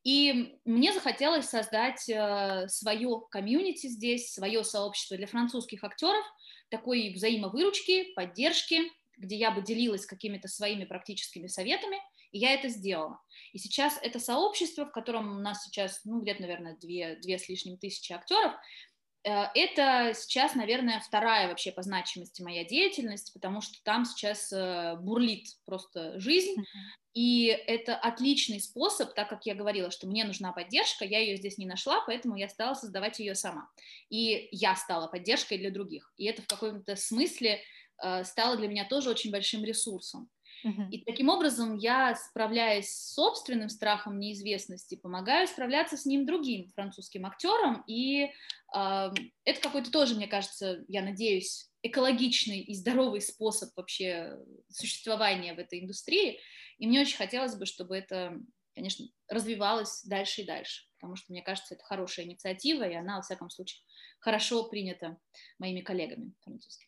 И 0.03 0.57
мне 0.63 0.93
захотелось 0.93 1.49
создать 1.49 2.07
э, 2.07 2.67
свое 2.69 3.21
комьюнити 3.29 3.87
здесь, 3.87 4.31
свое 4.31 4.63
сообщество 4.63 5.17
для 5.17 5.27
французских 5.27 5.83
актеров, 5.83 6.23
такой 6.69 7.13
взаимовыручки, 7.13 8.13
поддержки, 8.13 8.83
где 9.17 9.35
я 9.35 9.51
бы 9.51 9.61
делилась 9.61 10.05
какими-то 10.05 10.47
своими 10.47 10.85
практическими 10.85 11.47
советами, 11.47 11.97
и 12.31 12.39
я 12.39 12.53
это 12.53 12.69
сделала. 12.69 13.19
И 13.53 13.57
сейчас 13.57 13.97
это 14.01 14.19
сообщество, 14.19 14.85
в 14.85 14.91
котором 14.91 15.37
у 15.37 15.39
нас 15.39 15.63
сейчас, 15.63 16.01
ну, 16.05 16.21
где-то, 16.21 16.41
наверное, 16.41 16.77
две, 16.77 17.15
две 17.17 17.37
с 17.37 17.49
лишним 17.49 17.77
тысячи 17.77 18.11
актеров, 18.13 18.53
э, 19.23 19.31
это 19.55 20.13
сейчас, 20.13 20.55
наверное, 20.55 20.99
вторая 20.99 21.47
вообще 21.47 21.71
по 21.71 21.81
значимости 21.81 22.41
моя 22.41 22.65
деятельность, 22.65 23.33
потому 23.33 23.61
что 23.61 23.81
там 23.83 24.05
сейчас 24.05 24.51
э, 24.51 24.95
бурлит 24.99 25.47
просто 25.65 26.19
жизнь, 26.19 26.55
и 27.17 27.47
это 27.47 27.95
отличный 27.95 28.61
способ, 28.61 29.15
так 29.15 29.27
как 29.27 29.47
я 29.47 29.55
говорила, 29.55 29.89
что 29.89 30.05
мне 30.05 30.23
нужна 30.23 30.51
поддержка, 30.51 31.03
я 31.03 31.17
ее 31.17 31.37
здесь 31.37 31.57
не 31.57 31.65
нашла, 31.65 32.03
поэтому 32.05 32.35
я 32.35 32.47
стала 32.47 32.75
создавать 32.75 33.17
ее 33.17 33.33
сама. 33.33 33.71
И 34.09 34.49
я 34.51 34.75
стала 34.75 35.07
поддержкой 35.07 35.57
для 35.57 35.71
других. 35.71 36.13
И 36.17 36.25
это 36.25 36.43
в 36.43 36.47
каком-то 36.47 36.95
смысле 36.95 37.63
стало 38.23 38.57
для 38.57 38.67
меня 38.67 38.87
тоже 38.87 39.09
очень 39.09 39.31
большим 39.31 39.63
ресурсом. 39.63 40.29
Uh-huh. 40.65 40.89
И 40.89 41.03
таким 41.03 41.29
образом 41.29 41.75
я, 41.75 42.15
справляясь 42.15 42.89
с 42.89 43.13
собственным 43.13 43.69
страхом 43.69 44.19
неизвестности, 44.19 44.95
помогаю 44.95 45.47
справляться 45.47 45.97
с 45.97 46.05
ним 46.05 46.25
другим 46.25 46.71
французским 46.73 47.25
актерам. 47.25 47.83
И 47.87 48.23
э, 48.23 48.29
это 49.45 49.61
какой-то 49.61 49.91
тоже, 49.91 50.15
мне 50.15 50.27
кажется, 50.27 50.83
я 50.87 51.01
надеюсь, 51.01 51.69
экологичный 51.83 52.59
и 52.59 52.73
здоровый 52.73 53.21
способ 53.21 53.69
вообще 53.75 54.35
существования 54.69 55.53
в 55.53 55.59
этой 55.59 55.79
индустрии. 55.79 56.39
И 56.79 56.87
мне 56.87 57.01
очень 57.01 57.17
хотелось 57.17 57.55
бы, 57.55 57.65
чтобы 57.65 57.95
это, 57.95 58.37
конечно, 58.75 59.05
развивалось 59.29 60.03
дальше 60.03 60.41
и 60.41 60.45
дальше, 60.45 60.85
потому 60.97 61.15
что, 61.15 61.31
мне 61.31 61.41
кажется, 61.41 61.75
это 61.75 61.83
хорошая 61.83 62.25
инициатива, 62.25 62.83
и 62.83 62.93
она, 62.93 63.17
во 63.17 63.21
всяком 63.21 63.49
случае, 63.49 63.83
хорошо 64.19 64.67
принята 64.69 65.17
моими 65.59 65.81
коллегами 65.81 66.33
французскими. 66.43 66.86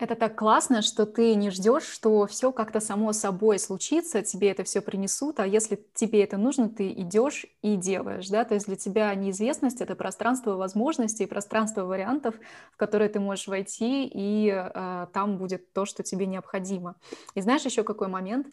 Это 0.00 0.14
так 0.16 0.34
классно, 0.34 0.80
что 0.80 1.04
ты 1.04 1.34
не 1.34 1.50
ждешь, 1.50 1.82
что 1.82 2.26
все 2.26 2.52
как-то 2.52 2.80
само 2.80 3.12
собой 3.12 3.58
случится, 3.58 4.22
тебе 4.22 4.50
это 4.50 4.64
все 4.64 4.80
принесут, 4.80 5.40
а 5.40 5.46
если 5.46 5.78
тебе 5.92 6.24
это 6.24 6.38
нужно, 6.38 6.70
ты 6.70 6.90
идешь 6.90 7.44
и 7.60 7.76
делаешь, 7.76 8.26
да, 8.30 8.46
то 8.46 8.54
есть 8.54 8.66
для 8.66 8.76
тебя 8.76 9.14
неизвестность— 9.14 9.80
это 9.82 9.94
пространство 9.94 10.56
возможностей, 10.56 11.26
пространство 11.26 11.84
вариантов, 11.84 12.34
в 12.72 12.78
которые 12.78 13.10
ты 13.10 13.20
можешь 13.20 13.46
войти, 13.46 14.10
и 14.10 14.48
э, 14.50 15.06
там 15.12 15.36
будет 15.36 15.70
то, 15.74 15.84
что 15.84 16.02
тебе 16.02 16.24
необходимо. 16.24 16.94
И 17.34 17.42
знаешь 17.42 17.66
еще 17.66 17.84
какой 17.84 18.08
момент? 18.08 18.46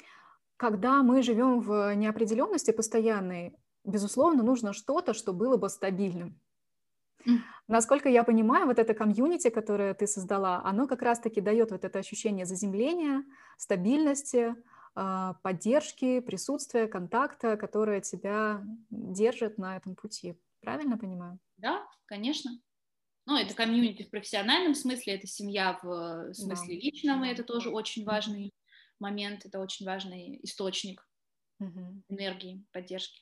Когда 0.58 1.02
мы 1.02 1.24
живем 1.24 1.62
в 1.62 1.96
неопределенности 1.96 2.72
постоянной, 2.72 3.56
безусловно, 3.86 4.44
нужно 4.44 4.74
что-то, 4.74 5.14
что 5.14 5.32
было 5.32 5.56
бы 5.56 5.70
стабильным. 5.70 6.38
Насколько 7.68 8.08
я 8.10 8.24
понимаю, 8.24 8.66
вот 8.66 8.80
это 8.80 8.94
комьюнити, 8.94 9.50
которое 9.50 9.94
ты 9.94 10.08
создала, 10.08 10.62
оно 10.64 10.88
как 10.88 11.02
раз-таки 11.02 11.42
дает 11.42 11.72
вот 11.72 11.84
это 11.84 12.00
ощущение 12.00 12.46
заземления, 12.46 13.24
стабильности, 13.58 14.56
а, 14.96 15.36
поддержки, 15.44 16.22
присутствия, 16.22 16.88
контакта, 16.88 17.58
которое 17.58 18.02
тебя 18.02 18.64
держит 18.90 19.58
на 19.58 19.78
этом 19.78 19.96
пути. 19.96 20.40
Правильно 20.62 20.98
понимаю? 20.98 21.40
Да, 21.58 21.86
конечно. 22.06 22.52
Ну, 23.26 23.38
это 23.38 23.54
комьюнити 23.54 24.04
в 24.04 24.10
профессиональном 24.10 24.74
смысле, 24.74 25.16
это 25.16 25.28
семья 25.28 25.78
в 25.84 26.34
смысле 26.34 26.76
да. 26.76 26.82
личном, 26.82 27.26
и 27.26 27.30
это 27.30 27.44
тоже 27.44 27.70
очень 27.70 28.06
важный 28.06 28.54
момент, 29.00 29.46
это 29.46 29.60
очень 29.60 29.86
важный 29.86 30.40
источник 30.44 31.06
угу. 31.60 32.02
энергии, 32.08 32.66
поддержки. 32.72 33.22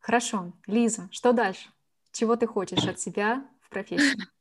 Хорошо. 0.00 0.52
Лиза, 0.66 1.08
что 1.12 1.32
дальше? 1.32 1.68
Чего 2.12 2.36
ты 2.36 2.46
хочешь 2.46 2.84
от 2.86 3.00
себя 3.00 3.48
в 3.62 3.70
профессии? 3.70 4.16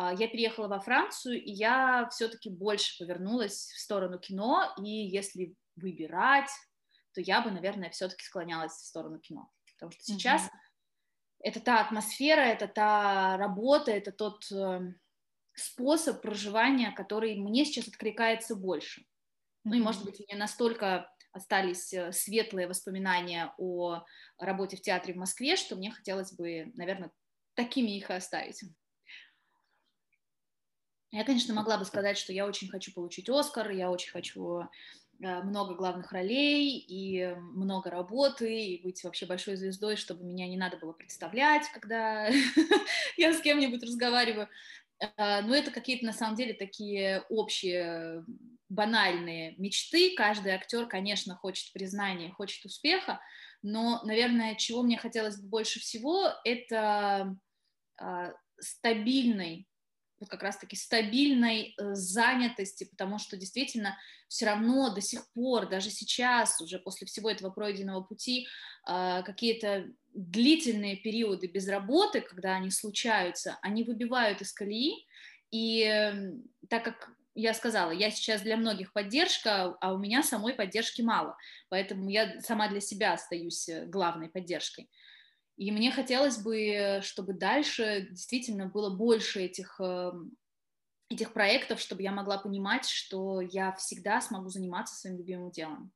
А, 0.00 0.14
я 0.14 0.28
переехала 0.28 0.68
во 0.68 0.78
Францию, 0.78 1.42
и 1.42 1.50
я 1.50 2.08
все-таки 2.12 2.50
больше 2.50 2.96
повернулась 3.00 3.72
в 3.74 3.80
сторону 3.80 4.20
кино, 4.20 4.72
и 4.80 4.88
если 4.88 5.56
выбирать, 5.74 6.50
то 7.14 7.20
я 7.20 7.40
бы, 7.40 7.50
наверное, 7.50 7.90
все-таки 7.90 8.22
склонялась 8.22 8.74
в 8.74 8.86
сторону 8.86 9.18
кино. 9.18 9.50
Потому 9.74 9.90
что 9.90 10.04
сейчас 10.04 10.42
mm-hmm. 10.42 11.40
это 11.40 11.60
та 11.60 11.80
атмосфера, 11.80 12.42
это 12.42 12.68
та 12.68 13.36
работа, 13.38 13.90
это 13.90 14.12
тот 14.12 14.44
э, 14.52 14.92
способ 15.54 16.22
проживания, 16.22 16.92
который 16.92 17.36
мне 17.36 17.64
сейчас 17.64 17.88
откликается 17.88 18.54
больше. 18.54 19.04
Ну 19.64 19.74
и, 19.74 19.80
может 19.80 20.04
быть, 20.04 20.20
мне 20.20 20.38
настолько 20.38 21.12
остались 21.32 21.92
э, 21.92 22.12
светлые 22.12 22.68
воспоминания 22.68 23.52
о 23.58 24.04
работе 24.38 24.76
в 24.76 24.80
театре 24.80 25.14
в 25.14 25.18
Москве, 25.18 25.56
что 25.56 25.76
мне 25.76 25.90
хотелось 25.90 26.32
бы, 26.32 26.70
наверное, 26.74 27.10
такими 27.58 27.96
их 27.96 28.08
и 28.08 28.12
оставить. 28.12 28.62
Я, 31.10 31.24
конечно, 31.24 31.52
могла 31.54 31.76
бы 31.76 31.84
сказать, 31.84 32.16
что 32.16 32.32
я 32.32 32.46
очень 32.46 32.68
хочу 32.68 32.92
получить 32.92 33.28
Оскар, 33.28 33.70
я 33.70 33.90
очень 33.90 34.12
хочу 34.12 34.60
э, 34.60 35.42
много 35.42 35.74
главных 35.74 36.12
ролей 36.12 36.78
и 36.78 37.34
много 37.34 37.90
работы, 37.90 38.64
и 38.64 38.82
быть 38.82 39.02
вообще 39.02 39.26
большой 39.26 39.56
звездой, 39.56 39.96
чтобы 39.96 40.24
меня 40.24 40.46
не 40.46 40.56
надо 40.56 40.76
было 40.76 40.92
представлять, 40.92 41.68
когда 41.72 42.28
я 43.16 43.32
с 43.32 43.40
кем-нибудь 43.40 43.82
разговариваю. 43.82 44.48
Э, 45.00 45.40
но 45.40 45.52
это 45.52 45.72
какие-то, 45.72 46.06
на 46.06 46.12
самом 46.12 46.36
деле, 46.36 46.54
такие 46.54 47.24
общие 47.28 48.24
банальные 48.68 49.56
мечты. 49.56 50.14
Каждый 50.14 50.52
актер, 50.52 50.86
конечно, 50.86 51.34
хочет 51.34 51.72
признания, 51.72 52.30
хочет 52.30 52.64
успеха, 52.64 53.20
но, 53.62 54.00
наверное, 54.04 54.54
чего 54.54 54.84
мне 54.84 54.96
хотелось 54.96 55.40
бы 55.40 55.48
больше 55.48 55.80
всего, 55.80 56.30
это 56.44 57.36
э, 58.00 58.32
стабильный 58.58 59.66
вот 60.20 60.28
как 60.28 60.42
раз-таки 60.42 60.74
стабильной 60.74 61.74
э, 61.76 61.94
занятости, 61.94 62.84
потому 62.84 63.18
что 63.18 63.36
действительно 63.36 63.96
все 64.26 64.46
равно 64.46 64.92
до 64.92 65.00
сих 65.00 65.30
пор, 65.32 65.68
даже 65.68 65.90
сейчас, 65.90 66.60
уже 66.60 66.78
после 66.78 67.06
всего 67.06 67.30
этого 67.30 67.50
пройденного 67.50 68.02
пути, 68.02 68.48
а, 68.84 69.22
какие-то 69.22 69.86
длительные 70.12 70.96
периоды 70.96 71.46
без 71.46 71.68
работы, 71.68 72.20
когда 72.20 72.56
они 72.56 72.70
случаются, 72.70 73.58
они 73.62 73.84
выбивают 73.84 74.42
из 74.42 74.52
колеи, 74.52 75.06
и 75.50 76.34
так 76.68 76.84
как 76.84 77.10
я 77.34 77.54
сказала, 77.54 77.92
я 77.92 78.10
сейчас 78.10 78.42
для 78.42 78.56
многих 78.56 78.92
поддержка, 78.92 79.76
а 79.80 79.92
у 79.92 79.98
меня 79.98 80.24
самой 80.24 80.54
поддержки 80.54 81.02
мало, 81.02 81.36
поэтому 81.68 82.08
я 82.10 82.40
сама 82.40 82.68
для 82.68 82.80
себя 82.80 83.12
остаюсь 83.12 83.68
э, 83.68 83.86
главной 83.86 84.28
поддержкой. 84.28 84.90
И 85.58 85.72
мне 85.72 85.90
хотелось 85.90 86.38
бы, 86.38 87.00
чтобы 87.02 87.32
дальше 87.34 88.06
действительно 88.10 88.66
было 88.66 88.96
больше 88.96 89.42
этих, 89.42 89.80
эм, 89.80 90.36
этих 91.10 91.32
проектов, 91.32 91.80
чтобы 91.80 92.02
я 92.02 92.12
могла 92.12 92.38
понимать, 92.38 92.88
что 92.88 93.40
я 93.40 93.72
всегда 93.72 94.20
смогу 94.20 94.50
заниматься 94.50 94.94
своим 94.94 95.18
любимым 95.18 95.50
делом. 95.50 95.92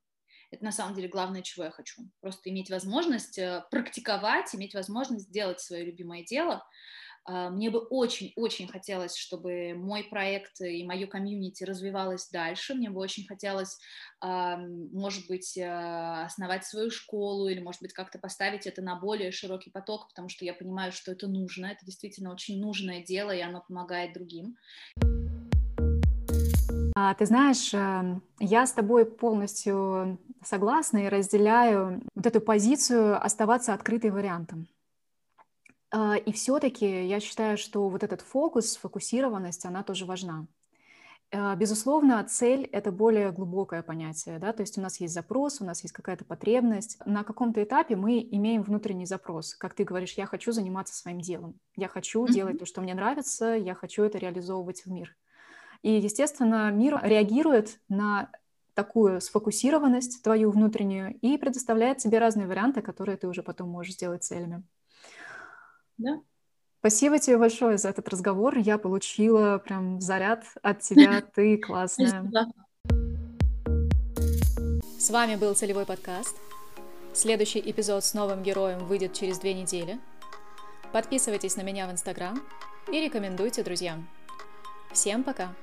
Это 0.51 0.65
на 0.65 0.73
самом 0.73 0.95
деле 0.95 1.07
главное, 1.07 1.41
чего 1.41 1.63
я 1.63 1.71
хочу. 1.71 2.03
Просто 2.19 2.49
иметь 2.49 2.69
возможность 2.69 3.39
э, 3.39 3.63
практиковать, 3.71 4.53
иметь 4.53 4.73
возможность 4.73 5.31
делать 5.31 5.61
свое 5.61 5.85
любимое 5.85 6.25
дело, 6.25 6.63
мне 7.25 7.69
бы 7.69 7.79
очень-очень 7.79 8.67
хотелось, 8.67 9.15
чтобы 9.15 9.73
мой 9.75 10.03
проект 10.03 10.59
и 10.61 10.85
мое 10.85 11.07
комьюнити 11.07 11.63
развивалось 11.63 12.29
дальше. 12.29 12.73
Мне 12.73 12.89
бы 12.89 12.99
очень 12.99 13.25
хотелось, 13.25 13.79
может 14.21 15.27
быть, 15.27 15.57
а, 15.57 16.25
основать 16.25 16.65
свою 16.65 16.91
школу 16.91 17.47
или, 17.47 17.59
может 17.59 17.81
быть, 17.81 17.93
как-то 17.93 18.19
поставить 18.19 18.67
это 18.67 18.81
на 18.81 18.95
более 18.95 19.31
широкий 19.31 19.69
поток, 19.69 20.07
потому 20.09 20.29
что 20.29 20.45
я 20.45 20.53
понимаю, 20.53 20.91
что 20.91 21.11
это 21.11 21.27
нужно. 21.27 21.67
Это 21.67 21.85
действительно 21.85 22.31
очень 22.31 22.59
нужное 22.59 23.03
дело, 23.03 23.31
и 23.31 23.41
оно 23.41 23.63
помогает 23.65 24.13
другим. 24.13 24.57
А, 26.95 27.13
ты 27.15 27.25
знаешь, 27.25 27.73
эм, 27.73 28.21
я 28.39 28.65
с 28.65 28.71
тобой 28.71 29.05
полностью 29.05 30.19
согласна 30.43 30.99
и 30.99 31.09
разделяю 31.09 32.01
вот 32.15 32.25
эту 32.25 32.39
позицию 32.39 33.23
оставаться 33.23 33.73
открытой 33.73 34.11
вариантом. 34.11 34.67
А, 35.95 36.15
и 36.15 36.31
все-таки 36.31 37.05
я 37.05 37.19
считаю, 37.19 37.55
что 37.55 37.87
вот 37.87 38.03
этот 38.03 38.21
фокус, 38.21 38.71
сфокусированность, 38.71 39.63
она 39.63 39.83
тоже 39.83 40.05
важна. 40.05 40.47
А, 41.31 41.55
безусловно, 41.55 42.23
цель— 42.23 42.63
это 42.71 42.91
более 42.91 43.31
глубокое 43.31 43.83
понятие, 43.83 44.39
да, 44.39 44.53
то 44.53 44.61
есть 44.61 44.75
у 44.79 44.81
нас 44.81 44.99
есть 44.99 45.13
запрос, 45.13 45.61
у 45.61 45.65
нас 45.65 45.83
есть 45.83 45.93
какая-то 45.93 46.25
потребность. 46.25 46.97
На 47.05 47.23
каком-то 47.23 47.63
этапе 47.63 47.95
мы 47.95 48.27
имеем 48.31 48.63
внутренний 48.63 49.05
запрос. 49.05 49.53
Как 49.53 49.75
ты 49.75 49.83
говоришь, 49.83 50.13
я 50.13 50.25
хочу 50.25 50.51
заниматься 50.51 50.95
своим 50.95 51.21
делом, 51.21 51.59
я 51.75 51.87
хочу 51.87 52.25
mm-hmm. 52.25 52.31
делать 52.31 52.57
то, 52.57 52.65
что 52.65 52.81
мне 52.81 52.95
нравится, 52.95 53.53
я 53.53 53.75
хочу 53.75 54.01
это 54.01 54.17
реализовывать 54.17 54.85
в 54.85 54.91
мир. 54.91 55.15
И, 55.83 55.91
естественно, 55.91 56.71
мир 56.71 56.99
реагирует 57.03 57.79
на 57.87 58.31
такую 58.73 59.21
сфокусированность 59.21 60.23
твою 60.23 60.49
внутреннюю 60.49 61.19
и 61.19 61.37
предоставляет 61.37 61.99
тебе 61.99 62.17
разные 62.17 62.47
варианты, 62.47 62.81
которые 62.81 63.15
ты 63.15 63.27
уже 63.27 63.43
потом 63.43 63.69
можешь 63.69 63.93
сделать 63.93 64.23
целями. 64.23 64.63
Да. 65.97 66.21
Спасибо 66.79 67.17
тебе 67.17 67.37
большое 67.37 67.77
за 67.77 67.89
этот 67.89 68.09
разговор. 68.09 68.57
Я 68.57 68.77
получила 68.77 69.57
прям 69.57 70.01
заряд 70.01 70.45
от 70.61 70.81
тебя. 70.81 71.21
Ты 71.35 71.57
классная. 71.57 72.29
С 74.99 75.09
вами 75.09 75.35
был 75.35 75.53
Целевой 75.55 75.85
подкаст. 75.85 76.35
Следующий 77.13 77.59
эпизод 77.59 78.03
с 78.03 78.13
новым 78.13 78.43
героем 78.43 78.85
выйдет 78.85 79.13
через 79.13 79.39
две 79.39 79.53
недели. 79.53 79.99
Подписывайтесь 80.91 81.55
на 81.55 81.61
меня 81.61 81.87
в 81.87 81.91
Инстаграм 81.91 82.41
и 82.91 82.99
рекомендуйте 82.99 83.63
друзьям. 83.63 84.07
Всем 84.91 85.23
пока! 85.23 85.53